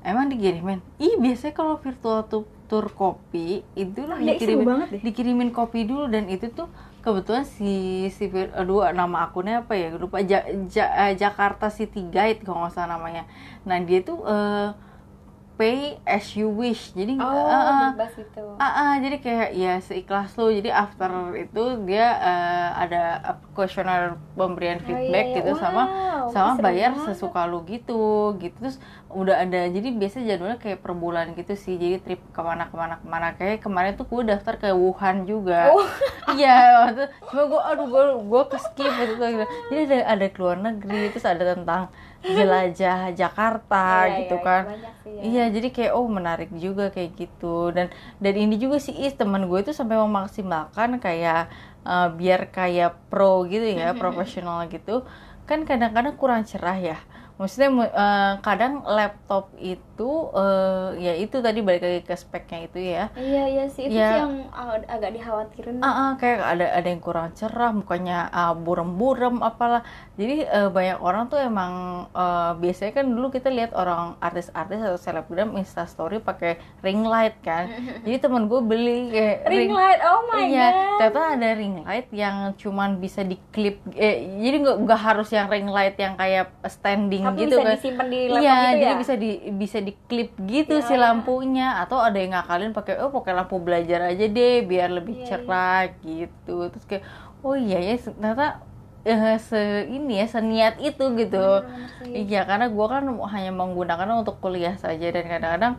Emang 0.00 0.30
dikirimin? 0.30 0.78
Ih 0.96 1.18
biasanya 1.18 1.52
kalau 1.52 1.76
virtual 1.76 2.24
tour, 2.24 2.46
tour 2.64 2.86
kopi 2.88 3.66
itu 3.74 4.00
Oh, 4.00 4.16
iya, 4.16 4.38
seru 4.38 4.64
dikirimin, 4.64 5.02
dikirimin 5.02 5.50
kopi 5.50 5.82
dulu 5.82 6.06
dan 6.06 6.30
itu 6.30 6.46
tuh 6.48 6.70
kebetulan 7.04 7.44
si 7.56 7.64
si 8.16 8.24
aduh 8.60 8.78
nama 9.00 9.16
akunnya 9.28 9.54
apa 9.62 9.72
ya 9.82 9.86
lupa 10.02 10.18
Ja- 10.30 10.48
Ja- 10.74 10.92
eh, 11.02 11.12
Jakarta 11.22 11.66
City 11.78 12.00
Guide 12.14 12.40
kalau 12.44 12.58
nggak 12.64 12.72
salah 12.74 12.96
namanya. 12.96 13.22
Nah 13.68 13.78
dia 13.88 13.98
tuh 14.08 14.18
eh, 14.24 14.68
pay 15.58 16.02
as 16.02 16.34
you 16.34 16.50
wish 16.50 16.90
jadi 16.98 17.14
oh 17.22 17.30
eh, 17.30 17.90
bebas 17.94 18.12
gitu 18.18 18.42
Ah, 18.58 18.72
ah, 18.80 18.92
jadi 19.02 19.16
kayak 19.18 19.48
ya 19.58 19.72
seikhlas 19.82 20.30
lo. 20.38 20.46
Jadi 20.50 20.70
after 20.70 21.10
itu 21.34 21.62
dia 21.86 22.06
eh, 22.22 22.68
ada 22.82 23.02
kuesioner 23.54 24.14
pemberian 24.38 24.78
Oh, 24.78 24.86
feedback 24.86 25.26
iya, 25.26 25.34
iya. 25.34 25.38
gitu 25.42 25.52
sama 25.58 25.82
Wow, 25.90 26.30
sama 26.34 26.50
seru 26.54 26.64
bayar 26.66 26.90
banget. 26.94 27.06
sesuka 27.18 27.40
lu 27.50 27.58
gitu 27.66 28.02
gitu 28.42 28.56
terus 28.62 28.76
udah 29.14 29.46
ada. 29.46 29.70
Jadi 29.70 29.94
biasa 29.94 30.26
jadwalnya 30.26 30.58
kayak 30.58 30.82
per 30.82 30.92
bulan 30.92 31.32
gitu 31.38 31.54
sih. 31.54 31.78
Jadi 31.78 32.02
trip 32.02 32.20
ke 32.34 32.40
mana 32.42 32.66
ke 32.68 32.74
mana 32.74 32.94
ke 32.98 33.06
mana. 33.06 33.26
Kayak 33.38 33.62
kemarin 33.62 33.94
tuh 33.94 34.06
gue 34.10 34.22
daftar 34.26 34.58
ke 34.58 34.68
Wuhan 34.74 35.24
juga. 35.24 35.70
Oh. 35.70 35.86
iya 36.34 36.84
waktu 36.84 37.04
cuma 37.30 37.42
gue 37.46 37.60
aduh 37.60 37.86
gue 37.86 38.02
gue 38.26 38.42
ke 38.50 38.56
skip 38.58 38.92
gitu 38.96 39.12
tuh 39.20 39.28
jadi 39.70 39.80
ada 39.86 39.98
ada 40.16 40.26
ke 40.32 40.38
luar 40.40 40.58
negeri 40.58 41.12
terus 41.12 41.26
ada 41.26 41.44
tentang 41.54 41.92
jelajah 42.24 43.12
Jakarta 43.12 44.08
Iya, 44.08 44.16
gitu 44.24 44.36
iya, 44.40 44.46
kan. 44.46 44.62
Sih 45.04 45.12
ya. 45.12 45.20
Iya, 45.20 45.44
jadi 45.52 45.68
kayak 45.68 45.92
oh 45.92 46.08
menarik 46.08 46.50
juga 46.56 46.88
kayak 46.88 47.10
gitu. 47.20 47.68
Dan 47.76 47.92
dan 48.16 48.34
ini 48.34 48.56
juga 48.56 48.80
sih 48.80 48.96
is 48.96 49.12
teman 49.12 49.44
gue 49.44 49.60
itu 49.60 49.76
sampai 49.76 50.00
memaksimalkan 50.00 50.96
kayak 51.04 51.52
eh, 51.84 52.08
biar 52.16 52.48
kayak 52.48 52.96
pro 53.12 53.44
gitu 53.44 53.76
ya, 53.76 53.92
profesional 53.92 54.64
gitu. 54.72 55.04
Kan 55.44 55.68
kadang-kadang 55.68 56.16
kurang 56.16 56.48
cerah 56.48 56.80
ya. 56.80 56.98
Maksudnya 57.34 57.68
eh, 57.84 58.32
kadang 58.40 58.86
laptop 58.86 59.50
itu 59.56 60.10
eh, 60.32 60.88
ya 61.00 61.12
itu 61.14 61.36
tadi 61.36 61.60
balik 61.60 61.82
lagi 61.82 62.00
ke 62.02 62.14
speknya 62.14 62.58
itu 62.64 62.78
ya. 62.80 63.04
Iya 63.12 63.42
iya 63.48 63.64
sih 63.66 63.82
itu 63.84 63.94
Ya. 63.94 64.06
sih 64.06 64.18
yang 64.20 64.34
ag- 64.48 64.86
agak 64.86 65.10
dikhawatirin. 65.12 65.76
Ah, 65.78 65.90
ah, 65.90 66.10
kayak 66.14 66.38
ada 66.38 66.66
ada 66.72 66.86
yang 66.86 67.00
kurang 67.00 67.32
cerah, 67.32 67.70
mukanya 67.70 68.30
ah, 68.30 68.54
burem-burem 68.54 69.40
apalah. 69.40 69.82
Jadi 70.14 70.42
eh, 70.42 70.68
banyak 70.68 70.98
orang 70.98 71.26
tuh 71.26 71.38
emang 71.38 71.72
eh, 72.08 72.52
biasanya 72.54 72.92
kan 72.94 73.06
dulu 73.08 73.26
kita 73.28 73.48
lihat 73.48 73.74
orang 73.74 74.14
artis-artis 74.18 74.78
atau 74.78 74.94
selebgram 74.96 75.54
Insta 75.54 75.84
story 75.84 76.18
pakai 76.20 76.54
ring 76.80 77.02
light 77.02 77.34
kan. 77.40 77.66
Jadi 78.06 78.16
temen 78.20 78.46
gue 78.46 78.60
beli 78.60 79.10
kayak 79.10 79.36
Ring 79.44 79.70
light, 79.70 80.00
oh 80.02 80.22
my 80.24 80.38
Iya, 80.44 80.66
god. 80.66 80.74
ternyata 81.00 81.20
ada 81.34 81.48
ring 81.52 81.76
light 81.80 82.08
yang 82.10 82.36
cuman 82.54 82.96
bisa 82.96 83.20
diklip. 83.20 83.82
Eh, 83.90 84.14
jadi 84.38 84.56
nggak 84.78 85.00
harus 85.00 85.28
yang 85.28 85.46
ring 85.46 85.66
light 85.66 85.96
yang 85.96 86.14
kayak 86.14 86.52
standing 86.66 87.23
Tapi 87.24 87.38
gitu 87.40 87.56
bisa 87.56 87.62
kan. 87.64 87.74
disimpan 87.74 88.06
di 88.08 88.20
laptop 88.28 88.42
Iya, 88.42 88.54
gitu 88.54 88.74
jadi 88.76 88.94
ya? 88.94 89.00
bisa 89.02 89.14
di 89.16 89.30
bisa 89.52 89.78
diklip 89.80 90.30
gitu 90.44 90.74
Iya, 90.76 90.86
si 90.86 90.94
iya. 90.94 91.00
lampunya 91.00 91.68
atau 91.80 91.98
ada 91.98 92.18
yang 92.18 92.32
ngakalin 92.36 92.72
pakai 92.72 92.94
oh 93.00 93.10
pakai 93.10 93.32
lampu 93.32 93.56
belajar 93.58 94.00
aja 94.04 94.24
deh 94.28 94.54
biar 94.62 94.88
lebih 94.90 95.14
Iya, 95.16 95.26
cerah 95.26 95.80
gitu. 96.02 96.68
Terus 96.70 96.84
kayak 96.84 97.04
oh 97.40 97.56
iya 97.56 97.78
ya 97.78 97.94
ternyata 97.98 98.46
eh, 99.04 99.36
se 99.36 99.60
ini 99.88 100.20
ya 100.20 100.26
seniat 100.26 100.74
itu 100.80 101.04
gitu. 101.16 101.44
Sih. 102.00 102.24
Iya, 102.24 102.48
karena 102.48 102.66
gua 102.72 102.86
kan 103.00 103.04
hanya 103.34 103.52
menggunakannya 103.52 104.16
untuk 104.20 104.40
kuliah 104.40 104.74
saja 104.80 105.06
dan 105.12 105.24
kadang-kadang 105.28 105.74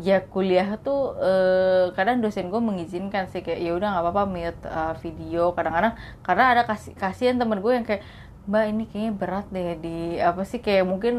ya 0.00 0.24
kuliah 0.24 0.80
tuh 0.80 1.20
eh, 1.20 1.92
kadang 1.92 2.24
dosen 2.24 2.48
gue 2.48 2.56
mengizinkan 2.64 3.28
sih 3.28 3.44
kayak 3.44 3.60
ya 3.60 3.76
udah 3.76 3.88
nggak 3.92 4.04
apa-apa 4.08 4.24
mute 4.24 4.62
eh, 4.64 4.94
video 5.04 5.52
kadang-kadang 5.52 5.92
karena 6.24 6.44
ada 6.56 6.62
kasih 6.64 6.96
kasihan 6.96 7.36
temen 7.36 7.60
gue 7.60 7.72
yang 7.76 7.84
kayak 7.84 8.00
mbak 8.48 8.64
ini 8.70 8.82
kayaknya 8.90 9.12
berat 9.20 9.46
deh 9.54 9.68
di 9.84 9.88
apa 10.28 10.42
sih 10.50 10.60
kayak 10.66 10.84
mungkin 10.92 11.14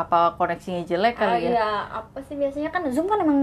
apa 0.00 0.16
koneksinya 0.38 0.82
jelek 0.90 1.14
Ah, 1.14 1.22
kali 1.22 1.36
ya 1.46 1.50
iya, 1.50 1.62
apa 1.98 2.18
sih 2.26 2.34
biasanya 2.40 2.68
kan 2.74 2.82
Zoom 2.94 3.06
kan 3.10 3.18
emang 3.24 3.40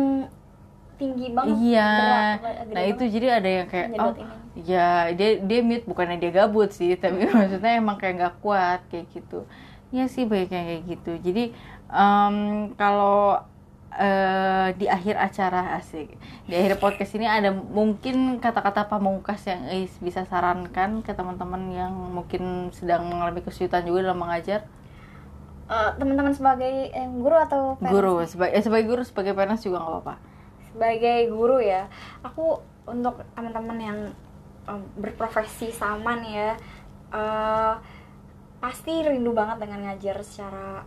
tinggi 0.99 1.25
banget. 1.37 1.57
Iya, 1.63 1.79
berat, 1.97 2.39
nah 2.73 2.83
itu 2.89 3.03
banget. 3.03 3.13
jadi 3.15 3.27
ada 3.39 3.49
yang 3.57 3.67
kayak 3.71 3.87
oh 4.03 4.11
ini. 4.21 4.35
ya 4.69 4.79
dia 5.17 5.27
dia 5.49 5.59
mute 5.63 5.85
bukannya 5.89 6.15
dia 6.21 6.31
gabut 6.37 6.69
sih 6.77 6.89
tapi 6.99 7.17
maksudnya 7.37 7.71
emang 7.79 7.95
kayak 8.01 8.13
nggak 8.19 8.35
kuat 8.43 8.79
kayak 8.91 9.05
gitu 9.15 9.35
ya 9.95 10.03
sih 10.13 10.23
banyak 10.31 10.49
yang 10.55 10.65
kayak 10.69 10.83
gitu 10.91 11.09
jadi 11.25 11.41
em, 11.95 12.35
kalau 12.79 13.39
eh, 13.93 14.67
di 14.77 14.85
akhir 14.85 15.15
acara 15.17 15.77
asik. 15.81 16.13
Di 16.45 16.53
akhir 16.53 16.77
podcast 16.77 17.13
ini 17.17 17.25
ada 17.25 17.49
mungkin 17.49 18.37
kata-kata 18.37 18.85
pamungkas 18.85 19.45
yang 19.49 19.65
Is 19.73 19.93
bisa 19.97 20.25
sarankan 20.25 21.01
ke 21.01 21.13
teman-teman 21.13 21.69
yang 21.73 21.93
mungkin 21.93 22.69
sedang 22.69 23.09
mengalami 23.09 23.41
kesulitan 23.41 23.85
juga 23.85 24.09
dalam 24.09 24.21
mengajar? 24.21 24.69
Eh, 25.69 25.91
teman-teman 26.01 26.33
sebagai 26.33 26.89
eh, 26.89 27.07
guru 27.13 27.37
atau 27.37 27.77
parents? 27.77 27.93
guru 27.93 28.13
sebagai 28.25 28.53
eh, 28.57 28.63
sebagai 28.65 28.85
guru 28.89 29.01
sebagai 29.05 29.33
parents 29.37 29.61
juga 29.61 29.77
nggak 29.81 29.93
apa-apa. 29.93 30.15
Sebagai 30.73 31.19
guru 31.29 31.57
ya 31.61 31.85
aku 32.25 32.57
untuk 32.89 33.21
teman-teman 33.37 33.77
yang 33.77 33.99
em, 34.65 34.81
berprofesi 34.97 35.69
sama 35.69 36.17
nih 36.17 36.33
ya 36.33 36.51
eh, 37.13 37.73
pasti 38.59 38.91
rindu 39.05 39.31
banget 39.31 39.61
dengan 39.61 39.87
ngajar 39.87 40.17
secara 40.25 40.83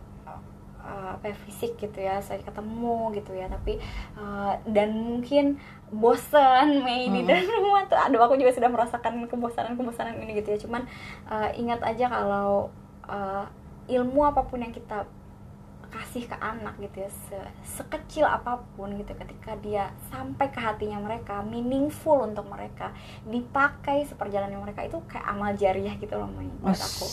eh, 0.83 1.09
apa 1.17 1.25
ya, 1.31 1.37
fisik 1.47 1.79
gitu 1.79 1.99
ya 2.03 2.19
saya 2.19 2.43
ketemu 2.43 3.15
gitu 3.17 3.33
ya 3.33 3.47
tapi 3.49 3.79
eh, 4.19 4.53
dan 4.69 4.91
mungkin 4.93 5.57
bosan 5.93 6.83
Mei 6.83 7.09
di 7.13 7.23
dalam 7.29 7.49
rumah 7.63 7.85
tuh 7.87 7.99
aduh 8.01 8.21
aku 8.25 8.41
juga 8.41 8.53
sudah 8.53 8.71
merasakan 8.73 9.29
kebosanan-kebosanan 9.29 10.19
ini 10.21 10.41
gitu 10.43 10.55
ya 10.55 10.59
cuman 10.61 10.83
eh, 11.31 11.51
ingat 11.61 11.81
aja 11.85 12.09
kalau 12.09 12.69
eh, 13.07 13.45
ilmu 13.93 14.21
apa 14.25 14.47
pun 14.47 14.63
yang 14.63 14.73
kita 14.73 15.05
kasih 15.93 16.25
ke 16.25 16.37
anak 16.37 16.75
gitu 16.77 17.05
ya 17.05 17.11
se 17.11 17.39
sekecil 17.65 18.25
apa 18.25 18.61
pun 18.77 18.93
gitu 18.97 19.13
ketika 19.13 19.57
dia 19.61 19.89
sampai 20.09 20.49
ke 20.49 20.61
hatinya 20.61 21.01
mereka 21.01 21.41
meaningful 21.45 22.25
untuk 22.25 22.45
mereka 22.49 22.93
dipakai 23.25 24.05
seperjalanan 24.05 24.61
mereka 24.61 24.85
itu 24.85 25.01
kayak 25.09 25.25
amal 25.25 25.53
jariah 25.53 25.93
gitu 25.97 26.17
loh 26.17 26.29
buat 26.61 26.77
aku. 26.77 27.07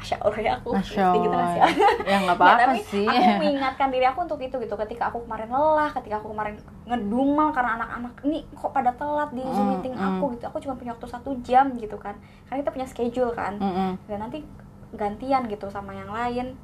Masya 0.00 0.16
allah 0.20 0.38
ya 0.40 0.52
aku 0.56 0.68
Masya 0.72 1.00
Allah. 1.02 1.16
gitu 1.20 1.36
lah 1.36 1.46
sih 1.48 1.60
ya 2.06 2.16
nggak 2.24 2.36
apa-apa 2.36 2.60
tapi 2.64 2.80
sih. 2.88 3.08
aku 3.08 3.30
mengingatkan 3.40 3.88
diri 3.92 4.06
aku 4.08 4.18
untuk 4.24 4.40
itu 4.40 4.56
gitu 4.56 4.74
ketika 4.76 5.08
aku 5.10 5.18
kemarin 5.26 5.48
lelah 5.48 5.90
ketika 5.92 6.14
aku 6.20 6.28
kemarin 6.32 6.54
ngedumel 6.86 7.48
karena 7.50 7.70
anak-anak 7.76 8.12
ini 8.22 8.38
kok 8.54 8.70
pada 8.70 8.94
telat 8.94 9.30
di 9.34 9.42
zoom 9.42 9.66
Mm, 9.66 9.72
meeting 9.74 9.94
mm. 9.98 10.06
aku 10.06 10.24
gitu. 10.38 10.44
Aku 10.46 10.58
cuma 10.62 10.78
punya 10.78 10.94
waktu 10.94 11.10
satu 11.10 11.30
jam 11.42 11.74
gitu 11.74 11.98
kan. 11.98 12.14
Karena 12.46 12.62
kita 12.62 12.70
punya 12.70 12.86
schedule 12.86 13.34
kan. 13.34 13.58
Mm-mm. 13.58 13.98
dan 14.06 14.18
nanti 14.22 14.46
gantian 14.94 15.50
gitu 15.50 15.66
sama 15.66 15.90
yang 15.90 16.06
lain 16.06 16.54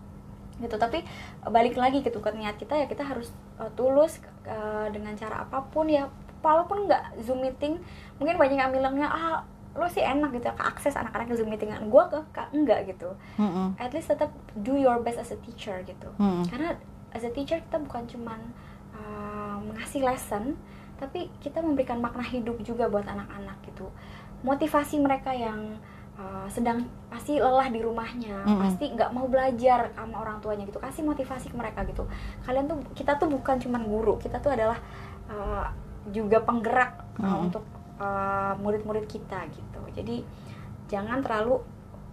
gitu. 0.63 0.79
Tapi 0.79 1.03
eh, 1.03 1.51
balik 1.51 1.75
lagi 1.75 2.01
gitu 2.01 2.23
ke 2.23 2.31
niat 2.31 2.57
kita 2.57 2.79
ya 2.79 2.87
kita 2.87 3.03
harus 3.03 3.35
eh, 3.59 3.71
tulus 3.75 4.23
eh, 4.47 4.87
dengan 4.95 5.13
cara 5.19 5.45
apa 5.45 5.67
pun 5.69 5.91
ya. 5.91 6.07
Walaupun 6.43 6.91
nggak 6.91 7.23
zoom 7.23 7.43
meeting 7.43 7.79
mungkin 8.19 8.35
banyak 8.39 8.59
yang 8.59 8.75
bilangnya 8.75 9.07
ah 9.07 9.47
lo 9.73 9.89
sih 9.89 10.05
enak 10.05 10.37
gitu 10.37 10.53
ya 10.53 10.55
ke 10.59 10.65
akses 10.69 10.93
anak-anak 10.99 11.33
ke 11.33 11.35
zoom 11.39 11.49
meeting 11.49 11.73
gue 11.73 12.05
ke, 12.13 12.19
ke 12.35 12.43
enggak 12.53 12.93
gitu. 12.93 13.09
Mm-mm. 13.41 13.73
at 13.81 13.95
least 13.97 14.13
tetap 14.13 14.29
do 14.61 14.77
your 14.77 15.01
best 15.01 15.17
as 15.17 15.33
a 15.33 15.39
teacher 15.41 15.81
gitu. 15.87 16.13
Mm-mm. 16.21 16.45
karena 16.51 16.77
as 17.17 17.25
a 17.25 17.33
teacher 17.33 17.57
kita 17.57 17.81
bukan 17.81 18.05
cuman 18.05 18.41
uh, 18.93 19.57
mengasih 19.65 20.05
lesson 20.05 20.61
tapi 21.01 21.33
kita 21.41 21.65
memberikan 21.65 21.99
makna 21.99 22.23
hidup 22.23 22.61
juga 22.63 22.87
buat 22.87 23.03
anak-anak 23.09 23.59
gitu. 23.67 23.91
Motivasi 24.47 25.03
mereka 25.03 25.35
yang 25.35 25.79
uh, 26.23 26.47
sedang 26.47 26.87
pasti 27.11 27.37
lelah 27.37 27.67
di 27.67 27.83
rumahnya 27.83 28.47
Mm-mm. 28.47 28.63
pasti 28.63 28.87
nggak 28.89 29.11
mau 29.11 29.27
belajar 29.27 29.91
sama 29.93 30.23
orang 30.23 30.39
tuanya 30.39 30.63
gitu 30.65 30.79
kasih 30.79 31.03
motivasi 31.03 31.51
ke 31.51 31.57
mereka 31.59 31.83
gitu 31.83 32.07
kalian 32.43 32.71
tuh 32.71 32.79
kita 32.95 33.19
tuh 33.19 33.27
bukan 33.27 33.59
cuman 33.59 33.83
guru 33.83 34.15
kita 34.17 34.39
tuh 34.39 34.55
adalah 34.55 34.79
uh, 35.27 35.67
juga 36.09 36.39
penggerak 36.41 37.03
uh, 37.19 37.27
Mm-mm. 37.27 37.45
untuk 37.51 37.65
uh, 37.99 38.55
murid-murid 38.57 39.05
kita 39.05 39.51
gitu 39.51 39.83
jadi 39.93 40.23
jangan 40.87 41.21
terlalu 41.21 41.59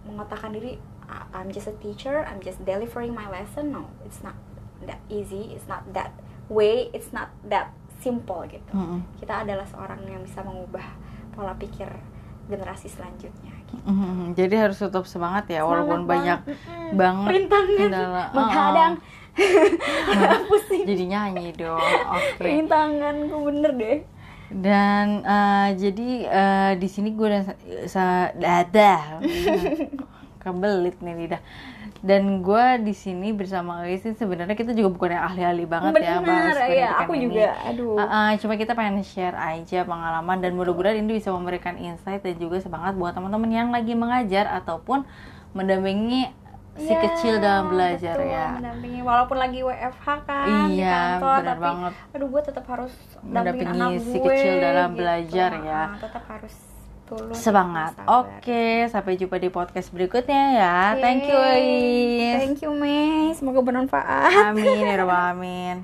mengatakan 0.02 0.50
diri 0.50 0.76
"I- 1.06 1.28
I'm 1.32 1.48
just 1.48 1.66
a 1.66 1.76
teacher 1.78 2.26
I'm 2.26 2.40
just 2.40 2.58
delivering 2.62 3.12
my 3.12 3.26
lesson 3.26 3.70
no 3.70 3.86
it's 4.02 4.20
not 4.20 4.34
that 4.84 4.98
easy 5.06 5.54
it's 5.54 5.68
not 5.68 5.84
that 5.92 6.10
way 6.48 6.88
it's 6.90 7.12
not 7.12 7.30
that 7.46 7.70
simple 8.00 8.40
gitu 8.48 8.72
Mm-mm. 8.72 9.04
kita 9.20 9.44
adalah 9.44 9.68
seorang 9.68 10.00
yang 10.04 10.24
bisa 10.24 10.40
mengubah 10.40 10.84
pola 11.30 11.52
pikir 11.54 11.88
generasi 12.48 12.88
selanjutnya 12.88 13.52
Mm-mm. 13.70 14.34
jadi 14.34 14.66
harus 14.66 14.76
tetap 14.76 15.06
semangat 15.06 15.46
ya 15.46 15.62
walaupun 15.62 16.02
Semangat 16.02 16.10
banyak 16.10 16.40
banget. 16.92 17.30
Rintangan 17.32 17.76
kendala. 17.78 18.24
menghadang. 18.36 18.92
Pusing. 20.50 20.84
Jadi 20.84 21.04
nyanyi 21.06 21.48
dong. 21.54 21.78
Oke. 22.10 22.42
Rintanganku 22.42 23.36
bener 23.46 23.72
deh. 23.72 23.98
Dan 24.50 25.22
eh, 25.22 25.68
jadi 25.78 26.08
eh, 26.26 26.72
di 26.74 26.88
sini 26.90 27.14
gue 27.14 27.28
dan 27.30 27.42
sa- 27.46 27.60
sa- 27.86 28.32
dadah. 28.34 29.22
Kebelit 30.42 30.96
nih 30.98 31.14
lidah 31.14 31.42
dan 32.00 32.40
gue 32.40 32.64
di 32.80 32.92
sini 32.92 33.30
bersama 33.30 33.82
Ais 33.82 34.00
ini 34.00 34.14
sebenarnya 34.14 34.52
kita 34.52 34.72
juga 34.72 34.88
bukan 34.90 35.10
yang 35.10 35.24
ahli-ahli 35.26 35.64
banget 35.64 35.92
ya 35.98 36.16
bahas 36.18 36.56
bener 36.56 36.68
ya 36.70 36.88
aku 36.98 37.12
ini. 37.12 37.24
juga 37.28 37.46
aduh 37.62 37.92
Uh, 37.92 38.02
uh, 38.02 38.30
cuma 38.36 38.54
kita 38.54 38.72
pengen 38.72 39.02
share 39.02 39.36
aja 39.36 39.84
pengalaman 39.84 40.38
dan 40.38 40.52
mudah-mudahan 40.52 40.96
ini 40.98 41.12
bisa 41.14 41.28
memberikan 41.28 41.76
insight 41.76 42.20
dan 42.20 42.34
juga 42.34 42.56
semangat 42.58 42.94
buat 42.94 43.12
teman-teman 43.12 43.50
yang 43.50 43.68
lagi 43.68 43.92
mengajar 43.92 44.48
ataupun 44.50 45.04
mendampingi 45.50 46.32
si 46.72 46.88
Ya, 46.88 47.02
kecil 47.02 47.34
dalam 47.36 47.68
belajar 47.68 48.16
betul, 48.16 48.30
ya. 48.30 48.46
mendampingi 48.54 49.00
walaupun 49.02 49.36
lagi 49.36 49.60
WFH 49.60 50.06
kan 50.22 50.46
di 50.64 50.78
Iya, 50.78 50.88
kantor 51.18 51.36
benar 51.36 51.44
tapi 51.50 51.60
banget. 51.60 51.92
aduh 52.10 52.28
gue 52.30 52.42
tetap 52.42 52.64
harus 52.66 52.92
Mendampingi 53.20 53.68
anak 53.76 53.90
si 54.00 54.16
gue, 54.16 54.24
kecil 54.24 54.54
dalam 54.56 54.88
gitu. 54.88 54.98
belajar 54.98 55.50
ya. 55.60 55.80
Tetap 55.98 56.24
harus 56.24 56.54
tulus 57.10 57.36
Semangat. 57.42 57.98
Oke, 58.06 58.86
sampai 58.86 59.18
jumpa 59.18 59.42
di 59.42 59.50
podcast 59.50 59.90
berikutnya 59.90 60.42
ya. 60.54 60.78
Thank 61.02 61.26
you. 61.26 61.34
Ais. 61.34 62.38
thank 62.38 62.58
you 62.62 62.70
Mei 62.72 63.34
semoga 63.34 63.60
bermanfaat 63.62 64.54
Amin 64.54 64.78
ya 64.78 64.94
alamin. 65.02 65.76